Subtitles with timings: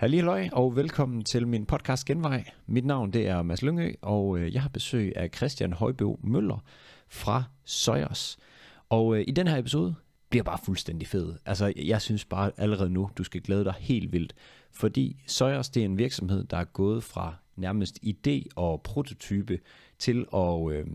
[0.00, 2.44] Hallo og velkommen til min podcast Genvej.
[2.66, 6.64] Mit navn det er Mads Lyngø, og øh, jeg har besøg af Christian Højbø Møller
[7.08, 8.38] fra Søjers.
[8.88, 9.94] Og øh, i den her episode
[10.30, 11.34] bliver bare fuldstændig fed.
[11.46, 14.34] Altså, jeg synes bare allerede nu, du skal glæde dig helt vildt.
[14.72, 19.58] Fordi Søjers, det er en virksomhed, der er gået fra nærmest idé og prototype
[19.98, 20.86] til at øh,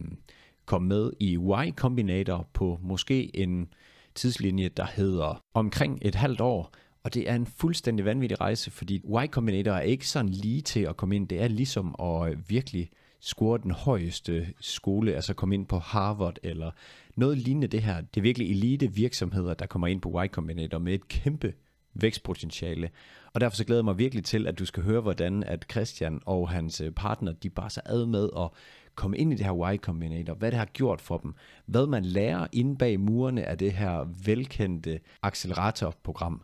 [0.65, 3.67] komme med i Y Combinator på måske en
[4.15, 6.71] tidslinje, der hedder omkring et halvt år.
[7.05, 10.79] Og det er en fuldstændig vanvittig rejse, fordi Y Combinator er ikke sådan lige til
[10.79, 11.27] at komme ind.
[11.27, 16.37] Det er ligesom at øh, virkelig score den højeste skole, altså komme ind på Harvard
[16.43, 16.71] eller
[17.15, 18.01] noget lignende det her.
[18.01, 21.54] Det er virkelig elite virksomheder, der kommer ind på Y Combinator med et kæmpe
[21.93, 22.89] vækstpotentiale.
[23.33, 26.21] Og derfor så glæder jeg mig virkelig til, at du skal høre, hvordan at Christian
[26.25, 28.49] og hans øh, partner, de bare så ad med at
[28.96, 31.33] komme ind i det her Y Combinator, hvad det har gjort for dem,
[31.65, 36.41] hvad man lærer inde bag murene af det her velkendte acceleratorprogram.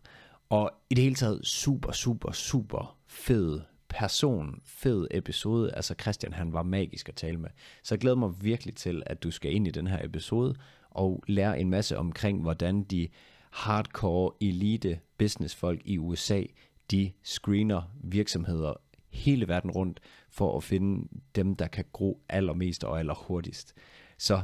[0.51, 5.75] Og i det hele taget super, super, super fed person, fed episode.
[5.75, 7.49] Altså Christian, han var magisk at tale med.
[7.83, 10.55] Så jeg glæder mig virkelig til, at du skal ind i den her episode
[10.89, 13.08] og lære en masse omkring, hvordan de
[13.52, 16.43] hardcore elite businessfolk i USA,
[16.91, 18.73] de screener virksomheder
[19.09, 19.99] hele verden rundt
[20.30, 23.73] for at finde dem, der kan gro allermest og allerhurtigst.
[24.17, 24.41] Så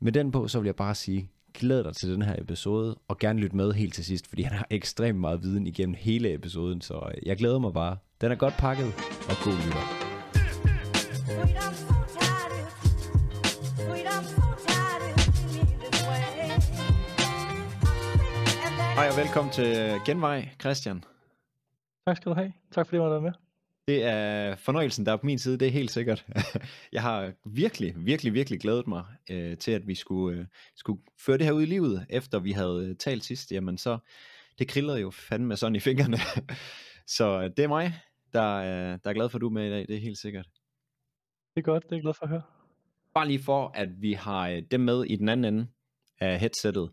[0.00, 3.18] med den på, så vil jeg bare sige, glæd dig til den her episode, og
[3.18, 6.80] gerne lyt med helt til sidst, fordi han har ekstremt meget viden igennem hele episoden,
[6.80, 7.96] så jeg glæder mig bare.
[8.20, 8.86] Den er godt pakket,
[9.28, 9.84] og god lytter.
[18.94, 21.04] Hej og velkommen til Genvej, Christian.
[22.06, 22.52] Tak skal du have.
[22.72, 23.45] Tak fordi du var med.
[23.88, 26.26] Det er fornøjelsen, der er på min side, det er helt sikkert.
[26.92, 31.38] Jeg har virkelig, virkelig, virkelig glædet mig øh, til, at vi skulle, øh, skulle føre
[31.38, 33.52] det her ud i livet, efter vi havde øh, talt sidst.
[33.52, 33.98] Jamen så,
[34.58, 36.16] det krillede jo fandme sådan i fingrene.
[37.16, 37.94] så øh, det er mig,
[38.32, 40.18] der, øh, der er glad for, at du er med i dag, det er helt
[40.18, 40.46] sikkert.
[41.54, 42.42] Det er godt, det er jeg glad for at høre.
[43.14, 45.68] Bare lige for, at vi har øh, dem med i den anden ende
[46.20, 46.90] af headsettet,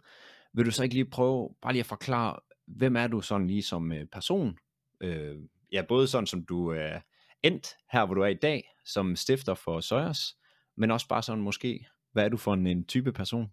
[0.53, 3.63] vil du så ikke lige prøve, bare lige at forklare, hvem er du sådan lige
[3.63, 4.57] som øh, person?
[5.01, 5.35] Øh,
[5.73, 7.00] ja, både sådan som du er
[7.44, 10.38] endt her, hvor du er i dag, som stifter for Søjers,
[10.78, 13.51] men også bare sådan måske, hvad er du for en, en type person?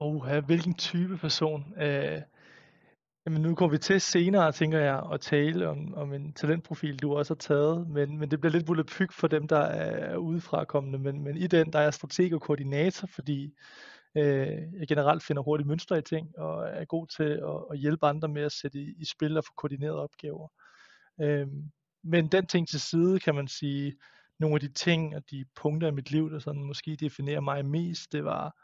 [0.00, 1.64] Oh, hvilken type person?
[1.76, 2.22] Uh,
[3.26, 7.16] jamen nu går vi til senere, tænker jeg, at tale om, om en talentprofil, du
[7.16, 11.24] også har taget, men, men det bliver lidt volapyk for dem, der er udefrakommende, men,
[11.24, 13.54] men i den, der er jeg strateg og koordinator, fordi
[14.14, 14.22] uh,
[14.78, 18.28] jeg generelt finder hurtigt mønstre i ting, og er god til at, at hjælpe andre
[18.28, 20.48] med at sætte i, i spil og få koordineret opgaver.
[21.20, 21.70] Øhm,
[22.04, 23.96] men den ting til side, kan man sige,
[24.38, 27.66] nogle af de ting og de punkter i mit liv, der sådan måske definerer mig
[27.66, 28.54] mest, det var,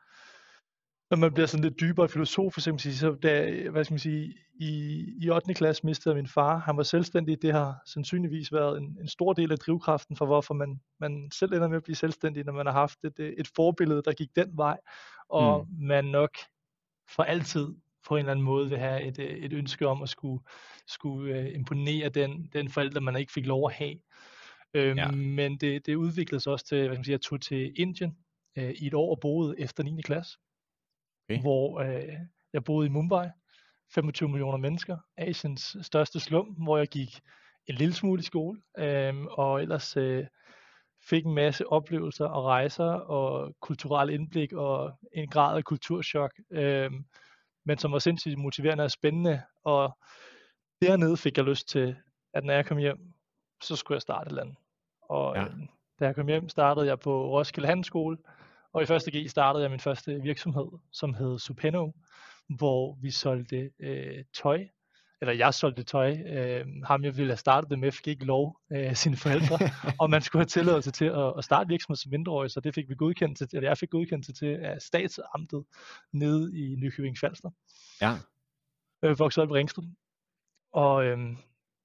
[1.13, 3.99] når man bliver sådan lidt dybere filosofisk, kan man sige, så da, hvad skal man
[3.99, 5.55] sige, i, i 8.
[5.55, 6.59] klasse mistede min far.
[6.59, 7.43] Han var selvstændig.
[7.43, 11.53] Det har sandsynligvis været en, en stor del af drivkraften for, hvorfor man, man selv
[11.53, 14.57] ender med at blive selvstændig, når man har haft et, et forbillede, der gik den
[14.57, 14.79] vej,
[15.29, 15.87] og mm.
[15.87, 16.31] man nok
[17.09, 17.67] for altid
[18.09, 20.45] på en eller anden måde vil have et, et ønske om at skulle
[20.87, 23.97] skulle øh, imponere den, den forælder, man ikke fik lov at have.
[24.75, 25.11] Øhm, ja.
[25.11, 28.17] Men det, det udviklede sig også til, hvad kan man sige, jeg tog til Indien
[28.59, 30.03] øh, i et år og boede efter 9.
[30.03, 30.39] klasse,
[31.31, 31.41] okay.
[31.41, 32.17] hvor øh,
[32.53, 33.29] jeg boede i Mumbai,
[33.95, 37.21] 25 millioner mennesker, Asiens største slum, hvor jeg gik
[37.67, 40.27] en lille smule i skole, øh, og ellers øh,
[41.05, 46.91] fik en masse oplevelser og rejser og kulturel indblik og en grad af kulturschok, øh,
[47.65, 49.99] men som var sindssygt motiverende og spændende, og
[50.83, 51.97] dernede fik jeg lyst til,
[52.35, 53.13] at når jeg kom hjem,
[53.63, 54.57] så skulle jeg starte et eller andet.
[55.03, 55.45] Og ja.
[55.45, 55.51] øh,
[56.01, 58.19] da jeg kom hjem, startede jeg på Roskilde Handelsskole,
[58.73, 61.91] og i første G startede jeg min første virksomhed, som hed Supeno,
[62.49, 64.67] hvor vi solgte øh, tøj,
[65.23, 66.17] eller jeg solgte tøj.
[66.27, 69.59] Øh, ham jeg ville have startet det med, fik ikke lov af øh, sine forældre,
[70.01, 72.89] og man skulle have tilladelse til at, at starte virksomhed som mindreårig, så det fik
[72.89, 75.65] vi godkendelse til, eller jeg fik godkendelse til af statsamtet
[76.13, 77.51] nede i Nykøbing Falster.
[78.01, 78.13] Ja.
[79.05, 79.83] Øh, voksede op i Ringsted.
[80.73, 81.37] Og øhm,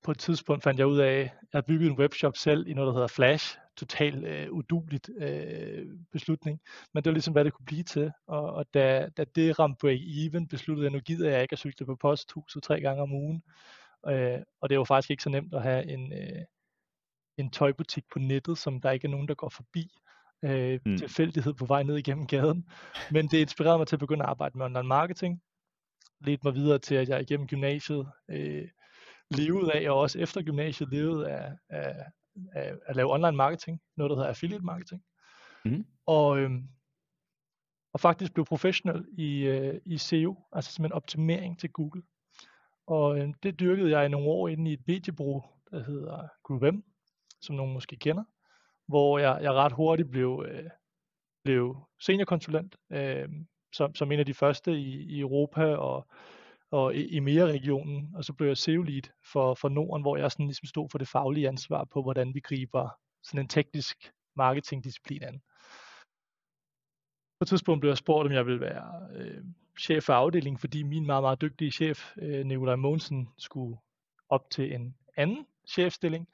[0.04, 2.88] på et tidspunkt fandt jeg ud af, at jeg byggede en webshop selv i noget,
[2.88, 3.58] der hedder Flash.
[3.78, 6.60] Totalt øh, uduligt øh, beslutning.
[6.94, 8.12] Men det var ligesom, hvad det kunne blive til.
[8.28, 11.86] Og, og da, da det ramte break-even, besluttede jeg, nu gider jeg ikke at cykle
[11.86, 13.44] på posthuset tre gange om ugen.
[14.08, 16.44] Øh, og det var faktisk ikke så nemt at have en, øh,
[17.38, 19.92] en tøjbutik på nettet, som der ikke er nogen, der går forbi
[20.44, 20.98] øh, mm.
[20.98, 22.70] tilfældighed på vej ned igennem gaden.
[23.12, 25.42] Men det inspirerede mig til at begynde at arbejde med online marketing.
[26.22, 28.68] Ledte mig videre til, at jeg igennem gymnasiet øh,
[29.32, 31.96] levede af, og også efter gymnasiet levede af, af,
[32.54, 35.04] af at lave online marketing, noget der hedder affiliate marketing.
[35.66, 35.86] Mm.
[36.06, 36.68] Og, øhm,
[37.94, 42.04] og faktisk blev professionel i, øh, i SEO, altså simpelthen optimering til Google.
[42.88, 46.74] Og øh, det dyrkede jeg i nogle år inde i et mediebureau, der hedder Group
[46.74, 46.84] M,
[47.42, 48.24] som nogen måske kender,
[48.88, 50.70] hvor jeg, jeg ret hurtigt blev, øh,
[51.44, 53.30] blev seniorkonsulent, øh,
[53.74, 56.08] som, som en af de første i, i Europa og,
[56.72, 60.66] og i, mere-regionen, og så blev jeg SEO-lead for, for Norden, hvor jeg sådan ligesom
[60.66, 62.90] stod for det faglige ansvar på, hvordan vi griber
[63.24, 65.42] sådan en teknisk marketingdisciplin an.
[67.40, 69.44] På et tidspunkt blev jeg spurgt, om jeg ville være øh,
[69.80, 73.78] chef for afdelingen, fordi min meget, meget dygtige chef, øh, Nikolaj Mogensen, skulle
[74.30, 76.28] op til en anden chefstilling.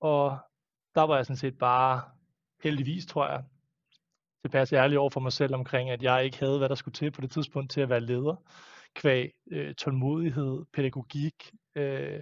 [0.00, 0.38] Og
[0.94, 2.02] der var jeg sådan set bare
[2.62, 3.44] heldigvis, tror jeg,
[4.42, 7.10] tilpas ærlig over for mig selv omkring, at jeg ikke havde, hvad der skulle til
[7.10, 8.36] på det tidspunkt til at være leder.
[8.94, 12.20] Kvæg øh, tålmodighed, pædagogik, øh,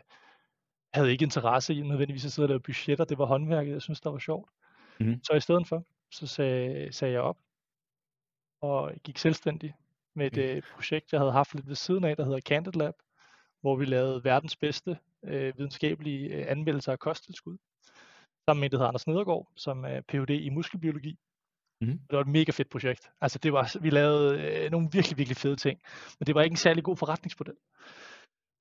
[0.95, 3.05] havde ikke interesse i nødvendigvis at sidde og lave budgetter.
[3.05, 4.51] Det var håndværket, jeg synes, der var sjovt.
[5.01, 5.21] Mm.
[5.23, 7.39] Så i stedet for, så sagde, sagde jeg op
[8.61, 9.75] og gik selvstændig
[10.15, 10.57] med et mm.
[10.57, 12.95] øh, projekt, jeg havde haft lidt ved siden af, der hedder Candid Lab,
[13.61, 17.57] hvor vi lavede verdens bedste øh, videnskabelige øh, anmeldelser af kosttilskud.
[18.49, 20.31] Sammen med en, der hedder Anders Nedergaard, som er Ph.D.
[20.31, 21.19] i muskelbiologi.
[21.81, 21.99] Mm.
[21.99, 23.11] Det var et mega fedt projekt.
[23.21, 25.81] Altså det var, vi lavede øh, nogle virkelig, virkelig fede ting,
[26.19, 27.55] men det var ikke en særlig god forretningsmodel.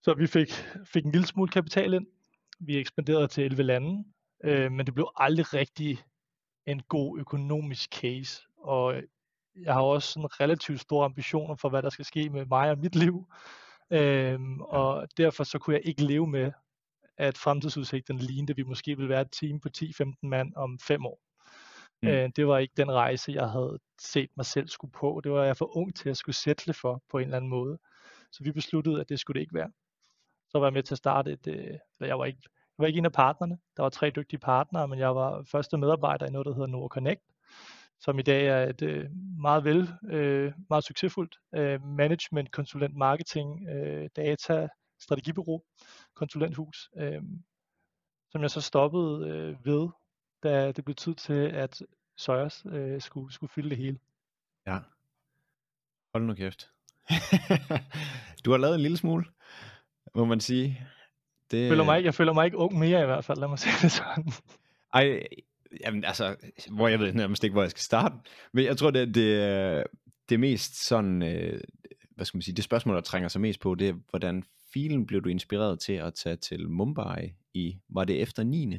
[0.04, 0.52] Så vi fik,
[0.86, 2.08] fik en lille smule kapital ind.
[2.60, 4.04] Vi ekspanderede til 11 lande,
[4.44, 6.00] øh, men det blev aldrig rigtig
[6.66, 8.42] en god økonomisk case.
[8.58, 8.96] Og
[9.56, 12.78] jeg har også sådan relativt store ambitioner for, hvad der skal ske med mig og
[12.78, 13.26] mit liv.
[13.92, 16.52] Øhm, og derfor så kunne jeg ikke leve med,
[17.18, 21.06] at fremtidsudsigten lignede, at vi måske ville være et team på 10-15 mand om fem
[21.06, 21.25] år.
[22.06, 22.12] Mm.
[22.12, 25.22] Øh, det var ikke den rejse, jeg havde set mig selv skulle på.
[25.24, 27.78] Det var jeg for ung til at skulle sætte for på en eller anden måde.
[28.32, 29.72] Så vi besluttede, at det skulle det ikke være.
[30.50, 32.88] Så var jeg med til at starte et, øh, eller jeg var ikke, jeg var
[32.88, 33.58] ikke en af partnerne.
[33.78, 36.90] Der var tre dygtige partnere, men jeg var første medarbejder i noget, der hedder Nord
[36.90, 37.22] Connect,
[38.00, 39.10] som i dag er et øh,
[39.40, 44.68] meget vel, øh, meget succesfuldt øh, management, konsulent, marketing, øh, data,
[45.02, 45.62] strategibureau,
[46.16, 47.22] konsulenthus, øh,
[48.32, 49.90] som jeg så stoppede øh, ved,
[50.50, 51.82] da det blev tid til, at
[52.18, 53.98] Søjers øh, skulle, skulle fylde det hele.
[54.68, 54.80] Ja.
[56.14, 56.70] Hold nu kæft.
[58.46, 59.26] du har lavet en lille smule,
[60.16, 60.88] må man sige.
[61.52, 61.62] Det...
[61.62, 63.60] Jeg, føler mig ikke, jeg føler mig ikke ung mere i hvert fald, lad mig
[63.60, 64.32] sige det sådan.
[64.94, 65.28] Ej,
[65.82, 66.36] jamen altså,
[66.72, 68.16] hvor jeg ved nærmest ikke, hvor jeg skal starte.
[68.52, 69.84] Men jeg tror, det, det,
[70.30, 71.62] det mest sådan, øh,
[72.16, 74.44] hvad skal man sige, det spørgsmål, der trænger sig mest på, det er, hvordan
[74.74, 78.78] filen blev du inspireret til at tage til Mumbai i, var det efter 9.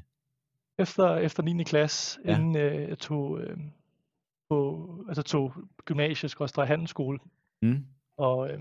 [0.79, 1.63] Efter, efter 9.
[1.63, 2.37] klasse, ja.
[2.39, 3.57] inden øh, jeg tog, øh,
[4.49, 5.53] på, altså tog
[5.85, 7.19] gymnasiet, handelsskole.
[7.63, 7.87] Mm.
[8.17, 8.61] Og øh,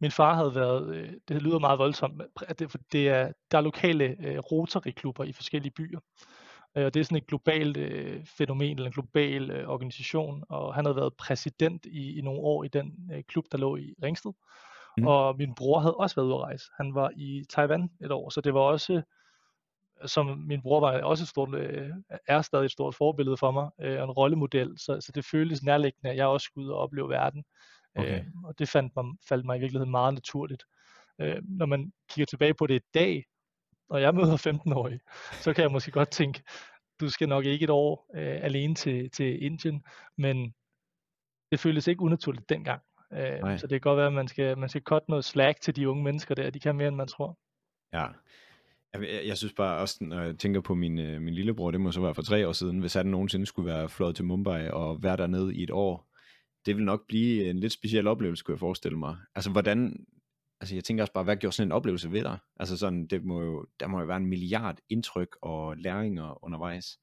[0.00, 3.62] min far havde været, øh, det lyder meget voldsomt, at det, det er, der er
[3.62, 6.00] lokale øh, Rotary-klubber i forskellige byer.
[6.76, 10.74] Øh, og det er sådan et globalt øh, fænomen, eller en global øh, organisation, og
[10.74, 13.94] han havde været præsident i, i nogle år i den øh, klub, der lå i
[14.02, 14.32] Ringsted.
[14.98, 15.06] Mm.
[15.06, 16.70] Og min bror havde også været ude at rejse.
[16.76, 19.02] Han var i Taiwan et år, så det var også,
[20.06, 21.90] som min bror var også et stort, øh,
[22.26, 25.62] er stadig et stort forbillede for mig, øh, og en rollemodel, så, så det føltes
[25.62, 27.44] nærliggende, at jeg også skulle ud og opleve verden.
[27.96, 28.20] Okay.
[28.20, 30.64] Øh, og det fandt mig, faldt mig i virkeligheden meget naturligt.
[31.20, 33.24] Øh, når man kigger tilbage på det i dag,
[33.90, 35.00] når jeg møder 15-årige,
[35.42, 36.42] så kan jeg måske godt tænke,
[37.00, 39.84] du skal nok ikke et år øh, alene til, til Indien,
[40.18, 40.54] men
[41.52, 42.82] det føles ikke unaturligt dengang.
[43.12, 45.76] Øh, så det kan godt være, at man skal, man skal cutte noget slack til
[45.76, 47.38] de unge mennesker der, de kan mere, end man tror.
[47.92, 48.06] Ja,
[49.02, 51.92] jeg, jeg synes bare også, når jeg tænker på min, øh, min lillebror, det må
[51.92, 55.02] så være for tre år siden, hvis han nogensinde skulle være flået til Mumbai og
[55.02, 56.10] være dernede i et år,
[56.66, 59.16] det vil nok blive en lidt speciel oplevelse, kunne jeg forestille mig.
[59.34, 60.06] Altså, hvordan,
[60.60, 62.38] altså jeg tænker også bare, hvad gjorde sådan en oplevelse ved dig?
[62.60, 66.98] Altså sådan, det må jo, der må jo være en milliard indtryk og læringer undervejs.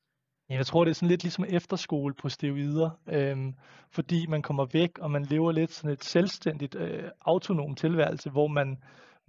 [0.50, 3.54] Jeg tror, det er sådan lidt ligesom efterskole på steroider, øhm,
[3.92, 8.48] fordi man kommer væk, og man lever lidt sådan et selvstændigt, øh, autonom tilværelse, hvor
[8.48, 8.78] man,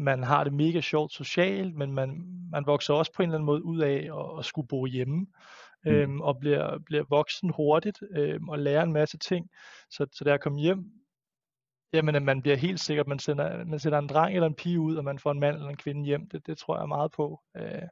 [0.02, 3.46] man har det mega sjovt socialt, men man, man vokser også på en eller anden
[3.46, 5.26] måde ud af at, at skulle bo hjemme,
[5.84, 5.90] mm.
[5.90, 9.50] øhm, og bliver, bliver voksen hurtigt, øhm, og lærer en masse ting.
[9.90, 10.84] Så, så da jeg kom hjem,
[11.92, 14.80] jamen at man bliver helt sikkert, man sender, man sender en dreng eller en pige
[14.80, 17.12] ud, og man får en mand eller en kvinde hjem, det, det tror jeg meget
[17.12, 17.40] på.
[17.56, 17.82] Øh,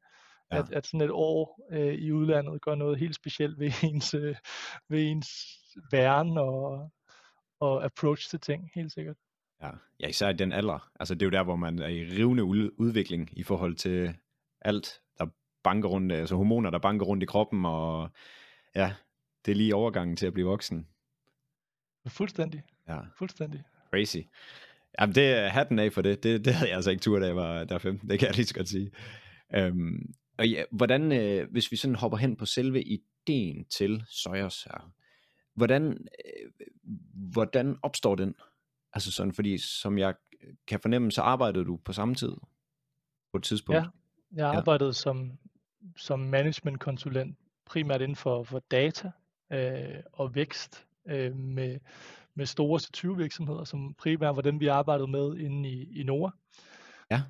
[0.52, 0.58] ja.
[0.58, 4.36] at, at sådan et år øh, i udlandet gør noget helt specielt ved ens, øh,
[4.88, 5.28] ved ens
[5.92, 6.90] væren og,
[7.60, 9.16] og approach til ting, helt sikkert.
[9.62, 9.70] Ja.
[10.00, 10.90] ja, især i den alder.
[11.00, 12.44] Altså det er jo der, hvor man er i rivende
[12.80, 14.16] udvikling i forhold til
[14.60, 15.26] alt, der
[15.62, 18.10] banker rundt, altså hormoner, der banker rundt i kroppen, og
[18.74, 18.92] ja,
[19.46, 20.86] det er lige overgangen til at blive voksen.
[22.06, 22.62] Fuldstændig.
[22.88, 22.98] Ja.
[23.18, 23.62] Fuldstændig.
[23.90, 24.16] Crazy.
[25.00, 26.22] Jamen det er hatten af for det.
[26.22, 28.10] Det, det havde jeg altså ikke tur, da jeg var der 15.
[28.10, 28.90] Det kan jeg lige så godt sige.
[29.54, 34.62] Øhm, og ja, hvordan, øh, hvis vi sådan hopper hen på selve ideen til Søjers
[34.62, 34.92] her,
[35.54, 35.84] hvordan,
[36.24, 36.66] øh,
[37.32, 38.34] hvordan opstår den?
[38.92, 40.14] Altså sådan, fordi som jeg
[40.66, 42.32] kan fornemme, så arbejdede du på samme tid
[43.32, 43.76] på et tidspunkt?
[43.76, 43.84] Ja,
[44.32, 44.92] jeg arbejdede ja.
[44.92, 45.38] som,
[45.96, 49.10] som managementkonsulent primært inden for, for data
[49.52, 51.78] øh, og vækst øh, med,
[52.34, 56.30] med store C20 virksomheder, som primært var dem, vi arbejdede med inde i, i Nora.
[57.10, 57.22] Ja.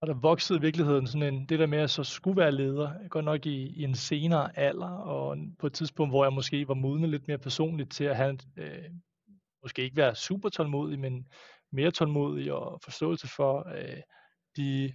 [0.00, 3.08] Og der voksede i virkeligheden sådan en, det der med at så skulle være leder,
[3.08, 6.74] godt nok i, i en senere alder, og på et tidspunkt, hvor jeg måske var
[6.74, 8.84] modnet lidt mere personligt til at have, øh,
[9.62, 11.26] måske ikke være super tålmodig, men
[11.72, 14.00] mere tålmodig og forståelse for øh,
[14.56, 14.92] de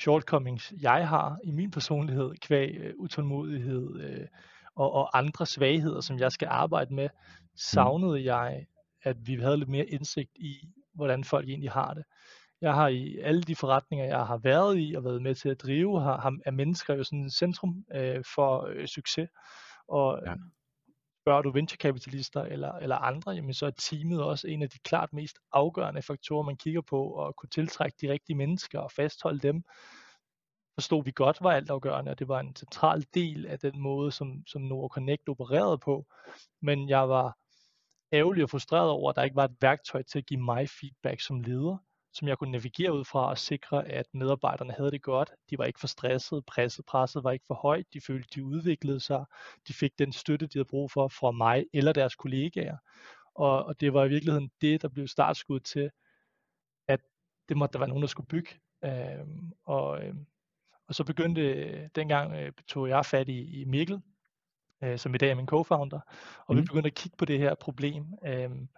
[0.00, 4.26] shortcomings, jeg har i min personlighed, kvæg øh, utålmodighed øh,
[4.74, 7.08] og, og andre svagheder, som jeg skal arbejde med,
[7.56, 8.24] savnede mm.
[8.24, 8.66] jeg,
[9.02, 12.04] at vi havde lidt mere indsigt i, hvordan folk egentlig har det.
[12.60, 15.62] Jeg har i alle de forretninger, jeg har været i og været med til at
[15.62, 19.28] drive, har, har er mennesker jo sådan et centrum øh, for øh, succes.
[19.88, 20.34] Og ja
[21.22, 25.12] spørger du venturekapitalister eller, eller andre, jamen så er teamet også en af de klart
[25.12, 29.62] mest afgørende faktorer, man kigger på, og kunne tiltrække de rigtige mennesker og fastholde dem,
[30.74, 34.46] forstod vi godt var altafgørende, og det var en central del af den måde, som,
[34.46, 36.06] som Nord Connect opererede på.
[36.62, 37.38] Men jeg var
[38.12, 41.20] ærgerlig og frustreret over, at der ikke var et værktøj til at give mig feedback
[41.20, 41.76] som leder
[42.12, 45.30] som jeg kunne navigere ud fra og sikre, at medarbejderne havde det godt.
[45.50, 49.00] De var ikke for stressede, presset, presset var ikke for højt, de følte, de udviklede
[49.00, 49.24] sig,
[49.68, 52.76] de fik den støtte, de havde brug for fra mig eller deres kollegaer.
[53.34, 55.90] Og, og det var i virkeligheden det, der blev startskud til,
[56.88, 57.00] at
[57.48, 58.50] det måtte der være nogen, der skulle bygge.
[58.84, 60.26] Øhm, og, øhm,
[60.88, 64.00] og så begyndte, dengang øh, tog jeg fat i, i Mikkel,
[64.84, 66.00] øh, som i dag er min co-founder,
[66.46, 66.56] og mm.
[66.56, 68.04] vi begyndte at kigge på det her problem.
[68.26, 68.68] Øhm,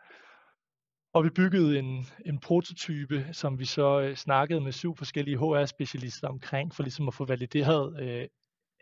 [1.15, 6.29] og vi byggede en, en prototype, som vi så øh, snakkede med syv forskellige HR-specialister
[6.29, 8.29] omkring, for ligesom at få valideret, øh,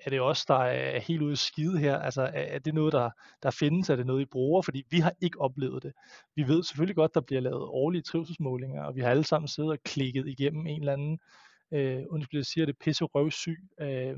[0.04, 1.98] er det os, der er helt ude skide her?
[1.98, 3.10] Altså, er, er det noget, der,
[3.42, 3.90] der findes?
[3.90, 4.62] Er det noget, I bruger?
[4.62, 5.92] Fordi vi har ikke oplevet det.
[6.36, 9.70] Vi ved selvfølgelig godt, der bliver lavet årlige trivselsmålinger, og vi har alle sammen siddet
[9.70, 11.18] og klikket igennem en eller anden,
[11.72, 14.16] øh, undskyld, jeg siger det, pisse røvsyg, øh,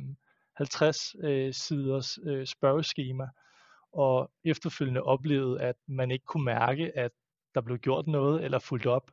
[0.56, 3.28] 50 øh, siders øh, spørgeskema,
[3.92, 7.10] og efterfølgende oplevede, at man ikke kunne mærke, at
[7.54, 9.10] der blev gjort noget eller fulgt op.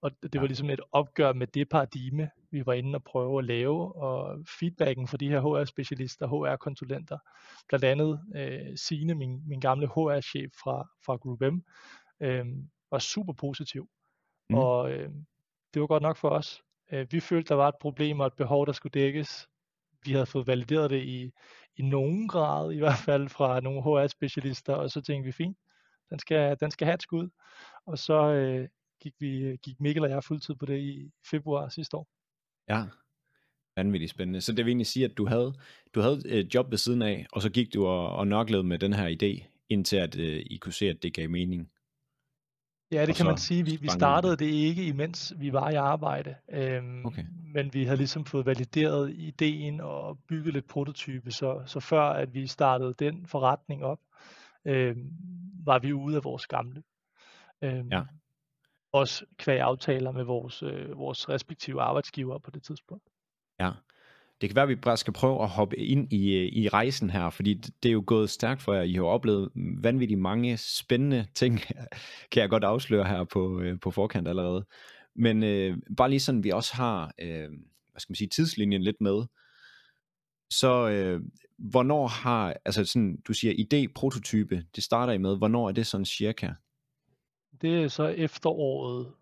[0.00, 3.44] Og det var ligesom et opgør med det paradigme, vi var inde og prøve at
[3.44, 7.18] lave, og feedbacken fra de her HR-specialister, HR-konsulenter,
[7.68, 11.60] blandt andet øh, Signe, min, min gamle HR-chef fra, fra Group M,
[12.20, 12.46] øh,
[12.90, 13.88] var super positiv.
[14.50, 14.56] Mm.
[14.56, 15.10] Og øh,
[15.74, 16.62] det var godt nok for os.
[16.92, 19.48] Øh, vi følte, der var et problem og et behov, der skulle dækkes.
[20.04, 21.32] Vi havde fået valideret det i,
[21.76, 25.58] i nogen grad, i hvert fald fra nogle HR-specialister, og så tænkte vi, fint,
[26.10, 27.28] den skal, den skal have et skud.
[27.88, 28.68] Og så øh,
[29.02, 32.08] gik, vi, gik Mikkel og jeg fuldtid på det i februar sidste år.
[32.68, 32.84] Ja,
[33.76, 34.40] vanvittigt spændende.
[34.40, 35.54] Så det vil egentlig sige, at du havde,
[35.94, 38.78] du havde et job ved siden af, og så gik du og, og noklede med
[38.78, 41.70] den her idé, indtil at øh, I kunne se, at det gav mening.
[42.92, 43.64] Ja, det og kan man sige.
[43.64, 46.34] Vi, vi startede det ikke, imens vi var i arbejde.
[46.52, 47.24] Øhm, okay.
[47.54, 52.34] Men vi havde ligesom fået valideret ideen og bygget lidt prototype, så, så før at
[52.34, 54.00] vi startede den forretning op,
[54.64, 54.96] øh,
[55.64, 56.82] var vi ude af vores gamle.
[57.62, 58.02] Øh, ja.
[58.92, 63.08] Også kvæg aftaler med vores, øh, vores respektive arbejdsgiver på det tidspunkt.
[63.60, 63.70] Ja.
[64.40, 67.10] Det kan være, at vi bare skal prøve at hoppe ind i, øh, i rejsen
[67.10, 68.82] her, fordi det er jo gået stærkt for jer.
[68.82, 69.50] I har oplevet
[69.82, 71.60] vanvittigt mange spændende ting,
[72.32, 74.66] kan jeg godt afsløre her på, øh, på forkant allerede.
[75.16, 77.48] Men øh, bare lige sådan, vi også har, øh,
[77.90, 79.24] hvad skal man sige, tidslinjen lidt med.
[80.50, 81.20] Så øh,
[81.58, 85.86] hvornår har, altså sådan, du siger idé, prototype, det starter I med, hvornår er det
[85.86, 86.52] sådan cirka?
[87.62, 89.12] Det er så efteråret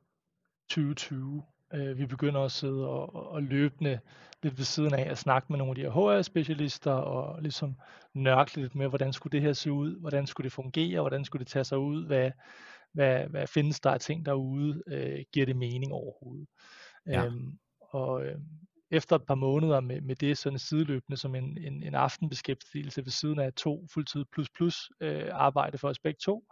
[0.69, 1.43] 2020.
[1.75, 4.01] Øh, vi begynder at sidde og, og løbende
[4.43, 7.77] lidt ved siden af at snakke med nogle af de her HR-specialister og ligesom
[8.15, 11.45] nørkle lidt med, hvordan skulle det her se ud, hvordan skulle det fungere, hvordan skulle
[11.45, 12.31] det tage sig ud, hvad,
[12.93, 16.49] hvad, hvad findes der af ting derude, øh, giver det mening overhovedet.
[17.07, 17.25] Ja.
[17.25, 18.39] Øhm, og øh,
[18.91, 23.11] efter et par måneder med, med det sådan sideløbende som en, en, en aftenbeskæftigelse ved
[23.11, 26.45] siden af to fuldtid plus plus øh, arbejde for os begge to,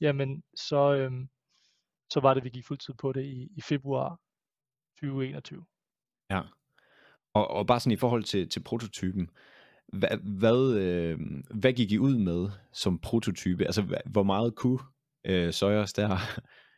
[0.00, 1.12] jamen så, øh,
[2.10, 4.20] så var det, vi gik fuldtid på det i, i februar
[5.00, 5.64] 2021.
[6.30, 6.42] Ja,
[7.34, 9.30] og, og bare sådan i forhold til, til prototypen,
[9.92, 11.18] hvad, hvad, øh,
[11.50, 13.64] hvad gik I ud med som prototype?
[13.64, 14.78] Altså, hvor meget kunne
[15.24, 16.16] øh, Søjers der?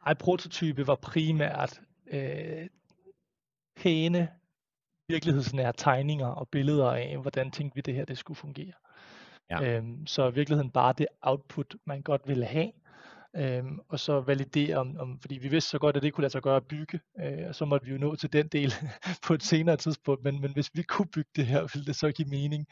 [0.06, 1.80] Ej, prototype var primært
[2.12, 2.68] øh,
[3.76, 4.28] pæne
[5.10, 8.72] virkelighedsnære tegninger og billeder af, hvordan tænkte vi det her, det skulle fungere.
[9.50, 9.62] Ja.
[9.62, 12.72] Øhm, så i virkeligheden bare det output, man godt ville have,
[13.36, 16.32] øhm, og så validere, om, om, fordi vi vidste så godt, at det kunne lade
[16.32, 18.72] sig gøre at bygge, øh, og så måtte vi jo nå til den del
[19.26, 22.12] på et senere tidspunkt, men, men hvis vi kunne bygge det her, ville det så
[22.12, 22.66] give mening,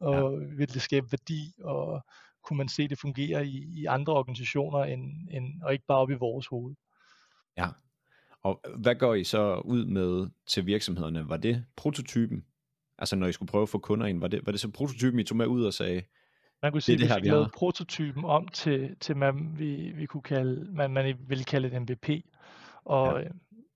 [0.00, 0.46] og ja.
[0.56, 2.04] ville det skabe værdi, og
[2.44, 6.10] kunne man se, det fungere i, i andre organisationer, end, end, og ikke bare op
[6.10, 6.74] i vores hoved.
[7.56, 7.68] Ja,
[8.44, 11.28] Og hvad går I så ud med til virksomhederne?
[11.28, 12.44] Var det prototypen?
[12.98, 15.20] Altså når I skulle prøve at få kunder ind, var det, var det så prototypen,
[15.20, 16.02] I tog med ud og sagde,
[16.62, 20.22] man kunne sige, at vi fik lavet prototypen om til, til man, vi, vi kunne
[20.22, 22.10] kalde, man, man ville kalde et MVP.
[22.84, 23.28] Og ja.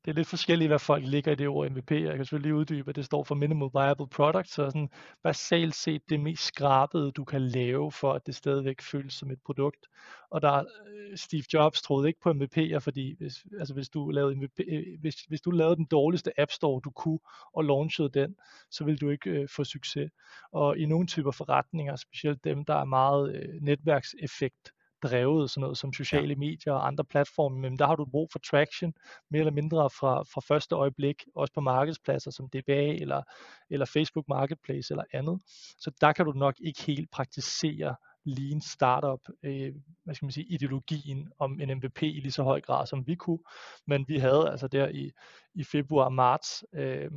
[0.09, 1.91] Det er lidt forskelligt, hvad folk ligger i det ord MVP.
[1.91, 4.89] Jeg kan selvfølgelig uddybe, at det står for Minimal Viable Product, så sådan
[5.23, 9.39] basalt set det mest skrabede, du kan lave, for at det stadigvæk føles som et
[9.47, 9.87] produkt.
[10.31, 14.37] Og der øh, Steve Jobs troede ikke på MVP'er, fordi hvis, altså hvis, du lavede
[14.37, 17.21] MVP, øh, hvis, hvis du lavede den dårligste App Store, du kunne,
[17.53, 18.37] og launchede den,
[18.71, 20.11] så ville du ikke øh, få succes.
[20.53, 25.79] Og i nogle typer forretninger, specielt dem, der er meget øh, netværkseffekt, drevet, sådan noget
[25.79, 26.39] som sociale ja.
[26.39, 28.95] medier og andre platforme, men der har du brug for traction,
[29.31, 33.23] mere eller mindre fra, fra første øjeblik, også på markedspladser som DBA eller,
[33.71, 35.41] eller Facebook Marketplace eller andet.
[35.79, 39.75] Så der kan du nok ikke helt praktisere lean startup, øh,
[40.05, 43.15] hvad skal man sige, ideologien om en MVP i lige så høj grad, som vi
[43.15, 43.39] kunne.
[43.87, 45.11] Men vi havde altså der i,
[45.55, 47.11] i februar marts øh,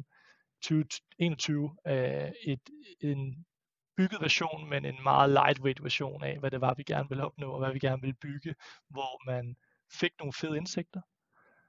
[0.62, 2.60] 2021 øh, et,
[3.00, 3.46] en
[4.02, 7.52] bygget version, men en meget lightweight version af, hvad det var, vi gerne ville opnå,
[7.52, 8.56] og hvad vi gerne ville bygge,
[8.90, 9.56] hvor man
[9.92, 11.02] fik nogle fede indsigter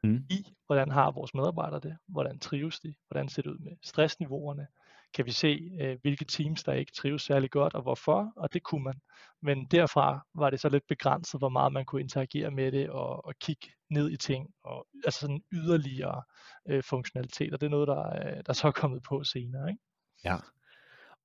[0.04, 0.26] mm.
[0.30, 4.66] i, hvordan har vores medarbejdere det, hvordan trives de, hvordan ser det ud med stressniveauerne,
[5.14, 8.62] kan vi se, øh, hvilke teams, der ikke trives særlig godt, og hvorfor, og det
[8.62, 9.00] kunne man.
[9.42, 13.26] Men derfra var det så lidt begrænset, hvor meget man kunne interagere med det, og,
[13.26, 16.22] og kigge ned i ting, og altså sådan yderligere
[16.68, 19.70] øh, funktionalitet, og det er noget, der, øh, der så er kommet på senere.
[19.70, 19.82] Ikke?
[20.24, 20.36] Ja,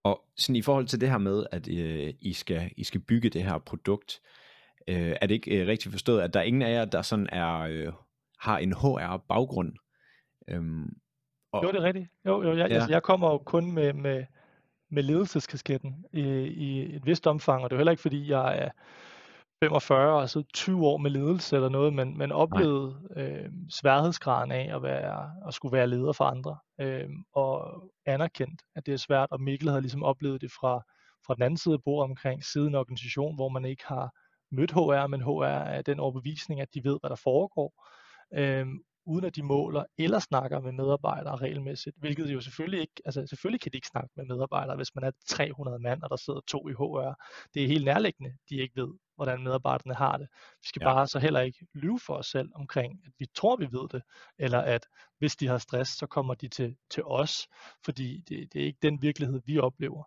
[0.03, 3.29] og sådan i forhold til det her med, at øh, I, skal, I skal bygge
[3.29, 4.21] det her produkt,
[4.87, 7.29] øh, er det ikke øh, rigtigt forstået, at der er ingen af jer, der sådan
[7.31, 7.93] er, øh,
[8.39, 9.73] har en HR-baggrund?
[10.47, 10.97] Øhm,
[11.51, 12.07] og, jo, det er rigtigt.
[12.25, 12.75] Jo, jo jeg, ja.
[12.75, 14.25] altså, jeg kommer jo kun med, med,
[14.89, 18.69] med ledelseskasketten i, i et vist omfang, og det er heller ikke, fordi jeg er
[19.63, 24.75] 45 og så 20 år med ledelse eller noget, men, men oplevede øh, sværhedsgraden af
[24.75, 29.31] at, være, at skulle være leder for andre, øh, og anerkendt, at det er svært,
[29.31, 30.83] og Mikkel havde ligesom oplevet det fra,
[31.27, 34.11] fra den anden side af bordet omkring siden organisation, hvor man ikke har
[34.51, 37.85] mødt HR, men HR er den overbevisning, at de ved, hvad der foregår,
[38.33, 38.67] øh,
[39.07, 43.61] uden at de måler eller snakker med medarbejdere regelmæssigt, hvilket jo selvfølgelig ikke, altså selvfølgelig
[43.61, 46.67] kan de ikke snakke med medarbejdere, hvis man er 300 mand, og der sidder to
[46.67, 47.13] i HR.
[47.53, 50.27] Det er helt nærliggende, de ikke ved, hvordan medarbejderne har det.
[50.61, 50.93] Vi skal ja.
[50.93, 54.01] bare så heller ikke lyve for os selv omkring, at vi tror, vi ved det,
[54.39, 54.87] eller at
[55.19, 57.47] hvis de har stress, så kommer de til, til os,
[57.85, 60.03] fordi det, det er ikke den virkelighed, vi oplever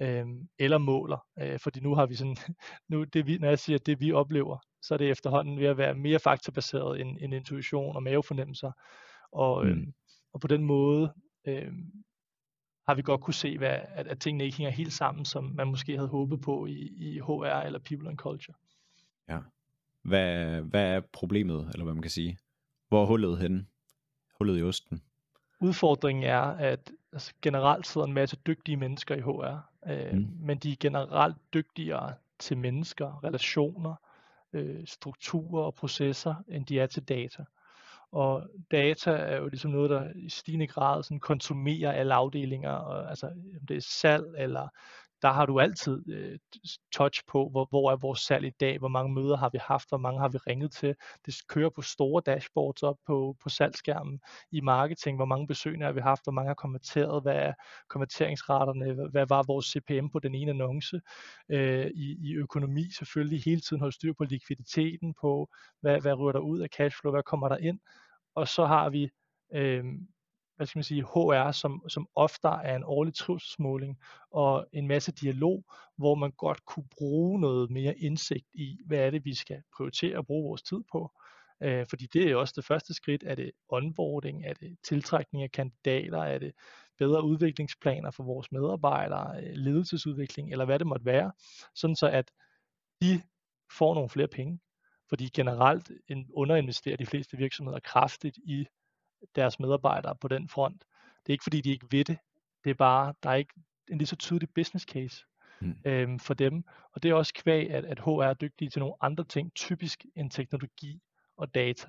[0.00, 0.26] øh,
[0.58, 1.26] eller måler.
[1.38, 2.36] Øh, fordi nu har vi sådan,
[2.90, 5.78] nu det vi, når jeg siger, det vi oplever, så er det efterhånden ved at
[5.78, 8.72] være mere faktabaseret end, end intuition og mavefornemmelser.
[9.32, 9.70] Og, mm.
[9.70, 9.86] øh,
[10.32, 11.12] og på den måde
[11.46, 11.72] øh,
[12.88, 15.68] har vi godt kunne se, hvad, at, at tingene ikke hænger helt sammen, som man
[15.68, 18.56] måske havde håbet på i, i HR eller People and Culture.
[19.28, 19.38] Ja.
[20.02, 22.38] Hvad, hvad er problemet, eller hvad man kan sige?
[22.88, 23.66] Hvor er hullet henne?
[24.38, 25.02] Hullet i osten?
[25.60, 30.28] Udfordringen er, at altså, generelt sidder en masse dygtige mennesker i HR, øh, mm.
[30.40, 33.94] men de er generelt dygtigere til mennesker, relationer,
[34.52, 37.44] øh, strukturer og processer, end de er til data.
[38.12, 43.08] Og data er jo ligesom noget, der i stigende grad sådan konsumerer alle afdelinger, og,
[43.10, 43.26] altså
[43.60, 44.68] om det er salg eller
[45.22, 46.38] der har du altid øh,
[46.92, 49.88] touch på, hvor, hvor er vores salg i dag, hvor mange møder har vi haft,
[49.88, 50.94] hvor mange har vi ringet til.
[51.26, 54.20] Det kører på store dashboards op på, på salgsskærmen
[54.52, 57.52] i marketing, hvor mange besøgende har vi haft, hvor mange har konverteret, hvad er
[57.88, 61.00] konverteringsraterne, hvad, var vores CPM på den ene annonce.
[61.48, 65.48] Øh, i, I økonomi selvfølgelig hele tiden holde styr på likviditeten, på
[65.80, 67.78] hvad, hvad rører der ud af cashflow, hvad kommer der ind.
[68.34, 69.10] Og så har vi
[69.54, 69.84] øh,
[70.56, 73.98] hvad skal man sige, HR, som, som ofte er en årlig trivselsmåling
[74.30, 75.64] og en masse dialog,
[75.96, 80.18] hvor man godt kunne bruge noget mere indsigt i, hvad er det, vi skal prioritere
[80.18, 81.12] at bruge vores tid på.
[81.62, 83.24] Øh, fordi det er også det første skridt.
[83.26, 84.44] Er det onboarding?
[84.44, 86.18] Er det tiltrækning af kandidater?
[86.18, 86.52] Er det
[86.98, 89.42] bedre udviklingsplaner for vores medarbejdere?
[89.42, 90.52] Øh, ledelsesudvikling?
[90.52, 91.32] Eller hvad det måtte være?
[91.74, 92.30] Sådan så at
[93.02, 93.22] de
[93.78, 94.60] får nogle flere penge.
[95.08, 95.90] Fordi generelt
[96.34, 98.66] underinvesterer de fleste virksomheder kraftigt i
[99.34, 100.84] deres medarbejdere på den front.
[101.26, 102.18] Det er ikke fordi, de ikke ved det.
[102.64, 103.54] Det er bare, der er ikke
[103.90, 105.24] en lige så tydelig business case
[105.60, 105.74] mm.
[105.84, 106.64] øhm, for dem.
[106.92, 110.06] Og det er også kvæg, at, at HR er dygtige til nogle andre ting, typisk
[110.14, 111.02] en teknologi
[111.36, 111.86] og data.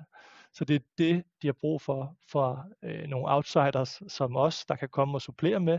[0.52, 4.76] Så det er det, de har brug for, for øh, nogle outsiders som os, der
[4.76, 5.78] kan komme og supplere med.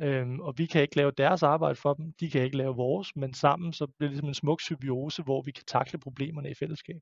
[0.00, 3.16] Øhm, og vi kan ikke lave deres arbejde for dem, de kan ikke lave vores,
[3.16, 6.54] men sammen så bliver det ligesom en smuk symbiose, hvor vi kan takle problemerne i
[6.54, 7.00] fællesskab.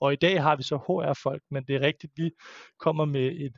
[0.00, 2.30] Og i dag har vi så HR-folk, men det er rigtigt, vi
[2.78, 3.56] kommer med et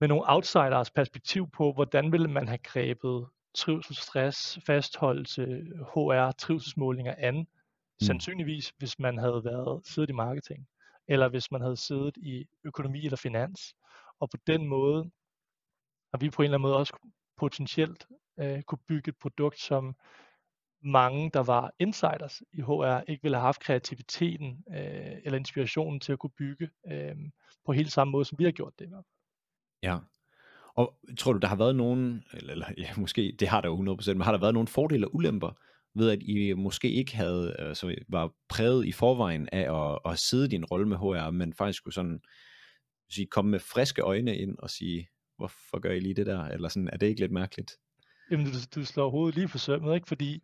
[0.00, 5.42] med nogle outsiders perspektiv på, hvordan ville man have grebet trivsel, stress, fastholdelse,
[5.94, 7.46] HR, trivselsmålinger an, mm.
[8.02, 10.66] sandsynligvis, hvis man havde været siddet i marketing
[11.08, 13.74] eller hvis man havde siddet i økonomi eller finans.
[14.20, 15.10] Og på den måde
[16.12, 16.96] har vi på en eller anden måde også
[17.36, 18.06] potentielt
[18.40, 19.96] øh, kunne bygge et produkt, som
[20.82, 26.12] mange, der var insiders i HR, ikke ville have haft kreativiteten øh, eller inspirationen til
[26.12, 27.16] at kunne bygge øh,
[27.66, 28.92] på helt samme måde, som vi har gjort det.
[29.82, 29.98] Ja.
[30.74, 33.96] Og tror du, der har været nogen, eller, eller ja, måske, det har der jo
[34.00, 35.50] 100%, men har der været nogen fordele og ulemper
[35.96, 40.18] ved, at I måske ikke havde, øh, altså var præget i forvejen af at, at
[40.18, 42.20] sidde i din rolle med HR, men faktisk skulle sådan
[43.10, 46.44] sige, komme med friske øjne ind og sige, hvorfor gør I lige det der?
[46.44, 47.72] Eller sådan, er det ikke lidt mærkeligt?
[48.30, 50.08] Jamen, du, du slår hovedet lige for sømmet, ikke?
[50.08, 50.42] Fordi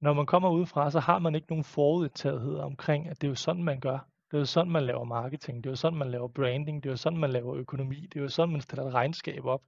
[0.00, 3.34] når man kommer udefra, så har man ikke nogen forudtagethed omkring, at det er jo
[3.34, 4.08] sådan, man gør.
[4.30, 5.64] Det er jo sådan, man laver marketing.
[5.64, 6.82] Det er jo sådan, man laver branding.
[6.82, 8.00] Det er jo sådan, man laver økonomi.
[8.00, 9.62] Det er jo sådan, man stiller et regnskab op.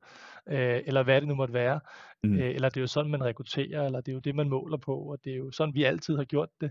[0.49, 1.81] Øh, eller hvad det nu måtte være.
[2.25, 2.38] Mm.
[2.38, 3.87] Øh, eller det er jo sådan, man rekrutterer.
[3.87, 4.96] Eller det er jo det, man måler på.
[4.96, 6.70] Og det er jo sådan, vi altid har gjort det.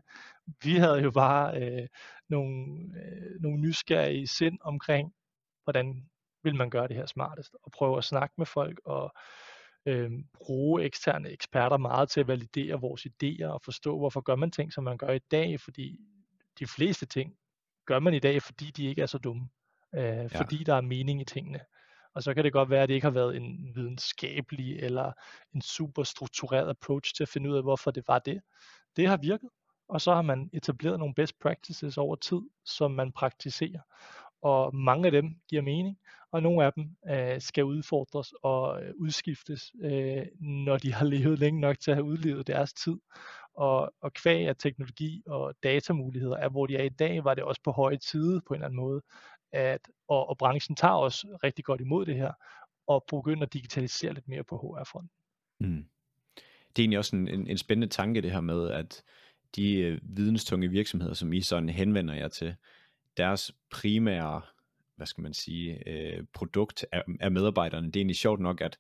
[0.64, 1.88] Vi havde jo bare øh,
[2.30, 5.14] nogle, øh, nogle nysgerrige sind omkring,
[5.64, 6.10] hvordan
[6.44, 7.56] vil man gøre det her smartest.
[7.64, 9.14] Og prøve at snakke med folk og
[9.86, 14.52] øh, bruge eksterne eksperter meget til at validere vores idéer og forstå, hvorfor gør man
[14.52, 16.00] ting, som man gør i dag, fordi
[16.60, 17.36] de fleste ting
[17.90, 19.50] gør man i dag, fordi de ikke er så dumme,
[19.96, 20.28] øh, ja.
[20.28, 21.60] fordi der er mening i tingene.
[22.14, 25.12] Og så kan det godt være, at det ikke har været en videnskabelig eller
[25.56, 28.42] en super struktureret approach til at finde ud af, hvorfor det var det.
[28.96, 29.50] Det har virket,
[29.90, 33.82] og så har man etableret nogle best practices over tid, som man praktiserer.
[34.42, 35.98] Og mange af dem giver mening,
[36.32, 41.40] og nogle af dem øh, skal udfordres og øh, udskiftes, øh, når de har levet
[41.40, 42.98] længe nok til at have udlevet deres tid.
[43.60, 47.44] Og, og kvæg af teknologi og datamuligheder er, hvor de er i dag, var det
[47.44, 49.02] også på høje tid på en eller anden måde.
[49.52, 52.34] At, og, og branchen tager også rigtig godt imod det her,
[52.88, 55.12] og begynder at digitalisere lidt mere på HR-fronten.
[55.60, 55.86] Mm.
[56.76, 59.04] Det er egentlig også en, en, en spændende tanke det her med, at
[59.56, 62.56] de øh, videnstunge virksomheder, som I sådan henvender jer til,
[63.18, 64.42] deres primære
[65.00, 67.88] hvad skal man sige, øh, produkt af, af medarbejderne.
[67.88, 68.80] Det er egentlig sjovt nok, at,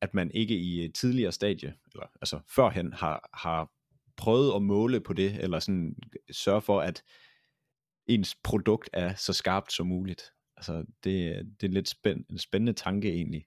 [0.00, 3.70] at man ikke i et tidligere stadie, eller altså førhen, har, har
[4.16, 5.96] prøvet at måle på det, eller sådan
[6.30, 7.02] sørge for, at
[8.06, 10.22] ens produkt er så skarpt som muligt.
[10.56, 13.46] Altså, det, det er lidt spænd, en spændende tanke egentlig.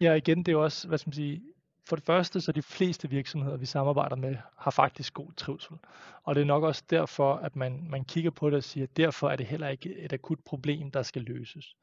[0.00, 1.42] Ja, igen, det er også, hvad skal man sige,
[1.88, 5.76] for det første, så de fleste virksomheder, vi samarbejder med, har faktisk god trivsel.
[6.22, 8.96] Og det er nok også derfor, at man, man kigger på det og siger, at
[8.96, 11.76] derfor er det heller ikke et akut problem, der skal løses.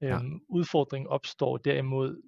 [0.00, 0.14] Ja.
[0.14, 2.22] Øhm, udfordringen opstår derimod,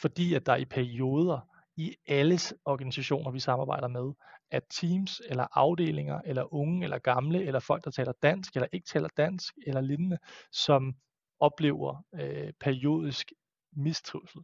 [0.00, 1.40] fordi at der i perioder
[1.76, 4.12] i alle organisationer, vi samarbejder med,
[4.52, 8.86] at teams eller afdelinger, eller unge eller gamle, eller folk, der taler dansk eller ikke
[8.86, 10.18] taler dansk, eller lignende,
[10.52, 10.94] som
[11.40, 13.32] oplever øh, periodisk
[13.76, 14.40] mistrivsel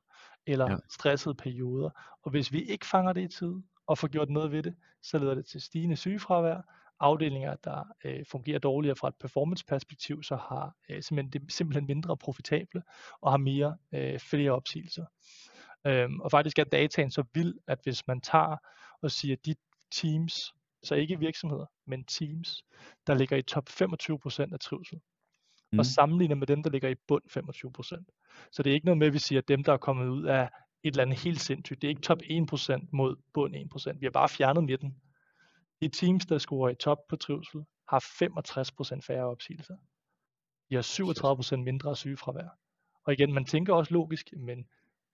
[0.46, 0.76] eller ja.
[0.90, 1.90] stressede perioder.
[2.22, 3.54] Og hvis vi ikke fanger det i tid
[3.86, 6.60] og får gjort noget ved det, så leder det til stigende sygefravær,
[7.00, 11.86] afdelinger, der øh, fungerer dårligere fra et performance-perspektiv, så har øh, simpelthen, det er simpelthen
[11.86, 12.82] mindre profitable
[13.20, 15.04] og har mere øh, flere opsigelser.
[15.86, 18.56] Øhm, og faktisk er dataen så vild, at hvis man tager
[19.02, 19.54] og siger, at de
[19.90, 22.62] teams, så ikke virksomheder, men teams,
[23.06, 25.00] der ligger i top 25% af trivsel,
[25.72, 25.78] mm.
[25.78, 28.48] og sammenligner med dem, der ligger i bund 25%.
[28.52, 30.24] Så det er ikke noget med, at vi siger, at dem, der er kommet ud
[30.24, 30.50] af
[30.82, 33.98] et eller andet helt sindssygt, det er ikke top 1% mod bund 1%.
[33.98, 34.96] Vi har bare fjernet midten.
[35.80, 38.00] De teams, der scorer i top på trivsel, har
[38.96, 39.76] 65% færre opsigelser.
[40.70, 40.82] De har
[41.52, 42.48] 37% mindre sygefravær.
[43.04, 44.66] Og igen, man tænker også logisk, men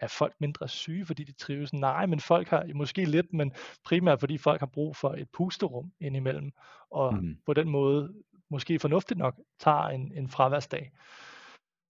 [0.04, 1.72] er folk mindre syge, fordi de trives?
[1.72, 3.52] Nej, men folk har måske lidt, men
[3.84, 6.52] primært fordi folk har brug for et pusterum indimellem,
[6.90, 7.36] og mm.
[7.46, 8.14] på den måde
[8.50, 10.92] måske fornuftigt nok tager en, en fraværsdag.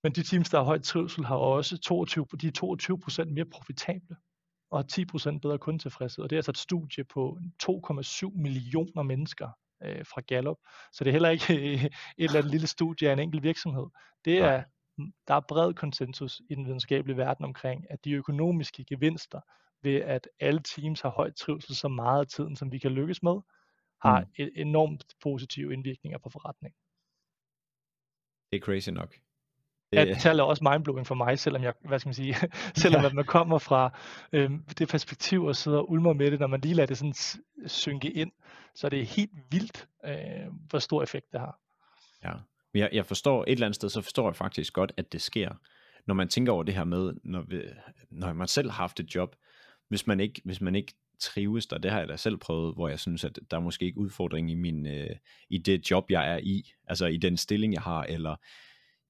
[0.03, 4.17] Men de teams, der har højt trivsel, har også 22, de er 22% mere profitable
[4.71, 6.25] og 10% bedre kundetilfredshed.
[6.25, 9.49] Og det er altså et studie på 2,7 millioner mennesker
[9.85, 10.57] øh, fra Gallup.
[10.93, 13.87] Så det er heller ikke et eller andet lille studie af en enkelt virksomhed.
[14.25, 14.63] Det er,
[15.29, 19.41] der er bred konsensus i den videnskabelige verden omkring, at de økonomiske gevinster
[19.83, 23.23] ved, at alle teams har højt trivsel så meget af tiden, som vi kan lykkes
[23.23, 23.41] med,
[24.03, 24.27] har mm.
[24.37, 26.77] et enormt positive indvirkninger på forretningen.
[28.51, 29.15] Det er crazy nok.
[29.93, 30.09] Det...
[30.09, 32.35] Ja, tal er også mindblowing for mig, selvom jeg, hvad skal man sige,
[32.83, 33.09] selvom ja.
[33.09, 33.99] at man kommer fra
[34.33, 37.15] øh, det perspektiv og sidder og ulmer med det, når man lige lader det sådan
[37.67, 38.33] synke ind,
[38.75, 41.61] så det er helt vildt, øh, hvor stor effekt det har.
[42.25, 42.33] Ja,
[42.75, 45.51] jeg, jeg forstår et eller andet sted, så forstår jeg faktisk godt, at det sker,
[46.07, 47.63] når man tænker over det her med, når, vi,
[48.11, 49.37] når man selv har haft et job,
[49.89, 52.89] hvis man ikke, hvis man ikke trives der, det har jeg da selv prøvet, hvor
[52.89, 55.17] jeg synes, at der er måske ikke udfordring i, min, øh,
[55.51, 58.37] i det job, jeg er i, altså i den stilling, jeg har, eller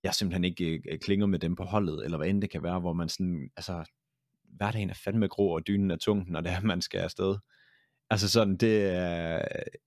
[0.03, 2.81] jeg simpelthen ikke øh, klinger med dem på holdet, eller hvad end det kan være,
[2.81, 3.85] hvor man sådan, altså,
[4.43, 7.37] hverdagen er fandme grå, og dynen er tung, når det er, man skal afsted.
[8.11, 9.43] Altså sådan, det er,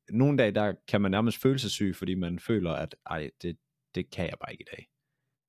[0.10, 3.58] nogle dage, der kan man nærmest føle sig syg, fordi man føler, at ej, det,
[3.98, 4.88] det kan jeg bare ikke i dag.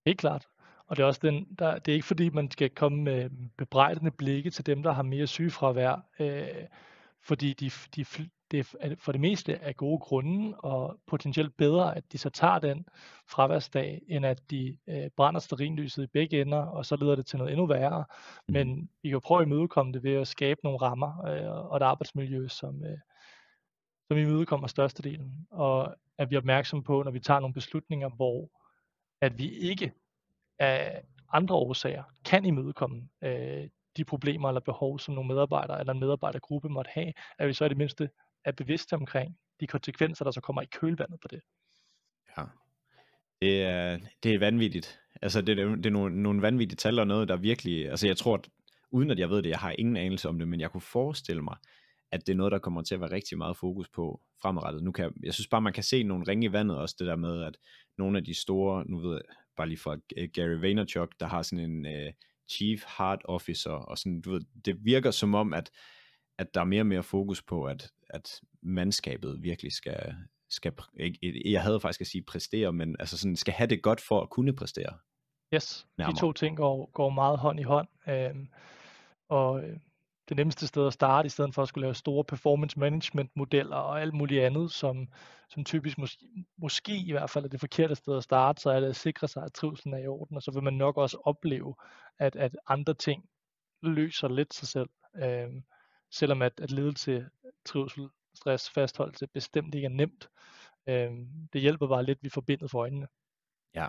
[0.07, 0.47] Helt klart.
[0.87, 4.11] Og det er også den, der, det er ikke fordi, man skal komme med bebrejdende
[4.11, 6.67] blikke til dem, der har mere sygefravær, øh,
[7.23, 8.05] fordi de, de,
[8.51, 12.59] det er for det meste af gode grunde, og potentielt bedre, at de så tager
[12.59, 12.87] den
[13.27, 17.39] fraværsdag, end at de øh, brænder sterinlyset i begge ender, og så leder det til
[17.39, 18.05] noget endnu værre.
[18.49, 18.53] Mm.
[18.53, 21.83] Men vi kan prøve at imødekomme det ved at skabe nogle rammer øh, og et
[21.83, 22.99] arbejdsmiljø, som, øh,
[24.09, 25.47] som imødekommer størstedelen.
[25.51, 28.51] Og at vi er opmærksomme på, når vi tager nogle beslutninger, hvor
[29.21, 29.93] at vi ikke
[30.59, 31.03] af
[31.33, 36.69] andre årsager kan imødekomme øh, de problemer eller behov, som nogle medarbejdere eller en medarbejdergruppe
[36.69, 38.11] måtte have, at vi så i det mindste
[38.45, 41.41] er bevidste omkring de konsekvenser, der så kommer i kølvandet på det.
[42.39, 42.45] Ja,
[43.41, 45.01] det er, det er vanvittigt.
[45.23, 47.91] Altså, det, det er nogle, nogle vanvittige tal og noget, der virkelig...
[47.91, 48.49] Altså, jeg tror, at,
[48.91, 51.43] uden at jeg ved det, jeg har ingen anelse om det, men jeg kunne forestille
[51.43, 51.57] mig,
[52.13, 54.83] at det er noget, der kommer til at være rigtig meget fokus på fremadrettet.
[54.83, 57.07] Nu kan jeg, jeg synes bare, man kan se nogle ringe i vandet også, det
[57.07, 57.57] der med, at
[57.99, 59.97] nogle af de store, nu ved jeg, bare lige fra
[60.35, 62.13] Gary Vaynerchuk, der har sådan en uh,
[62.51, 65.71] chief heart officer, og sådan, du ved, det virker som om, at,
[66.39, 70.15] at der er mere og mere fokus på, at, at mandskabet virkelig skal,
[70.51, 74.01] skal ikke, jeg havde faktisk at sige præstere, men altså sådan, skal have det godt
[74.01, 74.99] for at kunne præstere.
[75.55, 76.15] Yes, nærmere.
[76.15, 78.49] de to ting går, går meget hånd i hånd, øhm,
[79.29, 79.77] og øh,
[80.29, 83.77] det nemmeste sted at starte, i stedet for at skulle lave store performance management modeller
[83.77, 85.09] og alt muligt andet, som,
[85.49, 88.81] som typisk mås- måske i hvert fald er det forkerte sted at starte, så er
[88.81, 91.23] det at sikre sig, at trivselen er i orden, og så vil man nok også
[91.25, 91.75] opleve,
[92.19, 93.25] at, at andre ting
[93.83, 94.89] løser lidt sig selv.
[95.17, 95.49] øh,
[96.11, 97.29] selvom at, at ledelse,
[97.65, 100.29] trivsel, stress, fastholdelse bestemt ikke er nemt.
[100.89, 101.11] Øh,
[101.53, 103.09] det hjælper bare lidt, vi forbindet for øjnene.
[103.75, 103.87] Ja.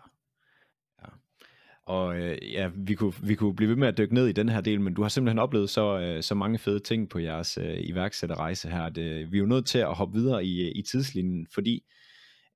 [1.90, 4.50] Og øh, ja, vi kunne, vi kunne blive ved med at dykke ned i den
[4.50, 7.58] her del, men du har simpelthen oplevet så, øh, så mange fede ting på jeres
[7.58, 10.72] øh, iværksætterrejse her, at øh, vi er jo nødt til at hoppe videre i, øh,
[10.76, 11.84] i tidslinjen, fordi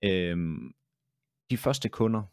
[0.04, 0.38] øh,
[1.50, 2.24] de første kunder,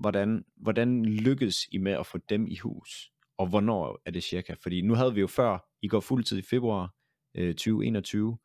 [0.00, 3.12] hvordan, hvordan lykkedes I med at få dem i hus?
[3.38, 4.54] Og hvornår er det cirka?
[4.62, 6.94] Fordi nu havde vi jo før, I går fuldtid i februar
[7.34, 8.38] øh, 2021.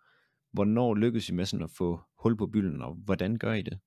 [0.54, 3.80] Hvornår lykkedes I med sådan at få hul på bylden, og hvordan gør I det?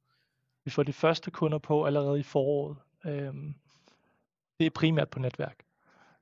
[0.64, 2.76] Vi får de første kunder på allerede i foråret.
[3.06, 3.54] Øhm,
[4.58, 5.64] det er primært på netværk.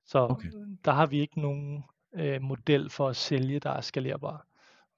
[0.05, 0.51] Så okay.
[0.85, 4.47] der har vi ikke nogen øh, model for at sælge, der er skalerbar.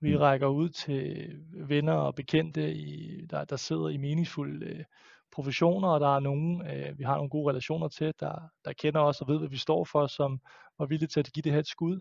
[0.01, 0.21] Vi mm.
[0.21, 4.85] rækker ud til venner og bekendte, i, der, der sidder i meningsfulde øh,
[5.33, 9.01] professioner, og der er nogen, øh, vi har nogle gode relationer til, der, der kender
[9.01, 10.41] os og ved, hvad vi står for, som
[10.79, 12.01] var villige til at give det her et skud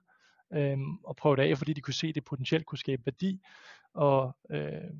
[0.53, 3.41] øh, og prøve det af, fordi de kunne se, at det potentielt kunne skabe værdi.
[3.93, 4.91] Og øh,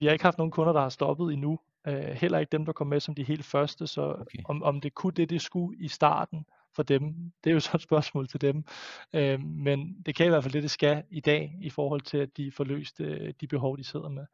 [0.00, 2.72] vi har ikke haft nogen kunder, der har stoppet endnu, Øh, heller ikke dem, der
[2.72, 4.38] kom med som de helt første, så okay.
[4.44, 6.46] om, om det kunne det, det skulle i starten
[6.76, 8.64] for dem, det er jo så et spørgsmål til dem.
[9.12, 12.18] Øh, men det kan i hvert fald det, det skal i dag, i forhold til,
[12.18, 14.26] at de får løst øh, de behov, de sidder med.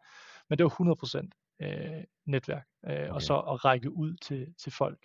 [0.49, 3.09] Men det var 100% øh, netværk, øh, okay.
[3.09, 4.99] og så at række ud til, til folk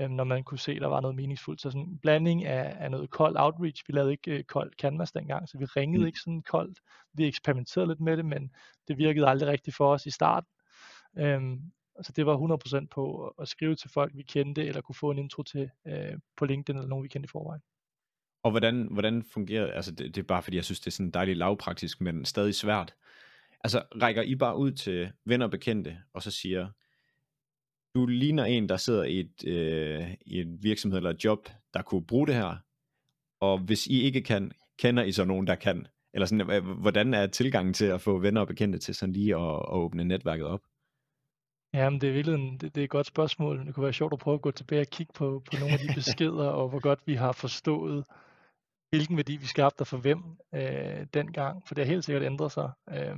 [0.00, 1.60] øh, når man kunne se, at der var noget meningsfuldt.
[1.60, 3.84] Så sådan en blanding af, af noget kold outreach.
[3.86, 6.06] Vi lavede ikke øh, kold canvas dengang, så vi ringede mm.
[6.06, 6.78] ikke sådan koldt.
[7.14, 8.50] Vi eksperimenterede lidt med det, men
[8.88, 10.48] det virkede aldrig rigtigt for os i starten.
[11.18, 11.60] Øhm,
[12.02, 15.18] så det var 100% på at skrive til folk, vi kendte, eller kunne få en
[15.18, 17.62] intro til øh, på LinkedIn, eller nogen, vi kendte i forvejen.
[18.42, 19.72] Og hvordan, hvordan fungerer?
[19.72, 22.54] Altså det, det er bare fordi, jeg synes, det er sådan dejligt lavpraktisk, men stadig
[22.54, 22.94] svært.
[23.64, 26.68] Altså rækker I bare ud til venner og bekendte, og så siger,
[27.94, 31.82] du ligner en, der sidder i et, øh, i et virksomhed eller et job, der
[31.82, 32.56] kunne bruge det her,
[33.40, 35.86] og hvis I ikke kan, kender I så nogen, der kan?
[36.14, 39.36] Eller sådan, øh, hvordan er tilgangen til at få venner og bekendte til sådan lige
[39.36, 40.60] at, at åbne netværket op?
[41.74, 43.66] Ja, men det er virkelig en, det, det er et godt spørgsmål.
[43.66, 45.78] Det kunne være sjovt at prøve at gå tilbage og kigge på, på nogle af
[45.78, 48.04] de beskeder, og hvor godt vi har forstået,
[48.90, 50.22] hvilken værdi vi skabte og for hvem
[50.54, 52.70] øh, dengang, for det har helt sikkert ændret sig.
[52.90, 53.16] Øh,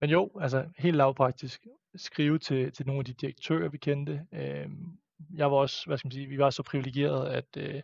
[0.00, 4.26] men jo, altså helt lavpraktisk, skrive til, til nogle af de direktører, vi kendte.
[4.32, 4.68] Øh,
[5.34, 7.82] jeg var også, hvad skal man sige, vi var så privilegeret, at øh,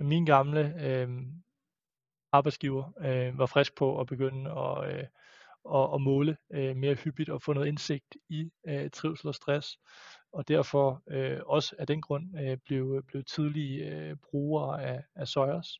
[0.00, 1.08] min gamle øh,
[2.32, 5.04] arbejdsgiver øh, var frisk på at begynde at, øh,
[5.64, 9.78] og, og måle øh, mere hyppigt og få noget indsigt i øh, trivsel og stress.
[10.32, 15.28] Og derfor øh, også af den grund øh, blev, blev tidlige øh, brugere af, af
[15.28, 15.78] Søjers.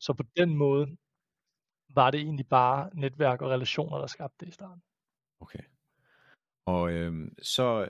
[0.00, 0.96] Så på den måde
[1.94, 4.82] var det egentlig bare netværk og relationer, der skabte det i starten.
[5.40, 5.62] Okay.
[6.66, 7.88] Og øh, så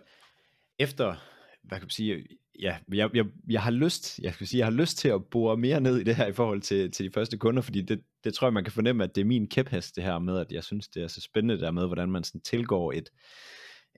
[0.78, 1.14] efter,
[1.62, 2.26] hvad kan man sige,
[2.60, 5.56] ja, jeg, jeg, jeg har lyst, jeg skal sige, jeg har lyst til at bore
[5.56, 8.34] mere ned i det her i forhold til, til de første kunder, fordi det, det
[8.34, 10.64] tror jeg, man kan fornemme, at det er min kæphest det her med, at jeg
[10.64, 13.10] synes, det er så spændende der med, hvordan man sådan tilgår et,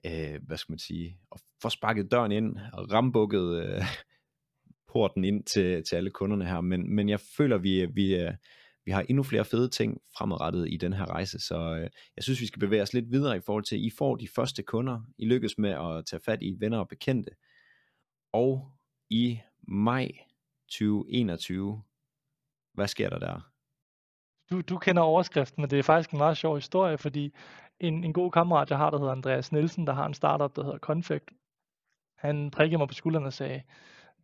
[0.05, 3.83] øh, hvad skal man sige, og får sparket døren ind og rambukket øh,
[4.93, 8.33] porten ind til, til alle kunderne her, men, men jeg føler, vi, vi, øh,
[8.85, 12.41] vi har endnu flere fede ting fremadrettet i den her rejse, så øh, jeg synes,
[12.41, 15.01] vi skal bevæge os lidt videre i forhold til, at I får de første kunder,
[15.17, 17.31] I lykkes med at tage fat i venner og bekendte,
[18.33, 18.71] og
[19.09, 20.11] i maj
[20.69, 21.83] 2021,
[22.73, 23.54] hvad sker der der?
[24.51, 27.35] Du, du kender overskriften, men det er faktisk en meget sjov historie, fordi
[27.79, 30.63] en, en god kammerat, jeg har, der hedder Andreas Nielsen, der har en startup, der
[30.63, 31.31] hedder Confect,
[32.17, 33.63] han prikkede mig på skulderen og sagde,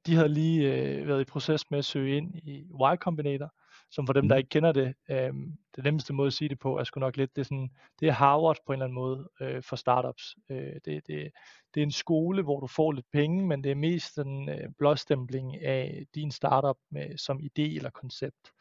[0.05, 3.53] de havde lige øh, været i proces med at søge ind i Y Combinator,
[3.91, 4.37] som for dem, der mm.
[4.37, 5.33] ikke kender det, øh,
[5.75, 8.07] det nemmeste måde at sige det på, er sgu nok lidt, det er, sådan, det
[8.07, 10.35] er Harvard på en eller anden måde øh, for startups.
[10.49, 11.31] Øh, det, det,
[11.73, 14.69] det er en skole, hvor du får lidt penge, men det er mest en øh,
[14.77, 18.51] blåstempling af din startup med, som idé eller koncept.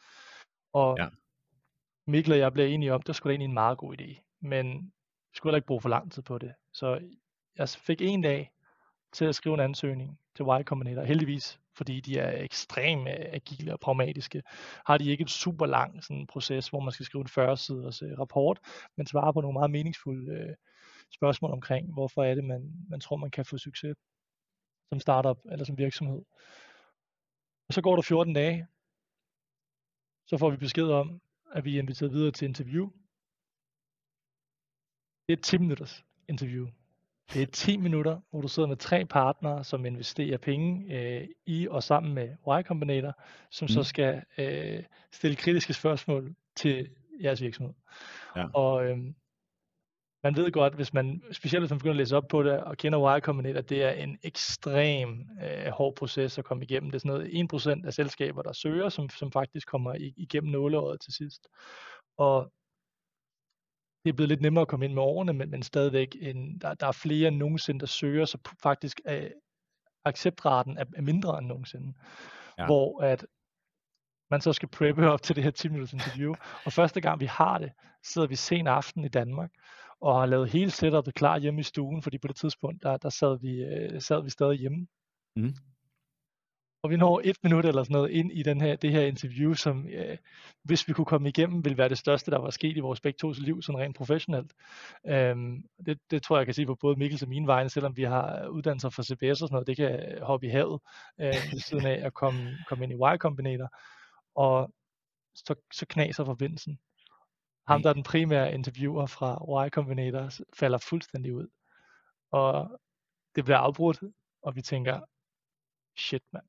[0.73, 1.07] Og ja.
[2.07, 4.93] Mikkel og jeg blev enige om, det skulle egentlig en meget god idé, men
[5.31, 6.53] vi skulle heller ikke bruge for lang tid på det.
[6.73, 6.99] Så
[7.57, 8.51] jeg fik en dag
[9.11, 11.03] til at skrive en ansøgning til Y Combinator.
[11.03, 14.43] Heldigvis, fordi de er ekstremt øh, agile og pragmatiske,
[14.85, 18.11] har de ikke en super lang sådan, proces, hvor man skal skrive en 40-siders uh,
[18.11, 18.59] øh, rapport,
[18.97, 20.55] men svare på nogle meget meningsfulde uh,
[21.11, 23.95] spørgsmål omkring, hvorfor er det, man, man tror, man kan få succes
[24.89, 26.21] som startup eller som virksomhed.
[27.67, 28.67] Og så går der 14 dage,
[30.27, 31.21] så får vi besked om,
[31.53, 32.89] at vi er inviteret videre til interview.
[35.27, 36.67] Det er et 10 minutters interview.
[37.33, 41.67] Det er 10 minutter, hvor du sidder med tre partnere, som investerer penge øh, i
[41.67, 43.69] og sammen med Y Combinator, som mm.
[43.69, 46.89] så skal øh, stille kritiske spørgsmål til
[47.23, 47.73] jeres virksomhed.
[48.35, 48.47] Ja.
[48.53, 48.97] Og øh,
[50.23, 52.77] man ved godt, hvis man, specielt hvis man begynder at læse op på det og
[52.77, 56.91] kender Y Combinator, det er en ekstrem øh, hård proces at komme igennem.
[56.91, 61.01] Det er sådan noget 1% af selskaber, der søger, som, som faktisk kommer igennem nåleåret
[61.01, 61.47] til sidst.
[62.17, 62.51] Og
[64.03, 66.73] det er blevet lidt nemmere at komme ind med årene, men, men stadigvæk, en, der,
[66.73, 69.27] der er flere end nogensinde, der søger, så faktisk er
[70.05, 71.93] acceptraten er, er mindre end nogensinde.
[72.57, 72.65] Ja.
[72.65, 73.25] Hvor at
[74.31, 76.33] man så skal preppe op til det her 10 minutters interview.
[76.65, 77.71] Og første gang vi har det,
[78.03, 79.51] sidder vi sen aften i Danmark,
[80.01, 83.09] og har lavet hele setupet klar hjemme i stuen, fordi på det tidspunkt, der, der
[83.09, 84.87] sad, vi, øh, sad vi stadig hjemme.
[85.35, 85.53] Mm
[86.83, 89.53] og vi når et minut eller sådan noget ind i den her, det her interview,
[89.53, 90.17] som øh,
[90.63, 93.17] hvis vi kunne komme igennem, ville være det største, der var sket i vores begge
[93.17, 94.53] tos liv, sådan rent professionelt.
[95.07, 97.97] Øhm, det, det tror jeg, jeg kan sige på både Mikkels og mine vegne, selvom
[97.97, 100.79] vi har uddannelser for CBS og sådan noget, det kan hoppe i havet,
[101.19, 103.69] øh, ved siden af at komme, komme ind i Y Combinator.
[104.35, 104.73] Og
[105.35, 106.79] så, så knaser forbindelsen.
[107.67, 111.47] Ham, der er den primære interviewer fra Y Combinator, falder fuldstændig ud.
[112.31, 112.79] Og
[113.35, 113.99] det bliver afbrudt,
[114.41, 114.99] og vi tænker,
[115.97, 116.45] shit mand,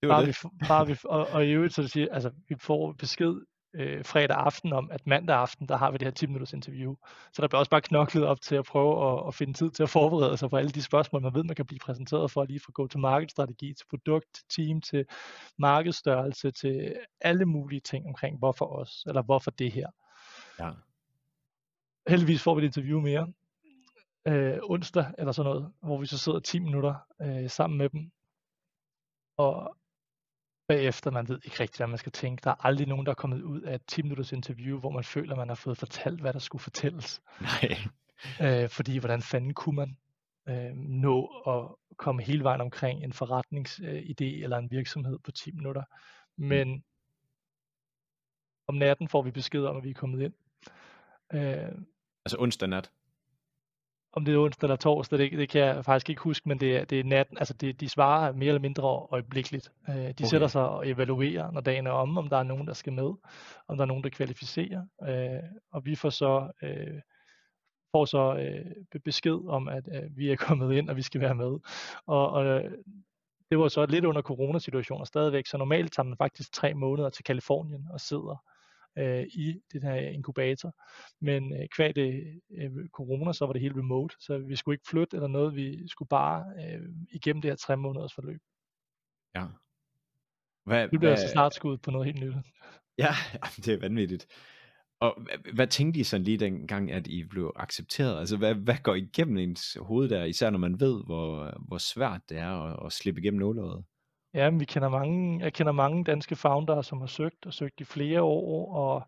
[0.00, 0.44] det bare, det.
[0.44, 3.40] Vi, bare vi, og, og i øvrigt, så det siger, altså, vi får besked
[3.74, 6.94] øh, fredag aften om, at mandag aften, der har vi det her 10 minutters interview.
[7.32, 9.82] Så der bliver også bare knoklet op til at prøve at, at finde tid til
[9.82, 12.60] at forberede sig på alle de spørgsmål, man ved, man kan blive præsenteret for, lige
[12.60, 15.04] fra go-to-market-strategi til produkt, til team, til
[15.58, 19.86] markedsstørrelse, til alle mulige ting omkring, hvorfor os, eller hvorfor det her.
[20.58, 20.70] Ja.
[22.08, 23.32] Heldigvis får vi et interview mere
[24.28, 28.10] øh, onsdag, eller sådan noget, hvor vi så sidder 10 minutter øh, sammen med dem,
[29.36, 29.76] og
[30.68, 32.40] bagefter, man ved ikke rigtigt, hvad man skal tænke.
[32.44, 35.04] Der er aldrig nogen, der er kommet ud af et 10 minutters interview, hvor man
[35.04, 37.22] føler, man har fået fortalt, hvad der skulle fortælles.
[37.40, 37.76] Nej.
[38.42, 39.96] Øh, fordi hvordan fanden kunne man
[40.48, 45.52] øh, nå at komme hele vejen omkring en forretningsidé øh, eller en virksomhed på 10
[45.52, 45.82] minutter.
[46.36, 46.46] Mm.
[46.48, 46.84] Men.
[48.68, 50.32] Om natten får vi besked om, at vi er kommet ind.
[51.32, 51.72] Øh,
[52.24, 52.90] altså onsdag nat?
[54.12, 56.76] om det er onsdag eller torsdag, det, det kan jeg faktisk ikke huske, men det
[56.76, 59.72] er, det er natten, altså det, de svarer mere eller mindre øjeblikkeligt.
[59.88, 60.24] Øh, de okay.
[60.24, 63.12] sætter sig og evaluerer, når dagen er om, om der er nogen, der skal med,
[63.68, 67.00] om der er nogen, der kvalificerer, øh, og vi får så, øh,
[67.92, 71.34] får så øh, besked om, at øh, vi er kommet ind, og vi skal være
[71.34, 71.58] med.
[72.06, 72.70] Og, og øh,
[73.50, 77.24] det var så lidt under coronasituationen stadigvæk, så normalt tager man faktisk tre måneder til
[77.24, 78.44] Kalifornien og sidder
[78.98, 80.74] øh, i den her inkubator.
[81.20, 84.88] Men øh, kvad det øh, corona, så var det helt remote, så vi skulle ikke
[84.90, 88.40] flytte eller noget, vi skulle bare øh, igennem det her tre måneders forløb.
[89.34, 89.46] Ja.
[90.66, 92.34] Hvad, det blev altså startskud på noget helt nyt.
[92.98, 93.12] Ja,
[93.56, 94.26] det er vanvittigt.
[95.00, 98.18] Og hvad, hvad tænkte I sådan lige dengang, at I blev accepteret?
[98.18, 102.20] Altså, hvad, hvad går igennem ens hoved der, især når man ved, hvor, hvor svært
[102.28, 103.84] det er at, at slippe igennem nåløjet?
[104.34, 107.84] Ja, vi kender mange, jeg kender mange danske founder, som har søgt og søgt i
[107.84, 109.02] flere år, og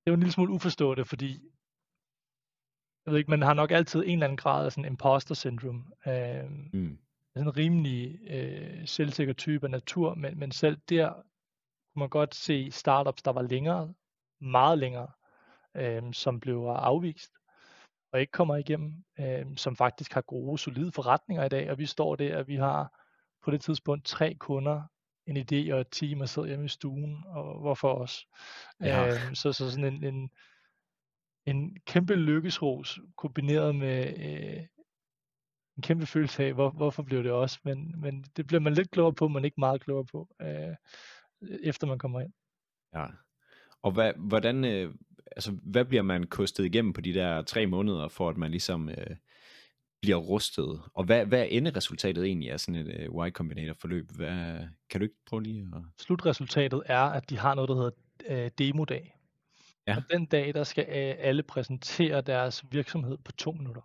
[0.00, 1.30] det er jo en lille smule uforståeligt, fordi
[3.06, 5.84] jeg ved ikke, man har nok altid en eller anden grad af sådan imposter syndrome.
[6.06, 6.98] Øh, mm.
[7.34, 12.34] Sådan en rimelig øh, selvsikker type af natur, men, men selv der kunne man godt
[12.34, 13.94] se startups, der var længere,
[14.40, 15.10] meget længere,
[15.76, 17.32] øh, som blev afvist
[18.12, 21.86] og ikke kommer igennem, øh, som faktisk har gode, solide forretninger i dag, og vi
[21.86, 22.99] står der, at vi har
[23.44, 24.82] på det tidspunkt tre kunder
[25.26, 28.26] en idé og et team og sidder hjemme i stuen, og hvorfor også?
[28.80, 29.06] Ja.
[29.06, 30.30] Øhm, så, så sådan en, en,
[31.46, 34.66] en kæmpe lykkesros kombineret med øh,
[35.76, 37.58] en kæmpe følelse af, hvor, hvorfor blev det også?
[37.64, 40.76] Men, men det bliver man lidt klogere på, men ikke meget klogere på, øh,
[41.62, 42.32] efter man kommer ind.
[42.94, 43.06] Ja.
[43.82, 44.94] Og hvad, hvordan, øh,
[45.36, 48.88] altså, hvad bliver man kostet igennem på de der tre måneder, for at man ligesom
[48.88, 49.16] øh,
[50.02, 50.80] bliver rustet?
[50.94, 54.10] Og hvad, hvad er enderesultatet egentlig af sådan et øh, Y Combinator forløb?
[54.16, 55.82] Hvad, kan du ikke prøve lige at...
[55.98, 57.90] Slutresultatet er, at de har noget, der hedder
[58.28, 59.16] øh, demodag.
[59.86, 59.96] Ja.
[59.96, 63.82] Og den dag, der skal øh, alle præsentere deres virksomhed på to minutter.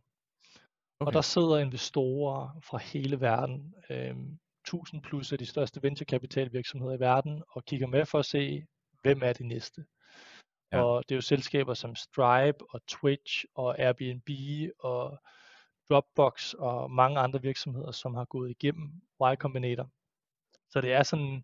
[1.00, 1.08] Okay.
[1.08, 4.16] Og der sidder investorer fra hele verden, øh,
[4.66, 8.66] 1000 plus af de største venturekapitalvirksomheder i verden, og kigger med for at se,
[9.02, 9.86] hvem er det næste.
[10.72, 10.84] Ja.
[10.84, 14.30] Og det er jo selskaber som Stripe og Twitch og Airbnb
[14.80, 15.20] og
[15.90, 19.90] Dropbox og mange andre virksomheder, som har gået igennem Y Combinator.
[20.70, 21.44] Så det er sådan,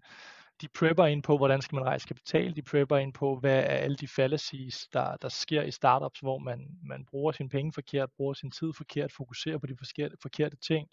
[0.61, 3.61] de prepper ind på, hvordan skal man rejse kapital, de prepper ind på, hvad er
[3.63, 8.09] alle de fallacies, der, der sker i startups, hvor man, man bruger sine penge forkert,
[8.17, 10.87] bruger sin tid forkert, fokuserer på de forkerte, forkerte ting,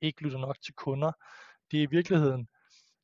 [0.00, 1.12] ikke lytter nok til kunder.
[1.70, 2.48] Det er i virkeligheden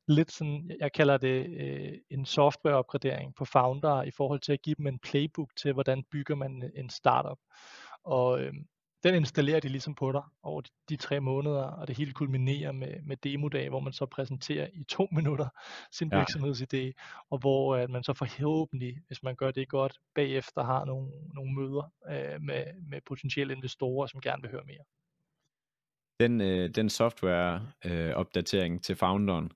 [0.07, 4.75] lidt sådan, jeg kalder det øh, en softwareopgradering på founder i forhold til at give
[4.75, 7.39] dem en playbook til, hvordan bygger man en startup.
[8.03, 8.53] Og øh,
[9.03, 12.71] den installerer de ligesom på dig over de, de tre måneder, og det hele kulminerer
[12.71, 15.47] med, med demodag, hvor man så præsenterer i to minutter
[15.91, 16.19] sin ja.
[16.19, 16.91] virksomhedsidé,
[17.29, 21.53] og hvor at man så forhåbentlig, hvis man gør det godt, bagefter har nogle, nogle
[21.53, 24.83] møder øh, med, med potentielle investorer, som gerne vil høre mere.
[26.19, 29.51] Den, øh, den software øh, til founderen,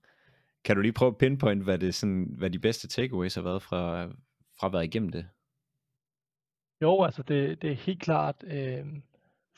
[0.63, 3.63] kan du lige prøve at pinpoint, hvad, det sådan, hvad de bedste takeaways har været
[3.63, 4.05] fra,
[4.59, 5.27] fra at være igennem det?
[6.81, 8.85] Jo, altså det, det er helt klart øh,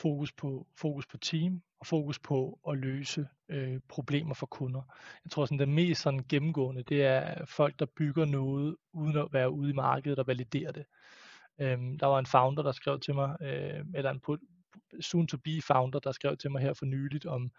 [0.03, 4.81] fokus, på, fokus på team og fokus på at løse øh, problemer for kunder.
[5.25, 9.27] Jeg tror sådan det mest sådan gennemgående, det er folk, der bygger noget uden at
[9.31, 10.85] være ude i markedet og validere det.
[11.59, 14.21] Øhm, der var en founder, der skrev til mig, øh, eller en
[15.01, 17.51] soon to be founder, der skrev til mig her for nyligt om,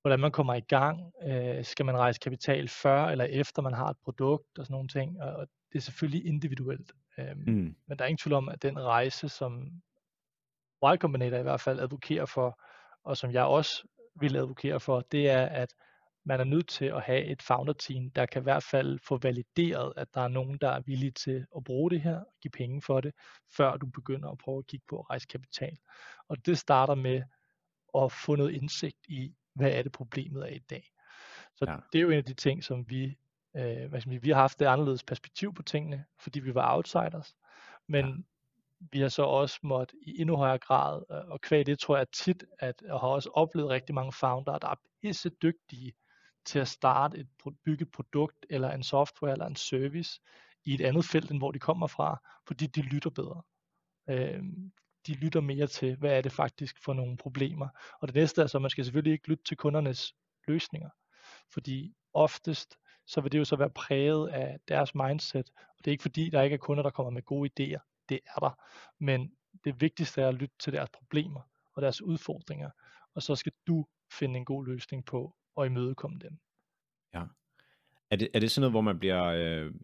[0.00, 1.12] hvordan man kommer i gang.
[1.28, 4.88] Øh, skal man rejse kapital før eller efter man har et produkt og sådan nogle
[4.88, 5.22] ting.
[5.22, 6.92] Og det er selvfølgelig individuelt.
[7.18, 7.74] Øh, mm.
[7.86, 9.82] Men der er ingen tvivl om, at den rejse, som
[10.84, 12.60] Y Combinator i hvert fald advokerer for,
[13.04, 13.86] og som jeg også
[14.20, 15.74] vil advokere for, det er, at
[16.24, 19.18] man er nødt til at have et founder team, der kan i hvert fald få
[19.22, 22.50] valideret, at der er nogen, der er villige til at bruge det her, og give
[22.50, 23.12] penge for det,
[23.56, 25.76] før du begynder at prøve at kigge på at rejse kapital.
[26.28, 27.22] Og det starter med
[27.94, 30.84] at få noget indsigt i, hvad er det problemet er i dag.
[31.54, 31.76] Så ja.
[31.92, 33.18] det er jo en af de ting, som vi,
[33.56, 36.76] øh, hvad skal vi, vi har haft det anderledes perspektiv på tingene, fordi vi var
[36.76, 37.36] outsiders,
[37.88, 38.26] men
[38.92, 42.10] vi har så også måttet i endnu højere grad, øh, og kvæg det tror jeg
[42.10, 45.92] tit, at jeg har også oplevet rigtig mange founder, der er pisse dygtige
[46.44, 47.28] til at starte et
[47.64, 50.20] bygge et produkt, eller en software, eller en service,
[50.64, 53.42] i et andet felt, end hvor de kommer fra, fordi de lytter bedre.
[54.08, 54.42] Øh,
[55.06, 57.68] de lytter mere til, hvad er det faktisk for nogle problemer.
[58.00, 60.14] Og det næste er så, at man skal selvfølgelig ikke lytte til kundernes
[60.48, 60.90] løsninger,
[61.52, 65.92] fordi oftest, så vil det jo så være præget af deres mindset, og det er
[65.92, 68.62] ikke fordi, der ikke er kunder, der kommer med gode idéer, det er der,
[68.98, 69.32] men
[69.64, 71.40] det vigtigste er at lytte til deres problemer
[71.72, 72.70] og deres udfordringer,
[73.14, 76.38] og så skal du finde en god løsning på og imødekomme dem.
[77.14, 77.22] Ja.
[78.10, 79.74] Er det, er det sådan noget, hvor man bliver, øh,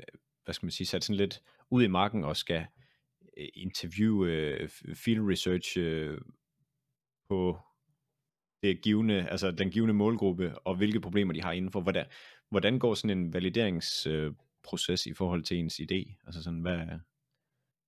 [0.45, 2.67] hvad skal man sige, sat sådan lidt ud i marken og skal
[3.37, 6.21] interview, øh, øh field research øh,
[7.29, 7.59] på
[8.63, 11.81] det givende, altså den givende målgruppe, og hvilke problemer de har indenfor.
[11.81, 12.07] Hvordan,
[12.51, 16.15] hvordan går sådan en valideringsproces øh, i forhold til ens idé?
[16.27, 16.87] Altså sådan, hvad,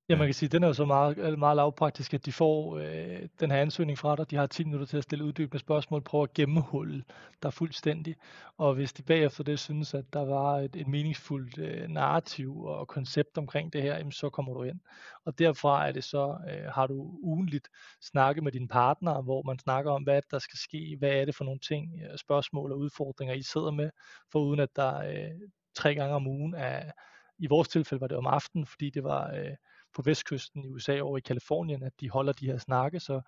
[0.08, 2.78] Ja, man kan sige, at den er jo så meget, meget lavpraktisk, at de får
[2.78, 4.30] øh, den her ansøgning fra dig.
[4.30, 7.04] De har 10 minutter til at stille uddybende spørgsmål, prøve at gennemhulle
[7.42, 8.16] dig fuldstændig.
[8.58, 12.88] Og hvis de bagefter det synes, at der var et, et meningsfuldt øh, narrativ og
[12.88, 14.80] koncept omkring det her, jamen, så kommer du ind.
[15.24, 17.68] Og derfra er det så, øh, har du ugenligt
[18.00, 21.36] snakke med dine partnere, hvor man snakker om, hvad der skal ske, hvad er det
[21.36, 23.90] for nogle ting, øh, spørgsmål og udfordringer, I sidder med,
[24.32, 25.30] for uden at der øh,
[25.74, 26.92] tre gange om ugen er,
[27.38, 29.32] i vores tilfælde var det om aftenen, fordi det var...
[29.34, 29.54] Øh,
[29.94, 33.20] på vestkysten i USA over i Kalifornien, at de holder de her snakke, så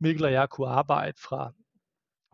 [0.00, 1.52] Mikkel og jeg kunne arbejde fra,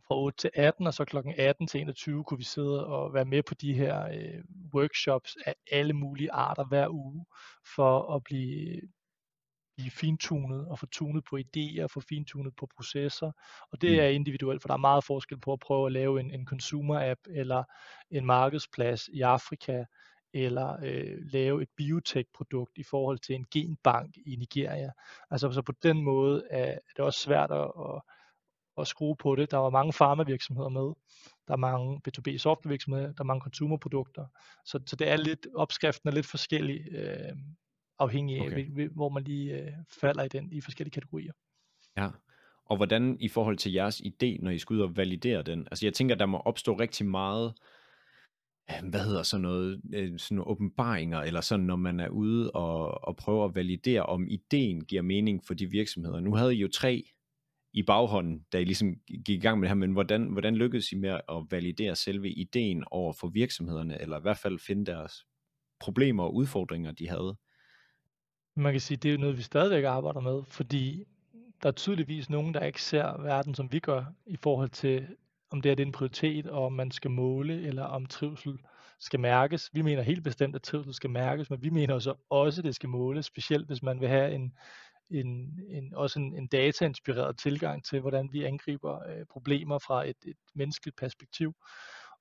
[0.09, 3.25] fra 8 til 18, og så klokken 18 til 21 kunne vi sidde og være
[3.25, 4.45] med på de her øh,
[4.75, 7.27] workshops af alle mulige arter hver uge,
[7.75, 8.81] for at blive,
[9.77, 13.33] blive fintunet og få tunet på idéer, få fintunet på processer.
[13.73, 13.99] Og det mm.
[13.99, 17.21] er individuelt, for der er meget forskel på at prøve at lave en, en consumer-app
[17.31, 17.64] eller
[18.11, 19.85] en markedsplads i Afrika,
[20.35, 24.91] eller øh, lave et biotech-produkt i forhold til en genbank i Nigeria.
[25.31, 28.03] Altså så på den måde er, er det også svært at, at,
[28.78, 29.51] at skrue på det.
[29.51, 30.93] Der var mange farmavirksomheder med,
[31.49, 34.26] der er mange B2B softwarevirksomheder, der er mange consumerprodukter.
[34.64, 37.37] Så, så det er lidt, opskriften er lidt forskellig, øh,
[37.99, 38.89] afhængig af, okay.
[38.89, 41.33] hvor man lige øh, falder i den i forskellige kategorier.
[41.97, 42.09] Ja,
[42.64, 45.68] og hvordan i forhold til jeres idé, når I skal ud og validere den?
[45.70, 47.80] Altså jeg tænker, der må opstå rigtig meget, øh,
[48.83, 53.05] hvad hedder sådan noget, øh, sådan nogle åbenbaringer, eller sådan, når man er ude og,
[53.05, 56.21] og prøver at validere, om ideen giver mening for de virksomheder.
[56.21, 57.05] Nu havde I jo tre
[57.73, 58.95] i baghånden, da I ligesom
[59.25, 62.31] gik i gang med det her, men hvordan, hvordan lykkedes I med at validere selve
[62.31, 65.25] ideen over for virksomhederne, eller i hvert fald finde deres
[65.81, 67.37] problemer og udfordringer, de havde?
[68.57, 71.05] Man kan sige, det er noget, vi stadigvæk arbejder med, fordi
[71.62, 75.07] der er tydeligvis nogen, der ikke ser verden, som vi gør, i forhold til,
[75.51, 78.59] om det er en prioritet, og om man skal måle, eller om trivsel
[79.01, 79.70] skal mærkes.
[79.72, 82.74] Vi mener helt bestemt, at trivsel skal mærkes, men vi mener så også, at det
[82.74, 84.53] skal måles, specielt hvis man vil have en,
[85.11, 90.16] en, en, også en, en datainspireret tilgang til, hvordan vi angriber øh, problemer fra et,
[90.26, 91.55] et menneskeligt perspektiv.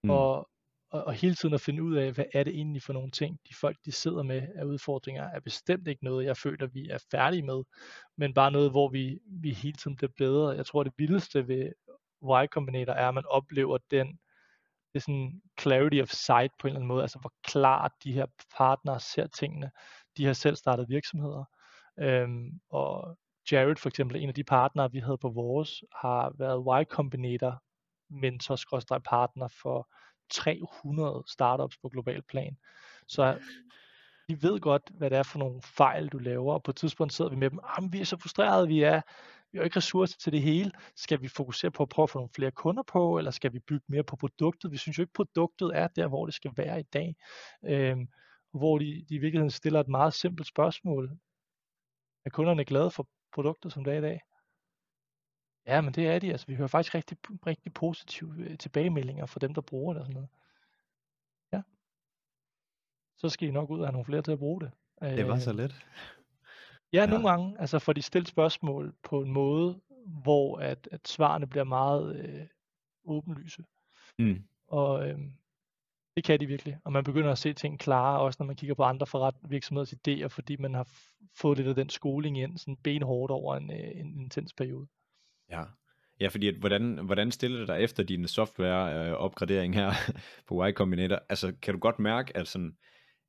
[0.03, 0.09] Mm.
[0.09, 0.49] Og,
[0.91, 3.39] og, og hele tiden at finde ud af, hvad er det egentlig for nogle ting,
[3.49, 6.97] de folk, de sidder med af udfordringer, er bestemt ikke noget, jeg føler, vi er
[7.11, 7.63] færdige med,
[8.17, 10.49] men bare noget, hvor vi, vi hele tiden bliver bedre.
[10.49, 11.71] Jeg tror, det vildeste ved
[12.24, 14.07] Y Combinator er, at man oplever den,
[14.93, 18.13] det er sådan clarity of sight på en eller anden måde, altså hvor klart de
[18.13, 18.26] her
[18.57, 19.72] partnere ser tingene.
[20.17, 21.43] De har selv startet virksomheder,
[21.99, 23.17] øhm, og
[23.51, 27.63] Jared for eksempel, en af de partnere, vi havde på vores, har været Y Combinator
[28.09, 29.89] mentor-partner for
[30.32, 32.57] 300 startups på global plan.
[33.07, 33.39] Så
[34.30, 37.13] de ved godt, hvad det er for nogle fejl, du laver, og på et tidspunkt
[37.13, 37.59] sidder vi med dem,
[37.93, 39.01] vi er så frustrerede, vi er,
[39.52, 40.72] vi har ikke ressourcer til det hele.
[40.95, 43.60] Skal vi fokusere på at prøve at få nogle flere kunder på, eller skal vi
[43.60, 44.72] bygge mere på produktet?
[44.72, 47.16] Vi synes jo ikke, produktet er der, hvor det skal være i dag.
[47.66, 48.08] Øhm,
[48.52, 51.12] hvor de, de i virkeligheden stiller et meget simpelt spørgsmål.
[52.26, 54.22] Er kunderne glade for produktet, som det er i dag?
[55.66, 56.32] Ja, men det er de.
[56.32, 60.06] Altså, vi hører faktisk rigtig, rigtig positive øh, tilbagemeldinger fra dem, der bruger det og
[60.06, 60.30] sådan noget.
[61.54, 61.62] Ja.
[63.18, 64.72] Så skal I nok ud og have nogle flere til at bruge det.
[65.02, 65.86] Det var så let.
[66.94, 67.06] Ja, ja.
[67.06, 67.56] nogle gange.
[67.60, 72.48] Altså får de stillet spørgsmål på en måde, hvor at, at svarene bliver meget øh,
[73.06, 73.64] åbenlyse.
[74.20, 74.44] Mm.
[74.68, 75.20] Og øh,
[76.16, 76.78] det kan de virkelig.
[76.84, 79.94] Og man begynder at se ting klare, også når man kigger på andre forret virksomheders
[79.94, 80.88] idéer, fordi man har
[81.36, 84.88] fået lidt af den skoling ind, sådan benhårdt over en, øh, en intens periode.
[85.50, 85.64] Ja,
[86.20, 89.92] ja fordi at, hvordan, hvordan stiller det dig efter din software-opgradering her
[90.48, 91.20] på Y Combinator?
[91.30, 92.78] Altså, kan du godt mærke, at sådan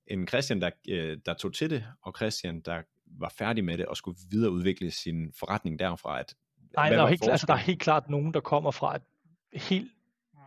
[0.07, 2.83] en Christian, der, øh, der tog til det, og Christian, der
[3.19, 6.35] var færdig med det, og skulle videreudvikle sin forretning derfra, at
[6.77, 9.03] Nej, der er, helt, altså, der er helt klart nogen, der kommer fra et
[9.53, 9.91] helt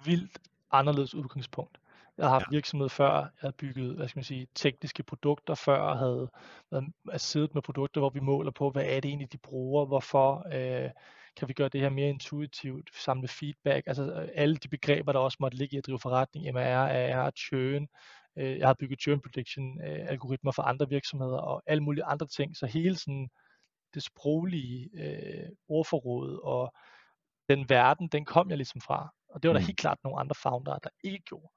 [0.06, 0.40] vildt
[0.72, 1.78] anderledes udgangspunkt.
[2.18, 2.56] Jeg har haft ja.
[2.56, 6.30] virksomhed før, jeg havde bygget, hvad skal man sige, tekniske produkter før, og havde
[6.72, 10.48] været, siddet med produkter, hvor vi måler på, hvad er det egentlig, de bruger, hvorfor,
[10.54, 10.90] øh,
[11.38, 15.20] kan vi gøre det her mere intuitivt, samle feedback, altså øh, alle de begreber, der
[15.20, 17.88] også måtte ligge i at drive forretning, MR, AR, churn,
[18.38, 22.28] øh, jeg har bygget churn prediction øh, algoritmer for andre virksomheder og alle mulige andre
[22.28, 23.30] ting, så hele sådan
[23.94, 26.74] det sproglige øh, ordforråd og
[27.50, 29.66] den verden, den kom jeg ligesom fra, og det var der mm.
[29.66, 31.50] helt klart nogle andre founder, der ikke gjorde.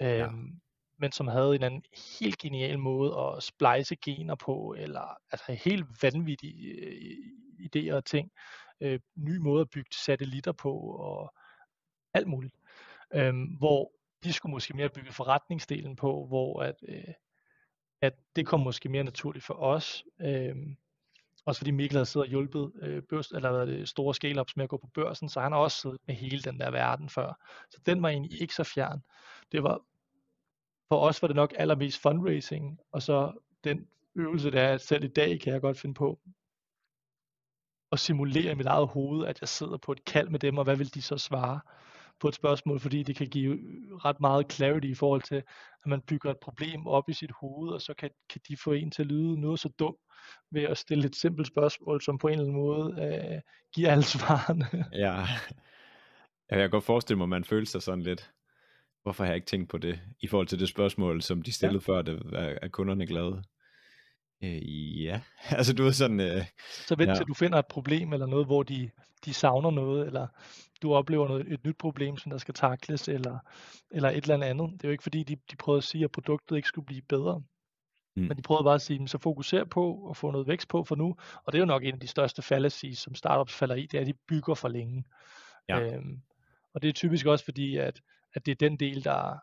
[0.00, 0.26] Ja.
[0.26, 0.60] Øhm,
[0.98, 1.82] men som havde en anden
[2.20, 7.16] helt genial måde at splice gener på, eller altså helt vanvittige øh,
[7.60, 8.30] idéer og ting,
[8.80, 11.34] øh, nye måder at bygge satellitter på og
[12.14, 12.54] alt muligt.
[13.14, 13.92] Øhm, hvor
[14.26, 17.14] de skulle måske mere bygge forretningsdelen på, hvor at, øh,
[18.00, 20.04] at det kom måske mere naturligt for os.
[20.20, 20.56] Øh,
[21.46, 24.64] også fordi Mikkel havde siddet og hjulpet øh, børs, eller hvad det, store scale-ups med
[24.64, 27.44] at gå på børsen, så han har også siddet med hele den der verden før.
[27.70, 29.02] Så den var egentlig ikke så fjern.
[29.52, 29.80] Det var,
[30.88, 33.32] for os var det nok allermest fundraising, og så
[33.64, 36.20] den øvelse, der er, selv i dag kan jeg godt finde på,
[37.92, 40.64] at simulere i mit eget hoved, at jeg sidder på et kald med dem, og
[40.64, 41.60] hvad vil de så svare
[42.20, 43.58] på et spørgsmål, fordi det kan give
[44.04, 45.36] ret meget clarity i forhold til,
[45.84, 48.72] at man bygger et problem op i sit hoved, og så kan, kan de få
[48.72, 49.98] en til at lyde noget så dumt
[50.50, 53.40] ved at stille et simpelt spørgsmål, som på en eller anden måde øh,
[53.74, 54.66] giver alle svarene.
[54.92, 55.26] ja.
[56.50, 58.30] jeg kan godt forestille mig, at man føler sig sådan lidt,
[59.02, 61.84] hvorfor har jeg ikke tænkt på det, i forhold til det spørgsmål, som de stillede
[61.88, 61.92] ja.
[61.92, 63.42] før, det, er, er kunderne glade?
[64.42, 65.20] Øh, ja,
[65.58, 66.20] altså du er sådan...
[66.20, 66.44] Øh,
[66.86, 67.14] så vent ja.
[67.14, 68.90] til du finder et problem eller noget, hvor de,
[69.24, 70.26] de savner noget, eller
[70.82, 73.38] du oplever noget, et nyt problem, som der skal takles, eller,
[73.90, 74.72] eller et eller andet.
[74.72, 77.02] Det er jo ikke fordi, de, de prøvede at sige, at produktet ikke skulle blive
[77.02, 77.42] bedre.
[78.16, 78.22] Mm.
[78.22, 80.94] Men de prøvede bare at sige, så fokuser på at få noget vækst på for
[80.94, 81.16] nu.
[81.44, 83.94] Og det er jo nok en af de største fallacies, som startups falder i, det
[83.94, 85.04] er, at de bygger for længe.
[85.68, 85.80] Ja.
[85.80, 86.22] Øhm,
[86.74, 88.00] og det er typisk også fordi, at,
[88.34, 89.38] at det er den del, der,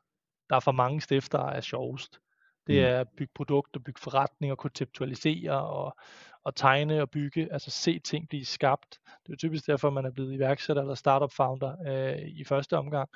[0.50, 2.20] der er for mange stifter er sjovest.
[2.68, 2.84] Det Mm.
[2.84, 5.98] er at bygge produkter, bygge forretninger, konceptualisere og,
[6.44, 9.00] og tegne og bygge, altså se ting blive skabt.
[9.06, 12.78] Det er jo typisk derfor, man er blevet iværksætter eller startup founder øh, i første
[12.78, 13.10] omgang.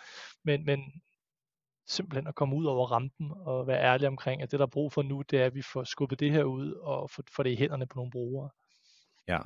[0.44, 1.02] Men, men
[1.88, 4.94] simpelthen at komme ud over rampen og være ærlig omkring, at det der er brug
[4.94, 7.50] for nu, det er, at vi får skubbet det her ud og får, får det
[7.50, 8.50] i hænderne på nogle brugere.
[9.28, 9.40] Ja.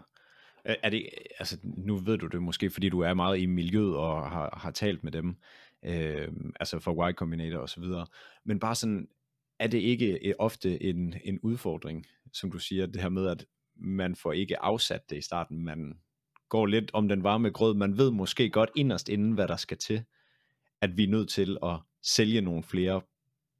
[0.65, 4.29] Er det, altså nu ved du det måske, fordi du er meget i miljøet og
[4.29, 5.37] har, har talt med dem,
[5.83, 6.27] øh,
[6.59, 8.07] altså for Y Combinator og så videre,
[8.43, 9.07] men bare sådan,
[9.61, 13.45] er det ikke øh, ofte en, en udfordring, som du siger, det her med, at
[13.75, 15.99] man får ikke afsat det i starten, man
[16.49, 19.77] går lidt om den varme grød, man ved måske godt inderst inden, hvad der skal
[19.77, 20.03] til,
[20.81, 23.01] at vi er nødt til at sælge nogle flere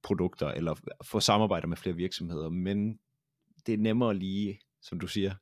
[0.04, 2.99] produkter, eller få samarbejder med flere virksomheder, men
[3.66, 5.36] det er nemmere lige, som du siger,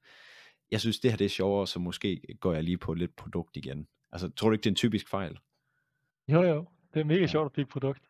[0.72, 3.58] jeg synes det her det er sjovere, så måske går jeg lige på lidt produkt
[3.58, 3.88] igen.
[4.12, 5.40] Altså, tror du ikke, det er en typisk fejl?
[6.28, 6.66] Jo, jo.
[6.94, 8.09] Det er mega sjovt at bygge produkt.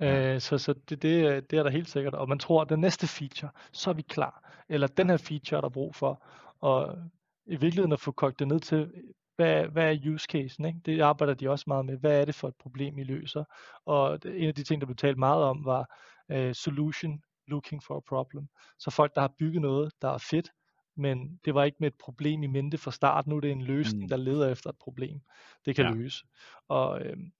[0.00, 0.34] Ja.
[0.34, 2.14] Øh, så så det, det, er- det er der helt sikkert.
[2.14, 4.62] Og man tror, at den næste feature, så er vi klar.
[4.68, 6.24] Eller den her feature er der brug for.
[6.60, 6.98] Og
[7.46, 8.92] i virkeligheden at få kogt det ned til,
[9.36, 10.64] hvad, hvad er use casen?
[10.64, 10.80] Ikke?
[10.86, 11.96] Det arbejder de også meget med.
[11.96, 13.44] Hvad er det for et problem, I løser?
[13.86, 15.94] Og en af de ting, der blev talt meget om, var
[16.30, 18.48] øh, solution looking for a problem.
[18.78, 20.50] Så folk, der har bygget noget, der er fedt,
[20.96, 23.26] men det var ikke med et problem i mente fra start.
[23.26, 24.08] Nu er det en løsning, Mm.
[24.08, 25.20] der leder efter et problem,
[25.64, 25.90] det kan Ja.
[25.90, 26.24] løse.
[26.68, 27.32] Og øhm,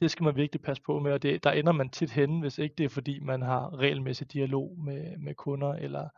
[0.00, 2.58] det skal man virkelig passe på med, og det, der ender man tit henne, hvis
[2.58, 6.08] ikke det er fordi, man har regelmæssig dialog med, med kunder, eller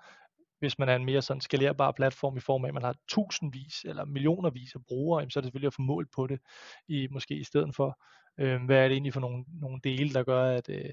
[0.59, 3.85] hvis man er en mere sådan skalerbar platform i form af, at man har tusindvis
[3.85, 6.41] eller millionervis af brugere, jamen, så er det selvfølgelig at få målt på det,
[6.89, 7.99] i, måske i stedet for,
[8.39, 10.93] øh, hvad er det egentlig for nogle, nogle dele, der gør, at, øh,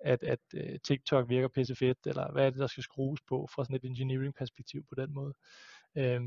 [0.00, 3.48] at, at øh, TikTok virker pisse fedt, eller hvad er det, der skal skrues på
[3.54, 5.34] fra sådan et engineering perspektiv på den måde.
[5.94, 6.20] Øh,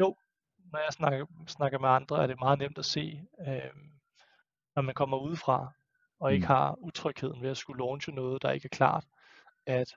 [0.00, 0.16] jo,
[0.72, 3.70] når jeg snakker, snakker med andre, er det meget nemt at se, øh,
[4.76, 5.72] når man kommer udefra,
[6.18, 6.46] og ikke Mm.
[6.46, 9.04] har utrygheden ved at skulle launche noget, der ikke er klart,
[9.66, 9.96] at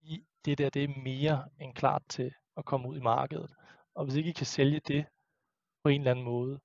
[0.00, 3.54] i det der, det er mere end klart til at komme ud i markedet.
[3.94, 5.06] Og hvis ikke I kan sælge det
[5.82, 6.60] på en eller anden måde,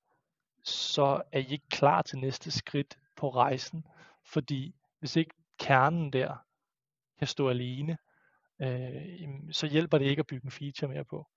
[0.64, 3.88] så er I ikke klar til næste skridt på rejsen.
[4.24, 6.46] Fordi hvis ikke kernen der
[7.20, 7.98] kan stå alene,
[8.62, 11.28] øh, så hjælper det ikke at bygge en feature mere på.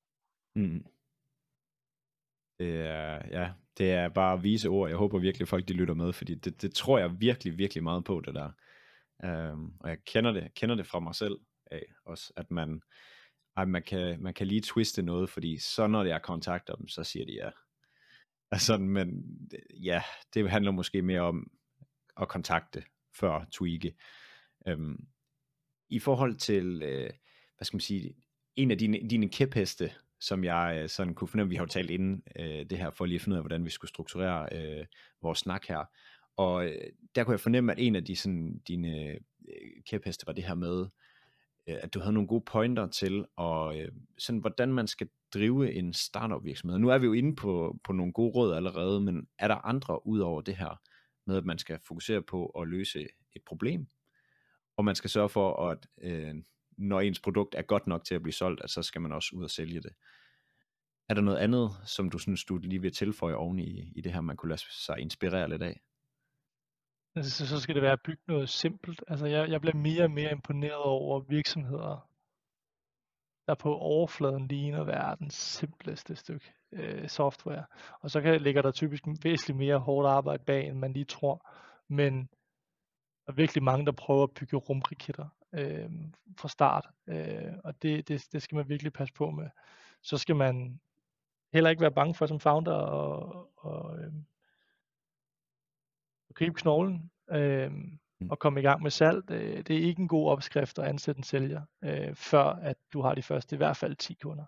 [0.54, 0.86] Mm.
[2.58, 4.88] Det er, ja, det er bare vise ord.
[4.88, 7.82] Jeg håber virkelig, at folk de lytter med, fordi det, det tror jeg virkelig, virkelig
[7.82, 8.50] meget på, det der.
[9.24, 11.38] Øhm, og jeg kender det, kender det fra mig selv
[11.70, 12.82] af også, at man,
[13.56, 17.04] ej, man, kan, man kan lige twiste noget, fordi så når jeg kontakter dem, så
[17.04, 17.50] siger de ja.
[18.50, 19.24] Altså, men
[19.70, 20.02] ja,
[20.34, 21.50] det handler måske mere om
[22.16, 23.94] at kontakte før tweake.
[24.66, 25.06] Øhm,
[25.88, 27.10] I forhold til, øh,
[27.56, 28.14] hvad skal man sige,
[28.56, 31.90] en af dine, dine kæpheste, som jeg øh, sådan kunne fornemme, vi har jo talt
[31.90, 34.86] inden øh, det her, for lige at finde ud af, hvordan vi skulle strukturere øh,
[35.22, 35.84] vores snak her.
[36.36, 39.20] Og øh, der kunne jeg fornemme, at en af de, sådan, dine øh,
[39.86, 40.86] kæpheste var det her med,
[41.66, 45.72] øh, at du havde nogle gode pointer til, og øh, sådan, hvordan man skal drive
[45.72, 46.78] en startup virksomhed.
[46.78, 50.06] Nu er vi jo inde på, på nogle gode råd allerede, men er der andre
[50.06, 50.80] ud over det her,
[51.26, 53.86] med at man skal fokusere på at løse et problem,
[54.76, 56.34] og man skal sørge for, at øh,
[56.78, 59.30] når ens produkt er godt nok til at blive solgt, at så skal man også
[59.36, 59.92] ud og sælge det.
[61.08, 64.12] Er der noget andet, som du synes, du lige vil tilføje oven i, i det
[64.12, 65.80] her, man kunne lade sig inspirere lidt af?
[67.16, 69.04] Altså, så, så skal det være at bygge noget simpelt.
[69.08, 72.08] Altså, jeg, jeg bliver mere og mere imponeret over virksomheder,
[73.46, 77.64] der på overfladen ligner verdens simpleste stykke øh, software.
[78.00, 81.50] Og så kan, ligger der typisk væsentligt mere hårdt arbejde bag, end man lige tror.
[81.88, 82.28] Men
[83.26, 85.90] der er virkelig mange, der prøver at bygge rumraketter øh,
[86.38, 86.88] fra start.
[87.06, 89.48] Øh, og det, det, det skal man virkelig passe på med.
[90.02, 90.80] Så skal man
[91.52, 94.12] heller ikke være bange for som founder og, og øh,
[96.34, 97.72] gribe knoglen øh,
[98.20, 98.30] Mm.
[98.30, 99.28] og komme i gang med salg.
[99.28, 103.02] Det, det er ikke en god opskrift at ansætte en sælger, øh, før at du
[103.02, 104.44] har de første i hvert fald 10 kunder.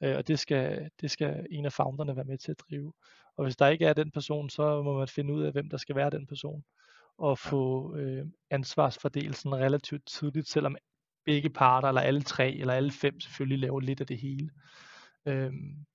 [0.00, 2.92] Øh, og det skal, det skal en af founderne være med til at drive.
[3.36, 5.76] Og hvis der ikke er den person, så må man finde ud af, hvem der
[5.76, 6.64] skal være den person.
[7.18, 10.76] Og få øh, ansvarsfordelsen relativt tidligt, selvom
[11.24, 14.50] begge parter, eller alle tre, eller alle fem selvfølgelig laver lidt af det hele.
[15.26, 15.86] Øhm,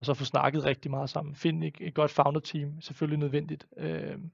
[0.00, 1.34] og så få snakket rigtig meget sammen.
[1.34, 3.66] Find et, et godt founder-team, selvfølgelig nødvendigt.
[3.76, 4.30] Øhm,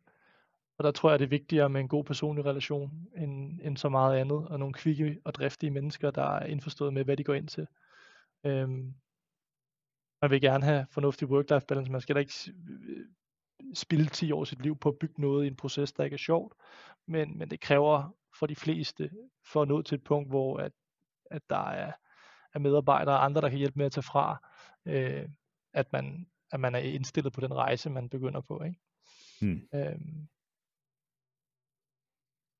[0.78, 3.88] og der tror jeg, det er vigtigere med en god personlig relation, end, end så
[3.88, 7.34] meget andet, og nogle kvikke og driftige mennesker, der er indforstået med, hvad de går
[7.34, 7.66] ind til.
[8.46, 8.94] Øhm,
[10.22, 13.06] man vil gerne have fornuftig work-life balance, man skal da ikke øh,
[13.74, 16.18] spilde 10 år sit liv på at bygge noget i en proces, der ikke er
[16.18, 16.54] sjovt,
[17.06, 19.10] men, men det kræver for de fleste,
[19.52, 20.72] for at nå til et punkt, hvor at,
[21.30, 21.92] at der er,
[22.54, 24.48] er medarbejdere og andre, der kan hjælpe med at tage fra,
[24.86, 25.28] øh,
[25.72, 28.62] at, man, at man er indstillet på den rejse, man begynder på.
[28.62, 28.80] Ikke?
[29.40, 29.68] Hmm.
[29.74, 30.28] Øhm,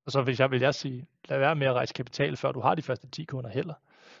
[0.05, 2.59] Og så vil jeg, vil jeg sige, lad være med at rejse kapital, før du
[2.59, 3.73] har de første 10 kunder heller.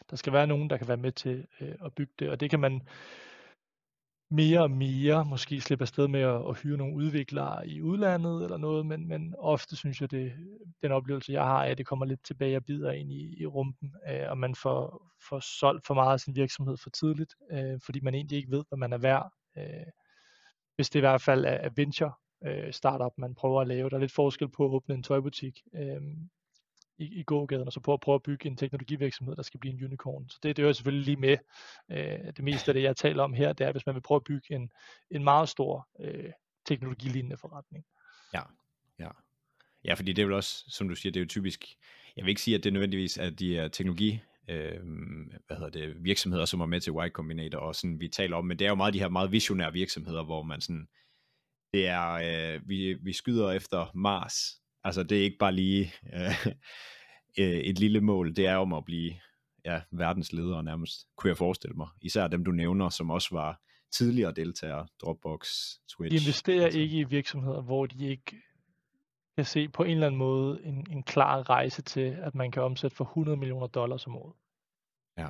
[0.09, 2.49] Der skal være nogen, der kan være med til øh, at bygge det, og det
[2.49, 2.81] kan man
[4.33, 8.57] mere og mere måske slippe afsted med at, at hyre nogle udviklere i udlandet eller
[8.57, 10.33] noget, men, men ofte synes jeg, det
[10.81, 13.45] den oplevelse, jeg har, er, at det kommer lidt tilbage og bider ind i, i
[13.45, 17.79] rumpen, øh, og man får, får solgt for meget af sin virksomhed for tidligt, øh,
[17.85, 19.31] fordi man egentlig ikke ved, hvad man er værd.
[19.57, 19.87] Øh,
[20.75, 22.11] hvis det i hvert fald er, er venture
[22.45, 23.89] øh, startup, man prøver at lave.
[23.89, 26.01] Der er lidt forskel på at åbne en tøjbutik øh,
[26.97, 29.73] i, i gågaden, og så på at prøve at bygge en teknologivirksomhed, der skal blive
[29.73, 30.29] en unicorn.
[30.29, 31.37] Så det, det er jo selvfølgelig lige med.
[31.91, 34.15] Øh, det meste af det, jeg taler om her, det er, hvis man vil prøve
[34.15, 34.71] at bygge en,
[35.11, 36.31] en meget stor øh,
[36.65, 37.85] teknologilignende forretning.
[38.33, 38.41] Ja,
[38.99, 39.09] ja.
[39.85, 41.77] Ja, fordi det er vel også, som du siger, det er jo typisk,
[42.17, 44.79] jeg vil ikke sige, at det nødvendigvis er de er teknologi øh,
[45.47, 48.45] hvad hedder det, virksomheder, som er med til Y Combinator, og sådan, vi taler om,
[48.45, 50.87] men det er jo meget de her meget visionære virksomheder, hvor man sådan,
[51.73, 56.47] det er, øh, vi, vi skyder efter Mars, altså det er ikke bare lige øh,
[57.39, 59.13] øh, et lille mål, det er om at blive
[59.65, 63.61] ja, verdensleder nærmest, kunne jeg forestille mig, især dem du nævner, som også var
[63.91, 65.49] tidligere deltagere, Dropbox,
[65.89, 66.17] Twitch.
[66.17, 66.79] De investerer altså.
[66.79, 68.41] ikke i virksomheder, hvor de ikke
[69.35, 72.63] kan se på en eller anden måde en, en klar rejse til, at man kan
[72.63, 74.33] omsætte for 100 millioner dollars om året.
[75.17, 75.27] Ja.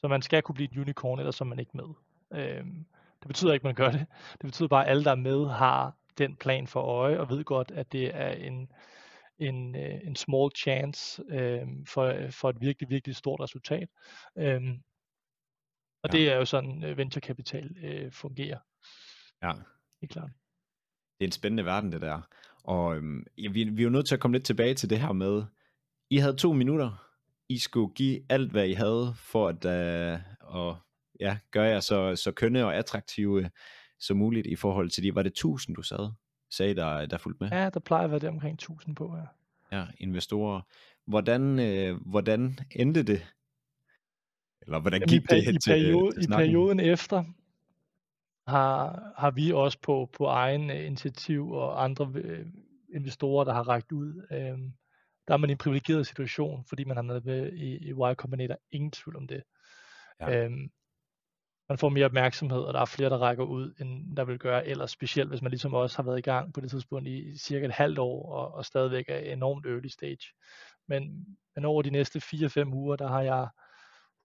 [0.00, 1.94] Så man skal kunne blive et unicorn, ellers så er man ikke med.
[2.32, 2.86] Øhm,
[3.20, 4.06] det betyder ikke, at man gør det.
[4.32, 7.44] Det betyder bare, at alle, der er med, har den plan for øje, og ved
[7.44, 8.72] godt, at det er en,
[9.38, 13.88] en, øh, en small chance øh, for, for et virkelig, virkelig stort resultat.
[14.38, 14.82] Øhm,
[16.02, 16.18] og ja.
[16.18, 18.58] det er jo sådan, øh, venture capital øh, fungerer.
[19.42, 19.52] Ja.
[20.00, 20.30] Helt klart.
[21.18, 22.20] Det er en spændende verden, det der.
[22.64, 25.12] Og øhm, vi, vi er jo nødt til at komme lidt tilbage til det her
[25.12, 25.44] med,
[26.10, 27.10] I havde to minutter,
[27.48, 30.76] I skulle give alt, hvad I havde, for at uh, og,
[31.20, 33.50] ja, gøre jer så, så kønne og attraktive
[34.00, 36.12] som muligt i forhold til de, var det 1000 du sad,
[36.50, 37.50] sagde, der, der fulgte med?
[37.58, 39.24] Ja, der plejer at være det omkring 1000 på, ja.
[39.78, 40.60] Ja, investorer.
[41.06, 43.26] Hvordan, øh, hvordan endte det?
[44.62, 47.24] Eller hvordan gik Jamen, det i, til, periode, til I perioden efter
[48.46, 52.46] har, har vi også på, på egen øh, initiativ og andre øh,
[52.94, 54.26] investorer, der har rækket ud.
[54.32, 54.58] Øh,
[55.28, 58.14] der er man i en privilegeret situation, fordi man har været med i, i Y
[58.14, 58.56] Combinator.
[58.70, 59.42] Ingen tvivl om det.
[60.20, 60.44] Ja.
[60.44, 60.50] Øh,
[61.70, 64.66] man får mere opmærksomhed, og der er flere, der rækker ud, end der vil gøre
[64.66, 67.66] ellers, specielt hvis man ligesom også har været i gang på det tidspunkt i cirka
[67.66, 70.26] et halvt år, og, og stadigvæk er enormt early stage.
[70.88, 73.48] Men, men over de næste 4-5 uger, der har jeg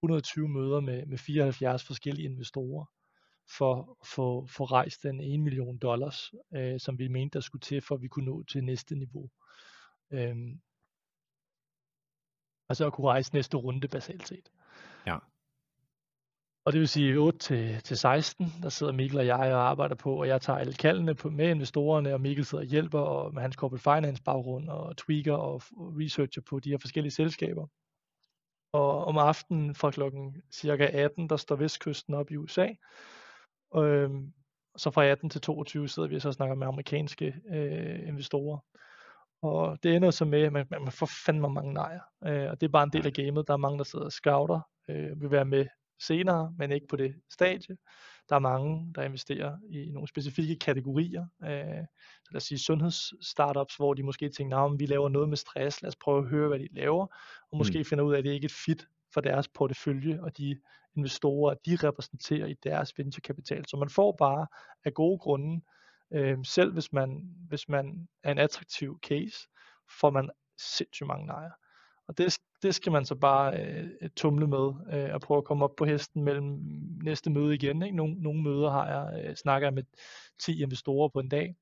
[0.03, 2.85] 120 møder med, med 74 forskellige investorer,
[3.57, 7.61] for at få, få rejst den 1 million dollars, øh, som vi mente, der skulle
[7.61, 9.29] til, for at vi kunne nå til næste niveau.
[10.11, 10.61] Øhm,
[12.69, 14.49] altså at kunne rejse næste runde basalt set.
[15.07, 15.17] Ja.
[16.65, 19.95] Og det vil sige 8 til, til 16, der sidder Mikkel og jeg og arbejder
[19.95, 23.33] på, og jeg tager alle kaldene på, med investorerne, og Mikkel sidder og hjælper og
[23.33, 27.67] med hans corporate finance baggrund og tweaker og researcher på de her forskellige selskaber.
[28.73, 32.67] Og om aftenen fra klokken cirka 18, der står Vestkysten op i USA,
[33.75, 34.33] øhm,
[34.77, 38.59] så fra 18 til 22 sidder vi så og snakker med amerikanske øh, investorer.
[39.41, 42.01] Og det ender så med, at man, man får fandme mange nejer.
[42.25, 43.47] Øh, og det er bare en del af gamet.
[43.47, 44.59] Der er mange, der sidder og scouter,
[44.89, 45.65] øh, vil være med
[45.99, 47.77] senere, men ikke på det stadie.
[48.29, 51.25] Der er mange, der investerer i nogle specifikke kategorier.
[51.43, 51.85] Øh,
[52.23, 55.81] så lad os sige sundhedsstartups, hvor de måske tænker, at vi laver noget med stress,
[55.81, 57.07] lad os prøve at høre, hvad de laver,
[57.51, 57.85] og måske mm.
[57.85, 60.59] finder ud af, at det ikke er et fit for deres portefølje, og de
[60.97, 63.65] investorer, de repræsenterer i deres venturekapital.
[63.67, 64.47] Så man får bare
[64.85, 65.61] af gode grunde,
[66.13, 69.47] øh, selv hvis man, hvis man er en attraktiv case,
[69.99, 71.51] får man sindssygt mange nejer.
[72.07, 75.63] Og det, det skal man så bare øh, tumle med øh, og prøve at komme
[75.65, 76.59] op på hesten mellem
[77.03, 77.83] næste møde igen.
[77.83, 77.95] Ikke?
[77.95, 79.83] Nogle, nogle møder har jeg, øh, snakker jeg med
[80.39, 81.55] 10 investorer på en dag,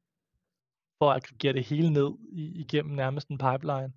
[0.99, 3.93] for at aggregere det hele ned i, igennem nærmest en pipeline,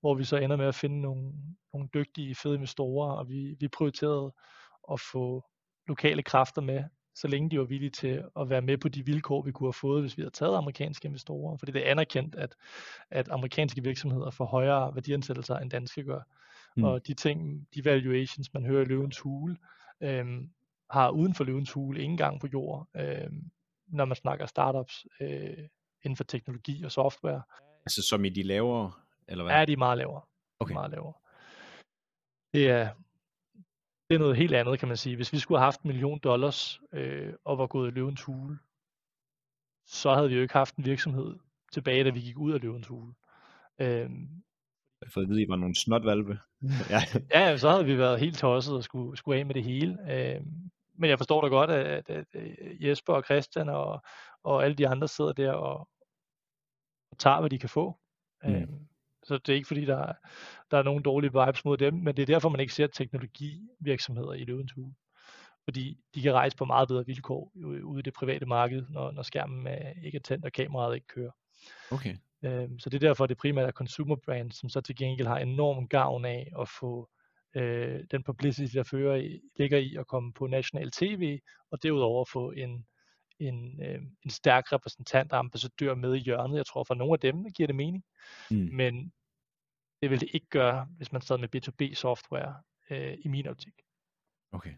[0.00, 1.32] hvor vi så ender med at finde nogle,
[1.72, 4.32] nogle dygtige, fede investorer, og vi, vi prioriterede
[4.92, 5.44] at få
[5.88, 6.84] lokale kræfter med,
[7.14, 9.72] så længe de var villige til at være med på de vilkår, vi kunne have
[9.72, 11.56] fået, hvis vi havde taget amerikanske investorer.
[11.56, 12.56] Fordi det er anerkendt, at,
[13.10, 16.20] at amerikanske virksomheder får højere værdiansættelser, end danske gør.
[16.76, 16.84] Mm.
[16.84, 19.56] Og de ting, de valuations, man hører i løvens hule,
[20.00, 20.50] øhm,
[20.90, 23.50] har uden for løvens hule ingen gang på jord, øhm,
[23.86, 25.68] når man snakker startups øh,
[26.02, 27.42] inden for teknologi og software.
[27.86, 28.92] Altså som i de lavere,
[29.28, 29.54] eller hvad?
[29.54, 30.22] Ja, de er meget lavere.
[30.60, 30.68] Okay.
[30.68, 31.12] De er meget lavere.
[32.54, 32.88] Det er,
[34.12, 35.16] det er noget helt andet, kan man sige.
[35.16, 38.58] Hvis vi skulle have haft en million dollars øh, og var gået i løvens hule,
[39.86, 41.38] så havde vi jo ikke haft en virksomhed
[41.72, 43.14] tilbage, da vi gik ud af løvens hule.
[43.78, 44.28] Øhm,
[45.12, 46.38] for at vide, at I var nogle snotvalve.
[46.90, 47.00] ja.
[47.34, 49.98] ja, så havde vi været helt tosset og skulle, skulle af med det hele.
[50.12, 52.26] Øhm, men jeg forstår da godt, at, at,
[52.80, 54.02] Jesper og Christian og,
[54.42, 55.88] og alle de andre sidder der og,
[57.10, 57.98] og tager, hvad de kan få.
[58.44, 58.54] Mm.
[58.54, 58.88] Øhm,
[59.22, 60.12] så det er ikke fordi, der er,
[60.70, 64.32] der er nogen dårlige vibes mod dem, men det er derfor, man ikke ser teknologivirksomheder
[64.32, 64.94] i løvens hule.
[65.64, 67.52] Fordi de kan rejse på meget bedre vilkår
[67.84, 71.06] ude i det private marked, når, når skærmen er, ikke er tændt og kameraet ikke
[71.06, 71.30] kører.
[71.90, 72.16] Okay.
[72.44, 75.38] Øhm, så det er derfor, det primært er consumer brands, som så til gengæld har
[75.38, 77.08] enorm gavn af at få
[77.56, 81.38] øh, den publicity, der fører i, ligger i at komme på national tv,
[81.70, 82.86] og derudover få en,
[83.48, 86.56] en, øh, en stærk repræsentant og ambassadør med i hjørnet.
[86.56, 88.04] Jeg tror, for nogle af dem giver det mening,
[88.50, 88.68] mm.
[88.72, 89.12] men
[90.02, 92.54] det vil det ikke gøre, hvis man sad med B2B software
[92.90, 93.74] øh, i min optik.
[94.52, 94.74] Okay.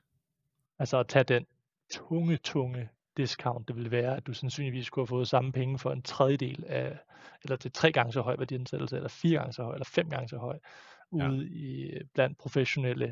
[0.78, 1.46] Altså at tage den
[1.90, 5.92] tunge, tunge discount, det ville være, at du sandsynligvis skulle have fået samme penge for
[5.92, 6.98] en tredjedel af,
[7.42, 10.28] eller til tre gange så høj værdiansættelse, eller fire gange så høj, eller fem gange
[10.28, 10.58] så høj,
[11.10, 11.42] ude ja.
[11.42, 13.06] i, blandt professionelle,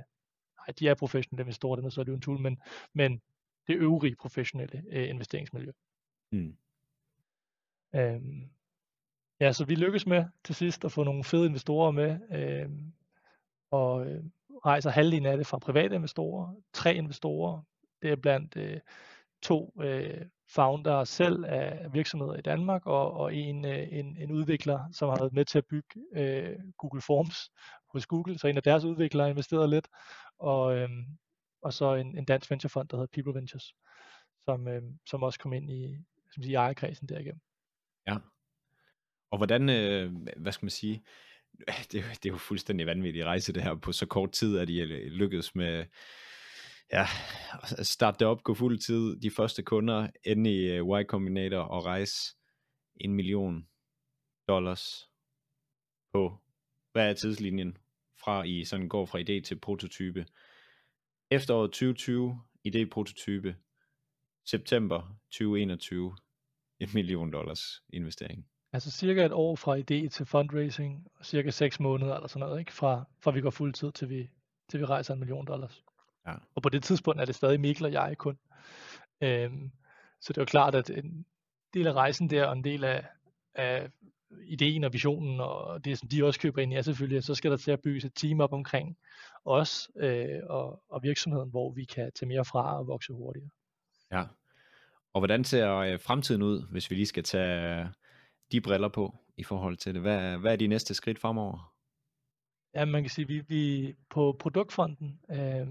[0.59, 2.59] nej, de er professionelle investorer, dem er så er det jo en tool, men,
[2.92, 3.20] men
[3.66, 5.72] det øvrige professionelle øh, investeringsmiljø.
[6.32, 6.56] Mm.
[7.94, 8.50] Øhm,
[9.40, 12.70] ja, så vi lykkes med til sidst at få nogle fede investorer med, øh,
[13.70, 14.24] og øh,
[14.66, 17.62] rejser halvdelen af det fra private investorer, tre investorer,
[18.02, 18.80] det er blandt øh,
[19.42, 24.92] to øh, founder selv af virksomheder i Danmark, og, og en, øh, en, en udvikler,
[24.92, 27.50] som har været med til at bygge øh, Google Forms
[27.92, 29.88] hos Google, så en af deres udviklere har investeret lidt,
[30.38, 30.88] og, øh,
[31.62, 33.74] og så en, en dansk venturefond, der hedder People Ventures,
[34.44, 35.96] som, øh, som også kom ind i
[36.32, 37.40] som siger, ejerkredsen derigennem.
[38.06, 38.16] Ja.
[39.30, 41.04] Og hvordan, øh, hvad skal man sige,
[41.92, 44.68] det, det er jo fuldstændig vanvittigt at rejse det her på så kort tid, at
[44.68, 45.84] I øh, lykkedes med
[46.92, 47.06] ja,
[47.78, 51.58] at starte det op, gå fuld tid, de første kunder, ende i øh, Y Combinator
[51.58, 52.36] og rejse
[52.96, 53.68] en million
[54.48, 55.08] dollars
[56.12, 56.38] på,
[56.92, 57.76] hvad er tidslinjen
[58.24, 60.26] fra I sådan går fra idé til prototype.
[61.32, 63.56] Efteråret 2020, idé prototype.
[64.46, 66.16] September 2021,
[66.80, 68.46] en million dollars investering.
[68.72, 72.60] Altså cirka et år fra idé til fundraising, og cirka 6 måneder eller sådan noget,
[72.60, 72.72] ikke?
[72.72, 74.30] Fra, fra vi går fuld tid til vi,
[74.68, 75.84] til vi rejser en million dollars.
[76.26, 76.34] Ja.
[76.54, 78.38] Og på det tidspunkt er det stadig Mikkel og jeg kun.
[79.20, 79.70] Øhm,
[80.20, 81.26] så det er jo klart, at en
[81.74, 83.06] del af rejsen der, og en del af,
[83.54, 83.90] af
[84.44, 87.50] ideen og visionen, og det som de også køber ind i, er selvfølgelig, så skal
[87.50, 88.96] der til at bygge et team op omkring
[89.44, 93.50] os øh, og, og virksomheden, hvor vi kan tage mere fra og vokse hurtigere.
[94.12, 94.24] Ja,
[95.12, 97.88] og hvordan ser øh, fremtiden ud, hvis vi lige skal tage
[98.52, 100.02] de briller på i forhold til det?
[100.02, 101.74] Hvad, hvad er de næste skridt fremover?
[102.74, 105.68] Ja, man kan sige, vi, vi på produktfronten øh,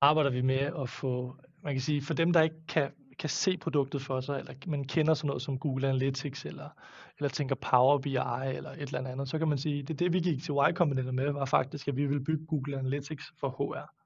[0.00, 3.56] arbejder vi med at få, man kan sige, for dem, der ikke kan, kan se
[3.56, 6.68] produktet for sig, eller man kender sådan noget som Google Analytics, eller,
[7.18, 8.16] eller tænker Power BI,
[8.56, 11.10] eller et eller andet, så kan man sige, det det, vi gik til Y Combinator
[11.10, 14.04] med, var faktisk, at vi ville bygge Google Analytics for HR.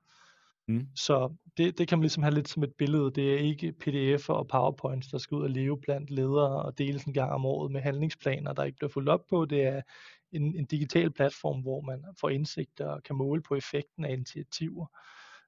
[0.68, 0.88] Mm.
[0.94, 3.10] Så det, det kan man ligesom have lidt som et billede.
[3.14, 7.04] Det er ikke PDF'er og PowerPoints, der skal ud og leve blandt ledere og deles
[7.04, 9.44] en gang om året med handlingsplaner, der ikke bliver fuldt op på.
[9.44, 9.82] Det er
[10.32, 14.86] en, en digital platform, hvor man får indsigt og kan måle på effekten af initiativer.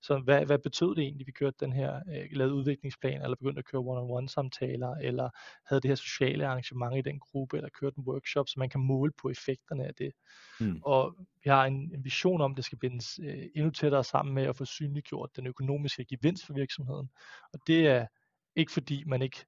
[0.02, 3.58] Så hvad, hvad betød det egentlig, vi kørte den her, øh, lavede udviklingsplan, eller begyndte
[3.58, 5.30] at køre one-on-one samtaler, eller
[5.66, 8.80] havde det her sociale arrangement i den gruppe, eller kørte en workshop, så man kan
[8.80, 10.12] måle på effekterne af det.
[10.60, 10.80] Mm.
[10.82, 14.34] Og vi har en, en vision om, at det skal bindes øh, endnu tættere sammen
[14.34, 17.10] med at få synliggjort den økonomiske gevinst for virksomheden.
[17.52, 18.06] Og det er
[18.56, 19.44] ikke fordi man ikke,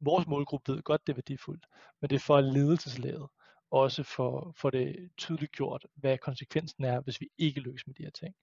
[0.00, 1.66] vores målgruppe ved godt, det er værdifuldt,
[2.00, 3.28] men det er for ledelseslaget
[3.74, 8.02] også for, for det tydeligt gjort, hvad konsekvensen er, hvis vi ikke lykkes med de
[8.02, 8.34] her ting.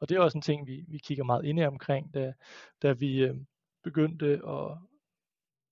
[0.00, 2.32] Og det er også en ting, vi, vi kigger meget ind i omkring, da,
[2.82, 3.36] da vi øh,
[3.84, 4.78] begyndte at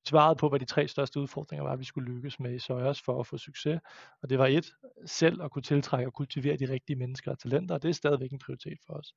[0.09, 3.21] svaret på, hvad de tre største udfordringer var, vi skulle lykkes med i Søjers for
[3.21, 3.81] at få succes.
[4.23, 4.67] Og det var et,
[5.07, 8.33] selv at kunne tiltrække og kultivere de rigtige mennesker og talenter, og det er stadigvæk
[8.33, 9.15] en prioritet for os.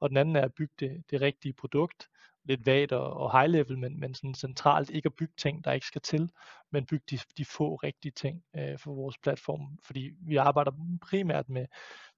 [0.00, 2.08] Og den anden er at bygge det, det rigtige produkt,
[2.44, 5.72] lidt vagt og, og high level, men, men sådan centralt ikke at bygge ting, der
[5.72, 6.30] ikke skal til,
[6.72, 10.72] men bygge de, de få rigtige ting øh, for vores platform, fordi vi arbejder
[11.02, 11.66] primært med,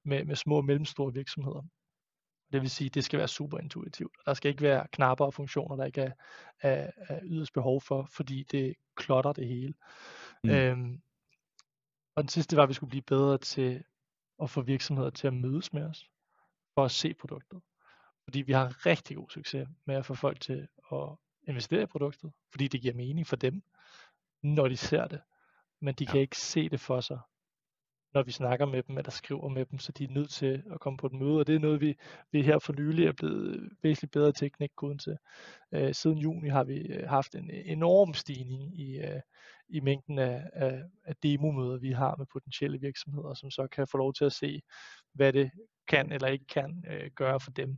[0.04, 1.62] med, med små og mellemstore virksomheder.
[2.52, 4.16] Det vil sige, at det skal være super intuitivt.
[4.26, 6.12] Der skal ikke være knapper og funktioner, der ikke er,
[6.60, 9.74] er, er yderst behov for, fordi det klotter det hele.
[10.44, 10.50] Mm.
[10.50, 11.02] Øhm,
[12.16, 13.84] og den sidste var, at vi skulle blive bedre til
[14.42, 16.10] at få virksomheder til at mødes med os,
[16.74, 17.60] for at se produktet.
[18.24, 21.08] Fordi vi har rigtig god succes med at få folk til at
[21.48, 23.62] investere i produktet, fordi det giver mening for dem,
[24.42, 25.20] når de ser det.
[25.80, 26.10] Men de ja.
[26.10, 27.18] kan ikke se det for sig,
[28.14, 30.80] når vi snakker med dem eller skriver med dem, så de er nødt til at
[30.80, 31.94] komme på et møde, og det er noget, vi,
[32.32, 35.16] vi her for nylig er blevet væsentligt bedre til at knække koden til.
[35.72, 39.20] Øh, siden juni har vi øh, haft en enorm stigning i, øh,
[39.68, 43.98] i mængden af, af, af demomøder, vi har med potentielle virksomheder, som så kan få
[43.98, 44.62] lov til at se,
[45.14, 45.50] hvad det
[45.88, 47.76] kan eller ikke kan øh, gøre for dem.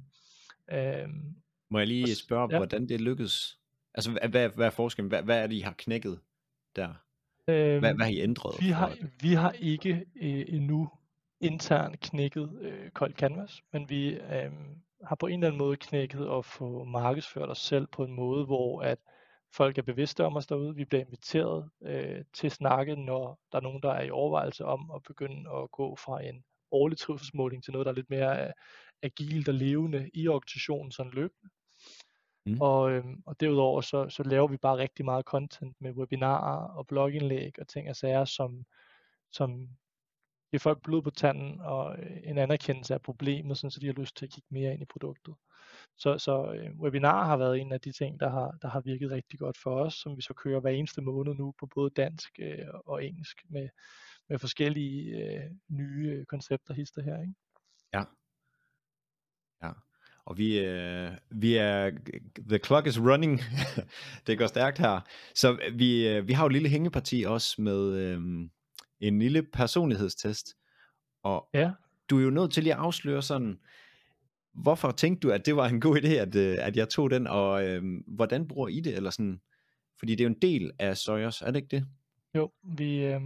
[0.72, 1.34] Øhm,
[1.70, 2.56] Må jeg lige spørge, ja.
[2.56, 3.58] hvordan det lykkedes?
[3.94, 5.08] Altså, hvad, hvad er forskellen?
[5.08, 6.20] Hvad, hvad er det, I har knækket
[6.76, 6.88] der?
[7.48, 8.54] Øhm, hvad, hvad har I ændret?
[8.60, 10.90] Vi har, vi har ikke øh, endnu
[11.40, 14.52] internt knækket øh, Cold Canvas, men vi øh,
[15.04, 18.44] har på en eller anden måde knækket at få markedsført os selv på en måde,
[18.44, 18.98] hvor at
[19.56, 20.74] folk er bevidste om os derude.
[20.74, 24.90] Vi bliver inviteret øh, til snakke, når der er nogen, der er i overvejelse om
[24.94, 28.52] at begynde at gå fra en årlig trivselsmåling til noget, der er lidt mere øh,
[29.04, 31.50] agilt og levende i organisationen sådan løbende.
[32.46, 32.60] Mm.
[32.60, 36.86] Og, øhm, og derudover så, så laver vi bare rigtig meget content med webinarer og
[36.86, 38.64] blogindlæg og ting og sager, som,
[39.32, 39.68] som
[40.50, 43.92] giver folk blod på tanden og øh, en anerkendelse af problemet, sådan, så de har
[43.92, 45.34] lyst til at kigge mere ind i produktet.
[45.96, 49.10] Så, så øh, webinar har været en af de ting, der har, der har virket
[49.10, 52.30] rigtig godt for os, som vi så kører hver eneste måned nu på både dansk
[52.38, 53.68] øh, og engelsk med,
[54.28, 57.20] med forskellige øh, nye koncepter hister her.
[57.20, 57.34] Ikke?
[57.94, 58.04] Ja.
[59.64, 59.70] Ja.
[60.26, 61.90] Og vi, øh, vi er,
[62.48, 63.40] the clock is running,
[64.26, 65.00] det går stærkt her.
[65.34, 68.20] Så vi, øh, vi har jo et lille hængeparti også med øh,
[69.00, 70.56] en lille personlighedstest.
[71.22, 71.70] Og ja.
[72.10, 73.58] du er jo nødt til lige at afsløre sådan,
[74.54, 77.26] hvorfor tænkte du, at det var en god idé, at, øh, at jeg tog den,
[77.26, 79.40] og øh, hvordan bruger I det, eller sådan,
[79.98, 81.86] fordi det er jo en del af Soyos, er det ikke det?
[82.34, 83.20] Jo, vi, øh,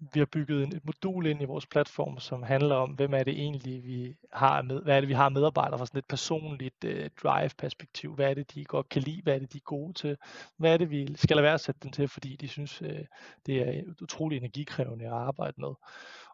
[0.00, 3.32] vi har bygget et modul ind i vores platform, som handler om, hvem er det
[3.32, 7.10] egentlig, vi har med, hvad er det, vi har medarbejdere fra sådan et personligt øh,
[7.22, 8.14] drive-perspektiv.
[8.14, 9.22] Hvad er det, de godt kan lide?
[9.22, 10.16] Hvad er det, de er gode til?
[10.56, 13.04] Hvad er det, vi skal lade være at sætte dem til, fordi de synes, øh,
[13.46, 15.74] det er utrolig energikrævende at arbejde med.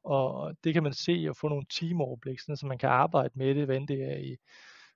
[0.05, 3.65] Og det kan man se og få nogle teamoverblik, så man kan arbejde med det,
[3.65, 4.37] hvad det er i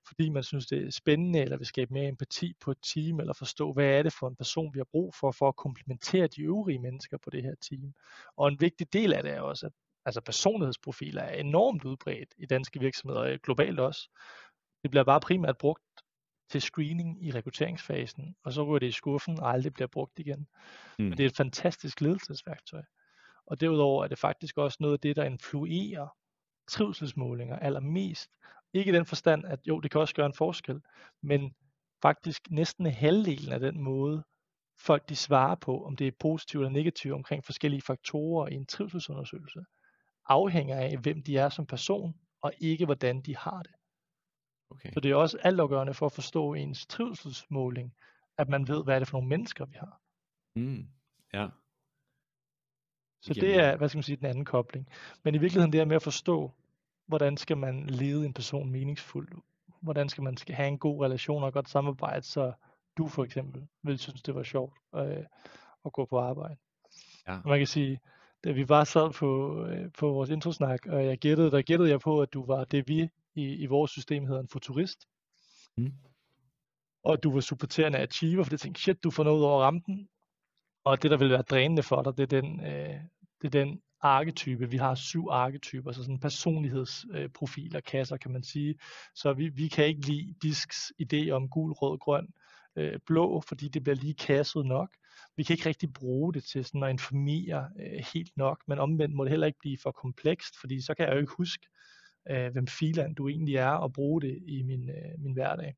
[0.09, 3.33] fordi man synes, det er spændende, eller vil skabe mere empati på et team, eller
[3.33, 6.41] forstå, hvad er det for en person, vi har brug for, for at komplementere de
[6.41, 7.93] øvrige mennesker på det her team.
[8.37, 9.71] Og en vigtig del af det er også, at
[10.05, 14.09] altså personlighedsprofiler er enormt udbredt i danske virksomheder, og globalt også.
[14.83, 15.83] Det bliver bare primært brugt
[16.49, 20.47] til screening i rekrutteringsfasen, og så ryger det i skuffen og aldrig bliver brugt igen.
[20.99, 21.05] Mm.
[21.05, 22.83] Men det er et fantastisk ledelsesværktøj.
[23.45, 26.07] Og derudover er det faktisk også noget af det, der influerer
[26.67, 28.31] trivselsmålinger allermest.
[28.73, 30.81] Ikke i den forstand, at jo, det kan også gøre en forskel,
[31.21, 31.55] men
[32.01, 34.23] faktisk næsten halvdelen af den måde,
[34.79, 38.65] folk de svarer på, om det er positivt eller negativt omkring forskellige faktorer i en
[38.65, 39.59] trivselsundersøgelse,
[40.25, 43.73] afhænger af, hvem de er som person, og ikke hvordan de har det.
[44.69, 44.93] Okay.
[44.93, 47.93] Så det er også altafgørende for at forstå ens trivselsmåling,
[48.37, 50.01] at man ved, hvad er det for nogle mennesker, vi har.
[50.55, 50.87] Mm,
[51.33, 51.47] ja.
[53.21, 54.87] Så det er, hvad skal man sige, den anden kobling.
[55.23, 56.51] Men i virkeligheden det er med at forstå,
[57.09, 59.33] hvordan skal man lede en person meningsfuldt?
[59.81, 62.53] Hvordan skal man skal have en god relation og godt samarbejde, så
[62.97, 65.25] du for eksempel vil synes, det var sjovt øh,
[65.85, 66.55] at gå på arbejde.
[67.27, 67.35] Ja.
[67.35, 67.99] Og man kan sige,
[68.43, 71.99] da vi bare sad på, øh, på vores introsnak, og jeg gættede, der gættede jeg
[71.99, 75.07] på, at du var det vi i, i vores system hedder en futurist.
[75.77, 75.93] Mm.
[77.03, 80.09] Og du var supporterende achiever, for det tænkte, shit, du får noget over rampen.
[80.83, 82.99] Og det, der vil være drænende for dig, det er den, øh,
[83.41, 84.69] det er den arketype.
[84.69, 88.75] Vi har syv arketyper, så sådan personlighedsprofiler, kasser kan man sige.
[89.15, 92.27] Så vi, vi kan ikke lide disks idé om gul, rød, grøn,
[92.75, 94.89] øh, blå, fordi det bliver lige kasset nok.
[95.37, 99.15] Vi kan ikke rigtig bruge det til sådan at informere øh, helt nok, men omvendt
[99.15, 101.67] må det heller ikke blive for komplekst, fordi så kan jeg jo ikke huske,
[102.29, 105.75] øh, hvem filan du egentlig er, og bruge det i min, øh, min hverdag.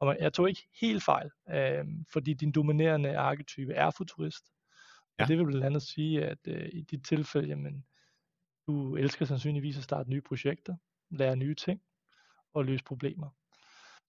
[0.00, 4.44] Og jeg tog ikke helt fejl, øh, fordi din dominerende arketype er futurist.
[5.18, 5.24] Ja.
[5.24, 7.84] Og det vil blandt andet sige, at øh, i dit tilfælde, jamen,
[8.66, 10.76] du elsker sandsynligvis at starte nye projekter,
[11.10, 11.80] lære nye ting
[12.54, 13.30] og løse problemer.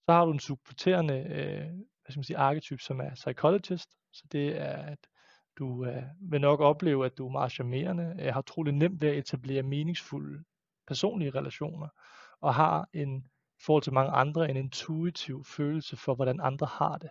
[0.06, 1.68] Så har du en supporterende øh,
[2.08, 3.90] hvad skal man sige, arketyp, som er psychologist.
[4.14, 5.08] Så det er, at
[5.58, 9.10] du øh, vil nok opleve, at du er meget charmerende, øh, har troligt nemt ved
[9.10, 10.44] at etablere meningsfulde
[10.88, 11.88] personlige relationer,
[12.42, 13.18] og har en,
[13.60, 17.10] i forhold til mange andre, en intuitiv følelse for, hvordan andre har det,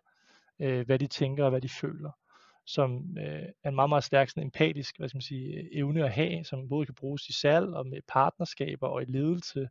[0.61, 2.11] øh, hvad de tænker og hvad de føler
[2.67, 6.13] som øh, er en meget, meget stærk sådan empatisk hvad skal man sige, evne at
[6.13, 9.69] have, som både kan bruges i salg og med partnerskaber og i ledelse,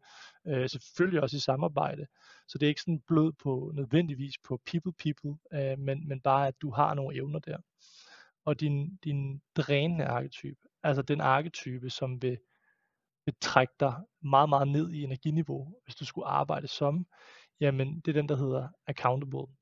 [0.47, 2.05] øh, selvfølgelig også i samarbejde.
[2.47, 6.61] Så det er ikke sådan blød på nødvendigvis på people-people, øh, men, men bare at
[6.61, 7.57] du har nogle evner der.
[8.45, 12.37] Og din, din drænende arketype, altså den arketype, som vil,
[13.25, 13.93] vil trække dig
[14.23, 17.05] meget, meget ned i energiniveau, hvis du skulle arbejde som,
[17.59, 19.53] jamen det er den, der hedder accountable.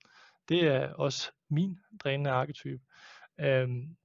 [0.49, 2.83] Det er også min drænende arketype.
[3.39, 3.95] Øhm,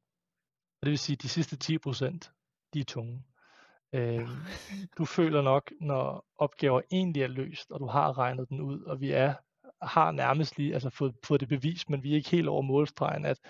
[0.83, 3.25] det vil sige, at de sidste 10%, de er tunge.
[3.95, 4.27] Øhm,
[4.99, 9.01] du føler nok, når opgaver egentlig er løst, og du har regnet den ud, og
[9.01, 9.35] vi er
[9.83, 13.25] har nærmest lige altså fået, fået det bevist, men vi er ikke helt over målstregen,
[13.25, 13.41] at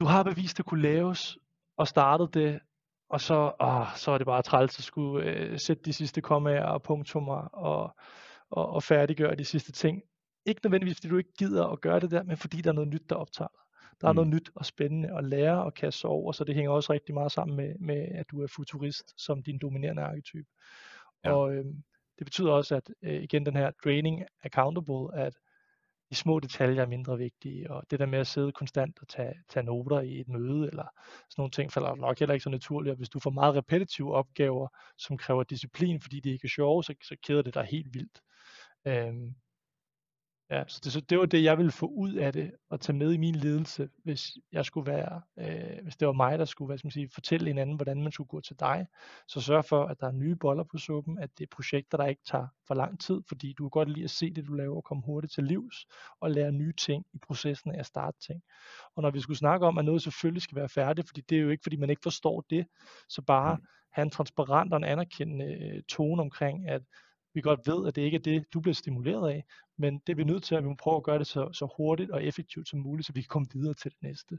[0.00, 1.38] du har bevist, at det kunne laves,
[1.76, 2.60] og startet det,
[3.08, 6.64] og så, åh, så er det bare træls at skulle øh, sætte de sidste kommaer
[6.64, 7.96] og punktummer og,
[8.50, 10.02] og, og færdiggøre de sidste ting.
[10.46, 12.88] Ikke nødvendigvis, fordi du ikke gider at gøre det der, men fordi der er noget
[12.88, 13.63] nyt, der optager dig.
[14.00, 14.16] Der er Mm.
[14.16, 17.14] noget nyt og spændende at lære og kaste sig over, så det hænger også rigtig
[17.14, 20.48] meget sammen med, med at du er futurist som din dominerende arketype.
[21.24, 21.32] Ja.
[21.32, 21.82] Og øhm,
[22.18, 25.34] det betyder også, at øh, igen den her draining accountable, at
[26.10, 29.34] de små detaljer er mindre vigtige, og det der med at sidde konstant og tage,
[29.48, 30.84] tage noter i et møde, eller
[31.30, 34.14] sådan nogle ting, falder nok heller ikke så naturligt, og hvis du får meget repetitive
[34.14, 34.68] opgaver,
[34.98, 38.20] som kræver disciplin, fordi de ikke er sjove, så, så keder det dig helt vildt.
[38.86, 39.34] Øhm,
[40.50, 42.96] ja, så det, så det var det, jeg ville få ud af det, og tage
[42.96, 46.66] med i min ledelse, hvis jeg skulle være, øh, hvis det var mig, der skulle
[46.66, 48.86] hvad skal man sige, fortælle en anden, hvordan man skulle gå til dig.
[49.28, 52.06] Så sørg for, at der er nye boller på suppen, at det er projekter, der
[52.06, 54.76] ikke tager for lang tid, fordi du kan godt lide at se det, du laver,
[54.76, 55.86] og komme hurtigt til livs,
[56.20, 58.42] og lære nye ting i processen af at starte ting.
[58.96, 61.42] Og når vi skulle snakke om, at noget selvfølgelig skal være færdigt, fordi det er
[61.42, 62.66] jo ikke, fordi man ikke forstår det,
[63.08, 63.58] så bare
[63.92, 66.82] have en transparent og en anerkendende øh, tone omkring, at
[67.34, 69.44] vi godt ved, at det ikke er det, du bliver stimuleret af,
[69.76, 71.68] men det er vi nødt til, at vi må prøve at gøre det så, så
[71.76, 74.38] hurtigt og effektivt som muligt, så vi kan komme videre til det næste.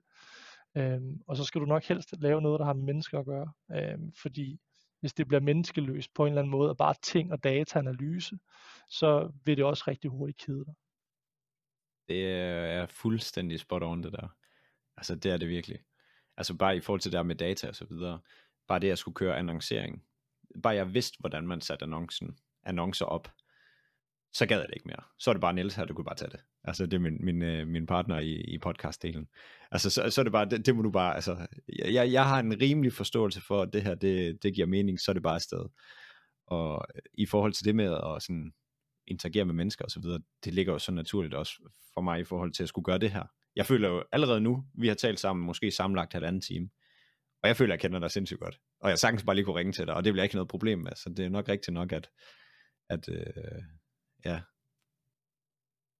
[0.78, 3.52] Øhm, og så skal du nok helst lave noget, der har med mennesker at gøre,
[3.72, 4.60] øhm, fordi
[5.00, 8.39] hvis det bliver menneskeløst på en eller anden måde, og bare ting og dataanalyse,
[8.89, 10.74] så vil det også rigtig hurtigt kede dig.
[12.10, 14.28] Det er fuldstændig spot on det der.
[14.98, 15.80] Altså det er det virkelig.
[16.38, 18.20] Altså bare i forhold til det der med data og så videre.
[18.68, 20.04] Bare det at skulle køre annoncering.
[20.64, 23.32] Bare jeg vidste, hvordan man satte annoncen, annoncer op.
[24.34, 25.03] Så gad jeg det ikke mere.
[25.20, 26.39] Så er det bare Niels her, du kunne bare tage det.
[26.63, 29.28] Altså det er min, min, øh, min partner i, i podcastdelen.
[29.72, 31.47] Altså så, så er det bare, det, det må du bare, altså
[31.80, 35.11] jeg, jeg har en rimelig forståelse for, at det her, det, det giver mening, så
[35.11, 35.66] er det bare afsted.
[36.47, 38.51] Og øh, i forhold til det med at sådan
[39.07, 41.53] interagere med mennesker og så videre, det ligger jo så naturligt også
[41.93, 43.24] for mig i forhold til at skulle gøre det her.
[43.55, 46.70] Jeg føler jo allerede nu, vi har talt sammen, måske sammenlagt halvanden time,
[47.43, 48.59] og jeg føler, at jeg kender dig sindssygt godt.
[48.82, 50.80] Og jeg sagtens bare lige kunne ringe til dig, og det bliver ikke noget problem
[50.80, 52.09] med, så det er nok rigtigt nok, at,
[52.89, 53.63] at øh,
[54.25, 54.41] ja,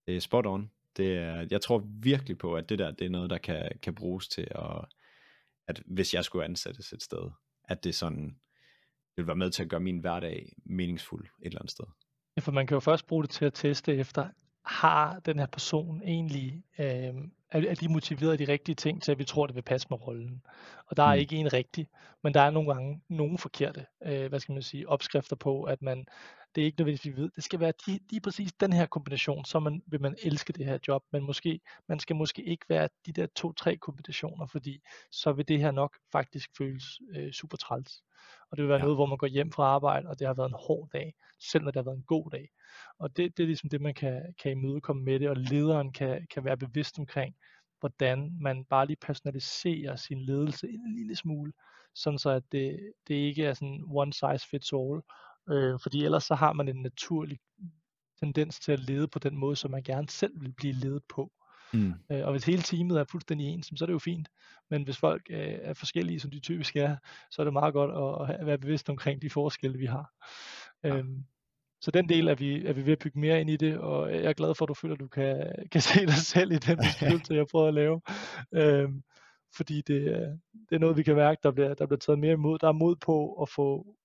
[0.08, 0.72] det er spot on.
[0.98, 3.96] Det er, jeg tror virkelig på, at det der, det er noget, der kan, kan
[3.96, 4.86] bruges til, at,
[5.68, 7.32] at hvis jeg skulle ansættes et sted,
[7.64, 8.26] at det sådan,
[9.16, 11.86] det vil være med til at gøre min hverdag meningsfuld et eller andet sted.
[12.38, 14.30] Ja, for man kan jo først bruge det til at teste efter,
[14.66, 17.14] har den her person egentlig, øh,
[17.52, 20.08] er, de motiveret af de rigtige ting til, at vi tror, det vil passe med
[20.08, 20.42] rollen.
[20.88, 21.20] Og der er Mm.
[21.20, 21.88] ikke en rigtig,
[22.24, 25.82] men der er nogle gange nogle forkerte, øh, hvad skal man sige, opskrifter på, at
[25.82, 26.06] man,
[26.56, 29.46] det er ikke nødvendigvis, vi ved, det skal være de, lige præcis den her kombination,
[29.46, 32.90] så man, vil man elske det her job, men måske, man skal måske ikke være
[33.06, 34.82] de der to-tre kombinationer, fordi
[35.12, 38.04] så vil det her nok faktisk føles øh, super træls.
[38.52, 38.84] Og det vil være Ja.
[38.84, 41.64] noget, hvor man går hjem fra arbejde, og det har været en hård dag, selv
[41.64, 42.50] når det har været en god dag.
[43.00, 46.28] Og det, det er ligesom det, man kan, kan imødekomme med det, og lederen kan,
[46.34, 47.36] kan være bevidst omkring,
[47.80, 51.54] hvordan man bare lige personaliserer sin ledelse en lille smule,
[51.96, 55.02] sådan så at det, det ikke er sådan one size fits all,
[55.50, 57.40] øh, fordi ellers så har man en naturlig
[58.20, 61.32] tendens til at lede på den måde, som man gerne selv vil blive ledet på.
[61.74, 61.94] Mm.
[62.12, 64.30] Øh, og hvis hele teamet er fuldstændig ens, så er det jo fint.
[64.70, 66.98] Men hvis folk øh, er forskellige, som de typisk er,
[67.32, 67.92] så er det meget godt
[68.32, 70.12] at, at være bevidst omkring de forskelle, vi har.
[70.84, 70.96] Ja.
[70.98, 71.26] Øhm,
[71.82, 74.12] så den del er vi, er vi ved at bygge mere ind i det, og
[74.12, 76.58] jeg er glad for, at du føler, at du kan, kan se dig selv i
[76.58, 78.02] den beskrivelse, jeg prøver at lave.
[78.54, 79.04] Øhm,
[79.58, 80.38] fordi det, er-
[80.70, 82.60] det er noget, vi kan mærke, der bliver, der bliver taget mere imod.
[82.60, 83.96] Der er mod på at få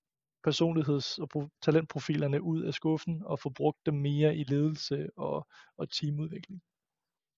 [0.47, 5.89] personligheds- og talentprofilerne ud af skuffen, og få brugt dem mere i ledelse og, og
[5.89, 6.61] teamudvikling.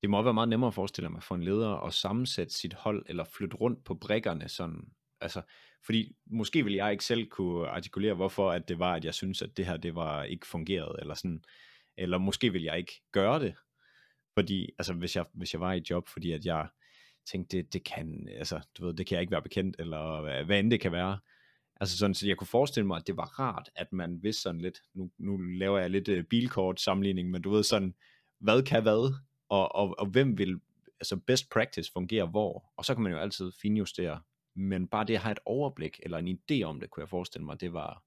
[0.01, 3.05] Det må være meget nemmere at forestille mig for en leder at sammensætte sit hold,
[3.09, 4.91] eller flytte rundt på brækkerne sådan,
[5.21, 5.41] altså,
[5.85, 9.41] fordi måske ville jeg ikke selv kunne artikulere, hvorfor at det var, at jeg synes,
[9.41, 11.43] at det her, det var ikke fungeret, eller sådan,
[11.97, 13.55] eller måske ville jeg ikke gøre det,
[14.33, 16.67] fordi, altså, hvis jeg, hvis jeg var i et job, fordi at jeg
[17.31, 20.43] tænkte, det, det kan, altså, du ved, det kan jeg ikke være bekendt, eller hvad,
[20.43, 21.19] hvad end det kan være,
[21.83, 24.61] Altså sådan, så jeg kunne forestille mig, at det var rart, at man vidste sådan
[24.61, 27.93] lidt, nu, nu laver jeg lidt uh, bilkort sammenligning, men du ved sådan,
[28.39, 29.13] hvad kan hvad,
[29.49, 30.59] og, og, og hvem vil,
[30.99, 34.21] altså best practice fungere hvor, og så kan man jo altid finjustere,
[34.55, 37.45] men bare det at have et overblik, eller en idé om det, kunne jeg forestille
[37.45, 38.03] mig, det var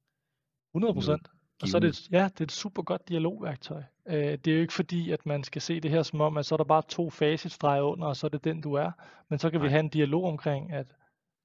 [0.74, 1.28] 100 procent.
[1.62, 3.82] Og så er det, ja, det er et super godt dialogværktøj.
[4.08, 6.46] Øh, det er jo ikke fordi, at man skal se det her som om, at
[6.46, 8.90] så er der bare to facitstreger under, og så er det den, du er.
[9.28, 9.70] Men så kan vi Nej.
[9.70, 10.86] have en dialog omkring, at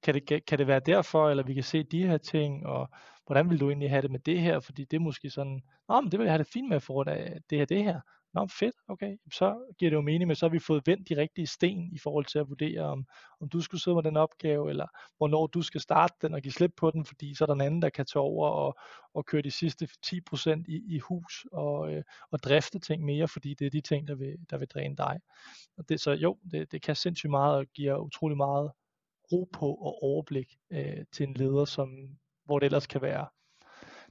[0.02, 2.88] kan det, kan det være derfor, eller vi kan se de her ting, og
[3.26, 6.00] hvordan vil du egentlig have det med det her, fordi det er måske sådan, Nå,
[6.00, 8.00] men det vil jeg have det fint med for grund af det her, det her.
[8.34, 11.16] Nå, fedt, okay, så giver det jo mening, men så har vi fået vendt de
[11.16, 13.06] rigtige sten i forhold til at vurdere, om,
[13.40, 16.52] om du skulle sidde med den opgave, eller hvornår du skal starte den og give
[16.52, 18.78] slip på den, fordi så er der en anden, der kan tage over og,
[19.14, 23.54] og køre de sidste 10% i, i hus og, øh, og drifte ting mere, fordi
[23.54, 25.20] det er de ting, der vil, der vil dræne dig.
[25.78, 28.70] Og det, så jo, det, det kan sindssygt meget og giver utrolig meget
[29.32, 33.26] ro på og overblik øh, til en leder, som, hvor det ellers kan være.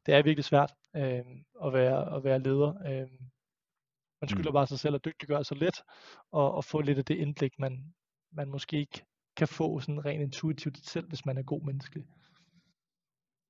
[0.05, 1.21] Det er virkelig svært øh,
[1.65, 2.69] at, være, at være leder.
[2.69, 3.09] Øh,
[4.21, 4.53] man skylder Mm.
[4.53, 5.75] bare sig selv at dygtiggøre sig lidt,
[6.31, 7.93] og, og få lidt af det indblik, man,
[8.31, 9.05] man måske ikke
[9.37, 12.05] kan få sådan rent intuitivt selv, hvis man er god menneskelig.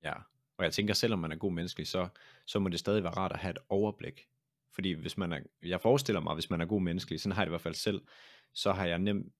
[0.02, 0.12] Ja,
[0.58, 2.08] og jeg tænker, selvom man er god menneskelig, så,
[2.46, 4.26] så må det stadig være rart at have et overblik.
[4.74, 7.46] Fordi hvis man er, jeg forestiller mig, hvis man er god menneskelig, sådan har jeg
[7.46, 8.02] det i hvert fald selv,
[8.54, 9.32] så har jeg nem,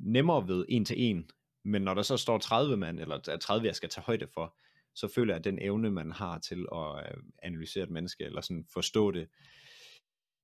[0.00, 1.30] nemmere ved en til en.
[1.64, 4.56] Men når der så står 30 mand, eller 30 jeg skal tage højde for,
[4.94, 8.40] så føler jeg, at den evne, man har til at øh, analysere et menneske, eller
[8.40, 9.28] sådan forstå det,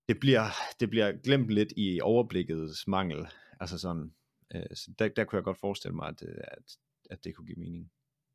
[0.09, 0.45] det bliver,
[0.81, 3.27] det bliver glemt lidt i overblikkets mangel.
[3.61, 4.15] Altså sådan,
[4.55, 6.77] øh, så der, der kunne jeg godt forestille mig, at, øh, at,
[7.11, 7.91] at det kunne give mening.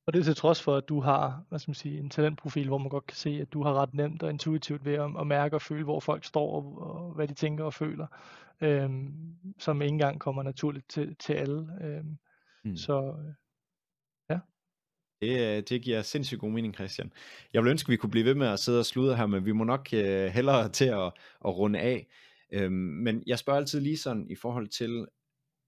[0.05, 2.67] Og det er til trods for, at du har hvad skal man sige, en talentprofil,
[2.67, 5.27] hvor man godt kan se, at du har ret nemt og intuitivt ved at, at
[5.27, 8.07] mærke og føle, hvor folk står og, og hvad de tænker og føler,
[8.61, 11.67] øhm, som ikke engang kommer naturligt til, til alle.
[11.81, 12.17] Øhm,
[12.63, 12.75] mm.
[12.75, 13.15] Så
[14.29, 14.39] ja.
[15.21, 17.13] Det, øh, det giver sindssygt god mening, Christian.
[17.53, 19.45] Jeg vil ønske, at vi kunne blive ved med at sidde og sludre her, men
[19.45, 21.05] vi må nok uh, hellere til at,
[21.45, 22.07] at runde af.
[22.53, 25.07] Øhm, men jeg spørger altid lige sådan i forhold til,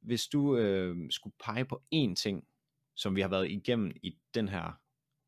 [0.02, 2.48] hvis du øh, skulle pege på én ting,
[2.96, 4.80] som vi har været igennem i den her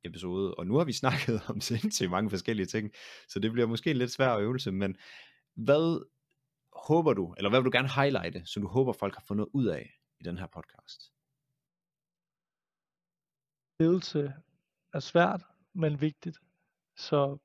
[0.04, 2.92] episode, og nu har vi snakket om sindssygt mange forskellige ting,
[3.28, 4.98] så det bliver måske en lidt svær øvelse, men
[5.56, 6.06] hvad
[6.88, 9.66] håber du, eller hvad vil du gerne highlighte, som du håber folk har fundet ud
[9.66, 11.13] af i den her podcast?
[13.80, 14.34] Ledelse
[14.94, 15.44] er svært,
[15.74, 16.40] men vigtigt,
[16.98, 17.38] så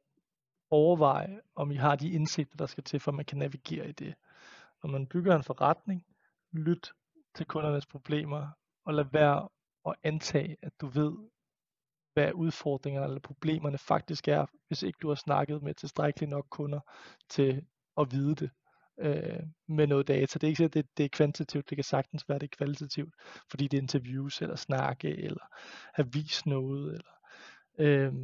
[0.71, 3.93] overvej, om I har de indsigter, der skal til, for at man kan navigere i
[3.93, 4.15] det.
[4.83, 6.07] Når man bygger en forretning,
[6.53, 6.93] lyt
[7.35, 8.49] til kundernes problemer,
[8.85, 9.49] og lad være
[9.87, 11.17] at antage, at du ved,
[12.13, 16.81] hvad udfordringerne eller problemerne faktisk er, hvis ikke du har snakket med tilstrækkeligt nok kunder
[17.29, 18.51] til at vide det
[19.01, 20.39] øh, med noget data.
[20.39, 23.15] Det er ikke sikkert, det, det er kvantitativt, det kan sagtens være, det er kvalitativt,
[23.51, 25.45] fordi det er interviews, eller snakke, eller
[25.95, 27.13] have vist noget, eller,
[27.79, 28.15] øh,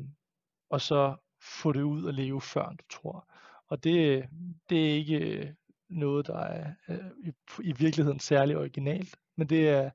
[0.71, 1.17] og så
[1.63, 3.29] få det ud og leve før du tror.
[3.69, 4.25] Og det,
[4.71, 5.55] det er ikke øh,
[5.89, 7.33] noget, der er øh, i,
[7.63, 9.91] i virkeligheden særlig originalt, men det er,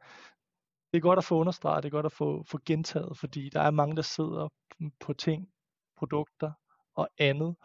[0.92, 3.62] det er godt at få understreget, det er godt at få, få gentaget, fordi der
[3.62, 4.48] er mange, der sidder
[5.00, 5.50] på ting,
[5.98, 6.52] produkter
[6.96, 7.56] og andet,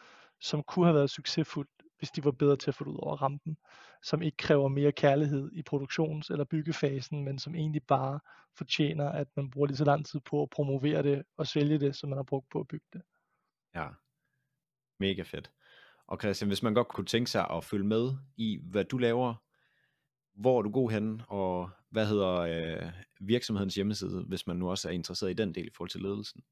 [0.41, 1.70] som kunne have været succesfuldt,
[2.05, 3.56] hvis de var bedre til at få det ud over rampen,
[4.02, 8.20] som ikke kræver mere kærlighed i produktions- eller byggefasen, men som egentlig bare
[8.56, 11.97] fortjener, at man bruger lige så lang tid på at promovere det og sælge det,
[11.97, 13.02] som man har brugt på at bygge det.
[13.74, 13.89] Ja,
[15.01, 15.51] mega fedt.
[16.06, 19.35] Og Christian, hvis man godt kunne tænke sig at følge med i, hvad du laver,
[20.35, 24.89] hvor er du god hen, og hvad hedder øh, virksomhedens hjemmeside, hvis man nu også
[24.89, 26.43] er interesseret i den del i forhold til ledelsen?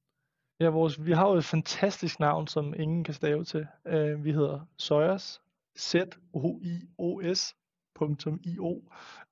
[0.61, 3.67] Ja, vores, vi har jo et fantastisk navn, som ingen kan stave til.
[3.85, 5.41] Uh, vi hedder Soyos,
[5.79, 5.95] z
[6.33, 7.55] o i o s
[8.45, 8.63] .io.
[8.67, 8.83] Uh,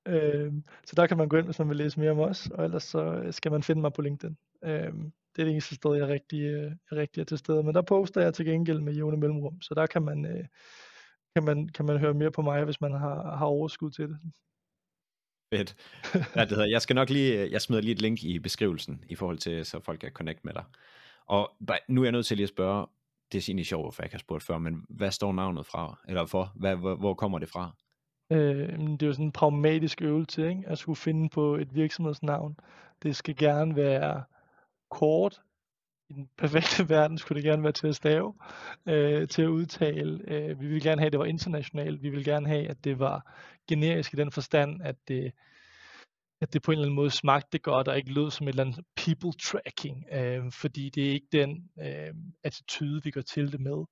[0.07, 0.53] øh,
[0.85, 2.83] så der kan man gå ind, hvis man vil læse mere om os, og ellers
[2.83, 4.37] så øh, skal man finde mig på LinkedIn.
[4.61, 4.69] Uh,
[5.35, 7.63] det er det eneste sted, jeg rigtig, uh, rigtig er til stede.
[7.63, 10.45] Men der poster jeg til gengæld med jævne mellemrum, så der kan man, uh,
[11.35, 14.19] kan man, kan man høre mere på mig, hvis man har, har overskud til det.
[15.53, 15.75] Fedt.
[16.35, 19.15] Ja, det hedder, jeg skal nok lige, jeg smider lige et link i beskrivelsen, i
[19.15, 20.63] forhold til, så folk kan connect med dig.
[21.31, 21.51] Og
[21.87, 22.87] nu er jeg nødt til lige at spørge,
[23.31, 25.99] det er egentlig sjovt, for jeg ikke har spurgt før, men hvad står navnet fra,
[26.07, 26.51] eller for?
[26.55, 27.75] Hvad, hvor, hvor kommer det fra?
[28.31, 30.63] Øh, det er jo sådan en pragmatisk øvelse, ikke?
[30.67, 32.55] at skulle finde på et virksomhedsnavn.
[33.03, 34.23] Det skal gerne være
[34.89, 35.41] kort,
[36.09, 38.33] i den perfekte verden skulle det gerne være til at stave,
[38.85, 40.21] øh, til at udtale.
[40.27, 42.03] Øh, vi vil gerne have, at det var internationalt.
[42.03, 43.33] Vi vil gerne have, at det var
[43.67, 45.31] generisk i den forstand, at det,
[46.41, 48.63] at det på en eller anden måde smagte godt, og ikke lød som et eller
[48.63, 52.13] andet people tracking, øh, fordi det er ikke den øh,
[52.43, 53.85] attitude, vi går til det med.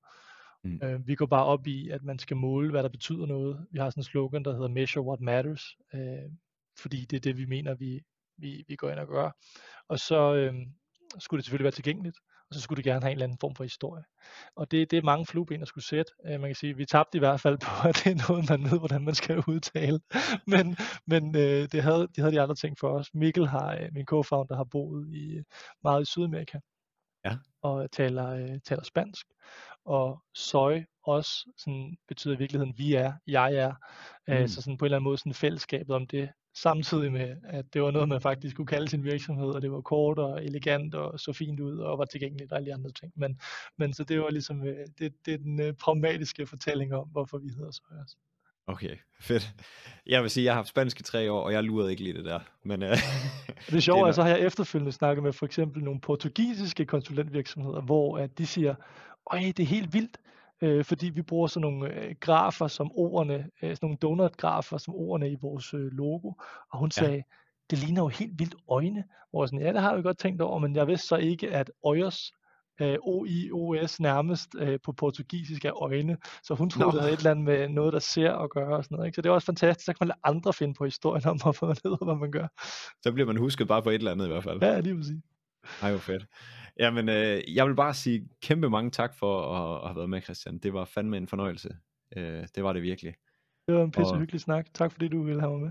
[0.64, 0.80] Mm.
[0.82, 3.66] Øh, vi går bare op i, at man skal måle, hvad der betyder noget.
[3.70, 6.30] Vi har sådan en slogan, der hedder Measure What Matters, øh,
[6.78, 8.00] fordi det er det, vi mener, vi,
[8.38, 9.30] vi, vi går ind og gør.
[9.88, 10.54] Og så, øh,
[11.18, 12.16] skulle det selvfølgelig være tilgængeligt,
[12.50, 14.04] og så skulle det gerne have en eller anden form for historie.
[14.56, 16.12] Og det, det er mange flueben at skulle sætte.
[16.24, 18.70] Uh, man kan sige, vi tabte i hvert fald på, at det er noget, man
[18.70, 20.00] ved, hvordan man skal udtale.
[20.52, 23.14] men men uh, det, havde, de havde de andre ting for os.
[23.14, 25.42] Mikkel har, uh, min co-founder, har boet i
[25.82, 26.58] meget i Sydamerika.
[27.24, 27.36] Ja.
[27.62, 29.26] Og taler, taler spansk.
[29.84, 33.74] Og soy også sådan, betyder i virkeligheden, vi er, jeg er.
[34.28, 34.48] Mm.
[34.48, 37.82] Så sådan på en eller anden måde sådan fællesskabet om det, samtidig med, at det
[37.82, 41.20] var noget, man faktisk kunne kalde sin virksomhed, og det var kort og elegant og
[41.20, 43.12] så fint ud og var tilgængeligt og alle andre ting.
[43.16, 43.40] Men,
[43.76, 47.38] men så det var ligesom, øh, det, det er den uh, pragmatiske fortælling om, hvorfor
[47.38, 48.16] vi hedder Søjers.
[48.66, 49.54] Okay, fedt.
[50.06, 52.16] Jeg vil sige, jeg har haft spansk i tre år, og jeg lurede ikke lige
[52.16, 52.40] det der.
[52.62, 52.88] Men, uh,
[53.66, 57.80] det er sjovt, at så har jeg efterfølgende snakket med for eksempel nogle portugisiske konsulentvirksomheder,
[57.80, 58.74] hvor at de siger,
[59.32, 60.18] øj, det er helt vildt,
[60.62, 64.94] øh, fordi vi bruger sådan nogle øh, grafer som ordene, øh, sådan nogle donut-grafer som
[64.94, 66.32] ordene i vores øh, logo,
[66.72, 67.04] og hun ja.
[67.04, 67.22] sagde,
[67.70, 70.58] det ligner jo helt vildt øjne, hvor sådan, ja, det har jeg godt tænkt over,
[70.58, 72.32] men jeg vidste så ikke, at øjers
[72.80, 76.16] øh, O-I-O-S nærmest øh, på portugisisk af øjne.
[76.42, 78.84] Så hun troede, det havde et eller andet med noget, der ser og gør og
[78.84, 79.06] sådan noget.
[79.06, 79.16] Ikke?
[79.16, 79.86] Så det er også fantastisk.
[79.86, 82.46] Så kan man lade andre finde på historien om, hvorfor man ved, hvad man gør.
[83.02, 84.62] Så bliver man husket bare på et eller andet i hvert fald.
[84.62, 85.22] Ja, lige præcis.
[85.82, 86.26] Ej, hvor fedt.
[86.78, 90.22] Jamen, øh, jeg vil bare sige kæmpe mange tak for at, at have været med,
[90.22, 90.58] Christian.
[90.58, 91.76] Det var fandme en fornøjelse.
[92.16, 93.14] Øh, det var det virkelig.
[93.68, 94.66] Det var en pisse hyggelig snak.
[94.74, 95.70] Tak fordi du ville have mig med.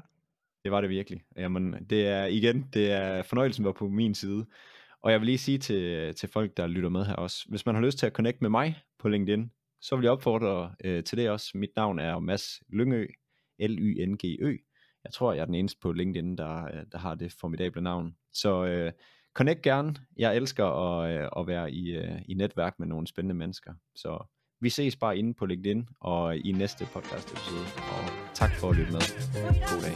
[0.64, 1.22] Det var det virkelig.
[1.38, 4.46] Jamen, det er igen, det er fornøjelsen var på min side.
[5.02, 7.76] Og jeg vil lige sige til, til folk, der lytter med her også, hvis man
[7.76, 9.52] har lyst til at connecte med mig på LinkedIn,
[9.82, 11.52] så vil jeg opfordre øh, til det også.
[11.56, 13.08] Mit navn er Mads Lyngø,
[13.60, 14.58] L-Y-N-G-Ø.
[15.04, 18.16] Jeg tror, jeg er den eneste på LinkedIn, der, der har det formidable navn.
[18.34, 18.92] Så øh,
[19.34, 19.96] connect gerne.
[20.18, 23.74] Jeg elsker at, øh, at være i, øh, i netværk med nogle spændende mennesker.
[23.96, 24.28] Så
[24.62, 27.66] vi ses bare inde på LinkedIn og i næste podcast episode.
[27.78, 29.02] Og tak for at lytte med.
[29.70, 29.94] God dag.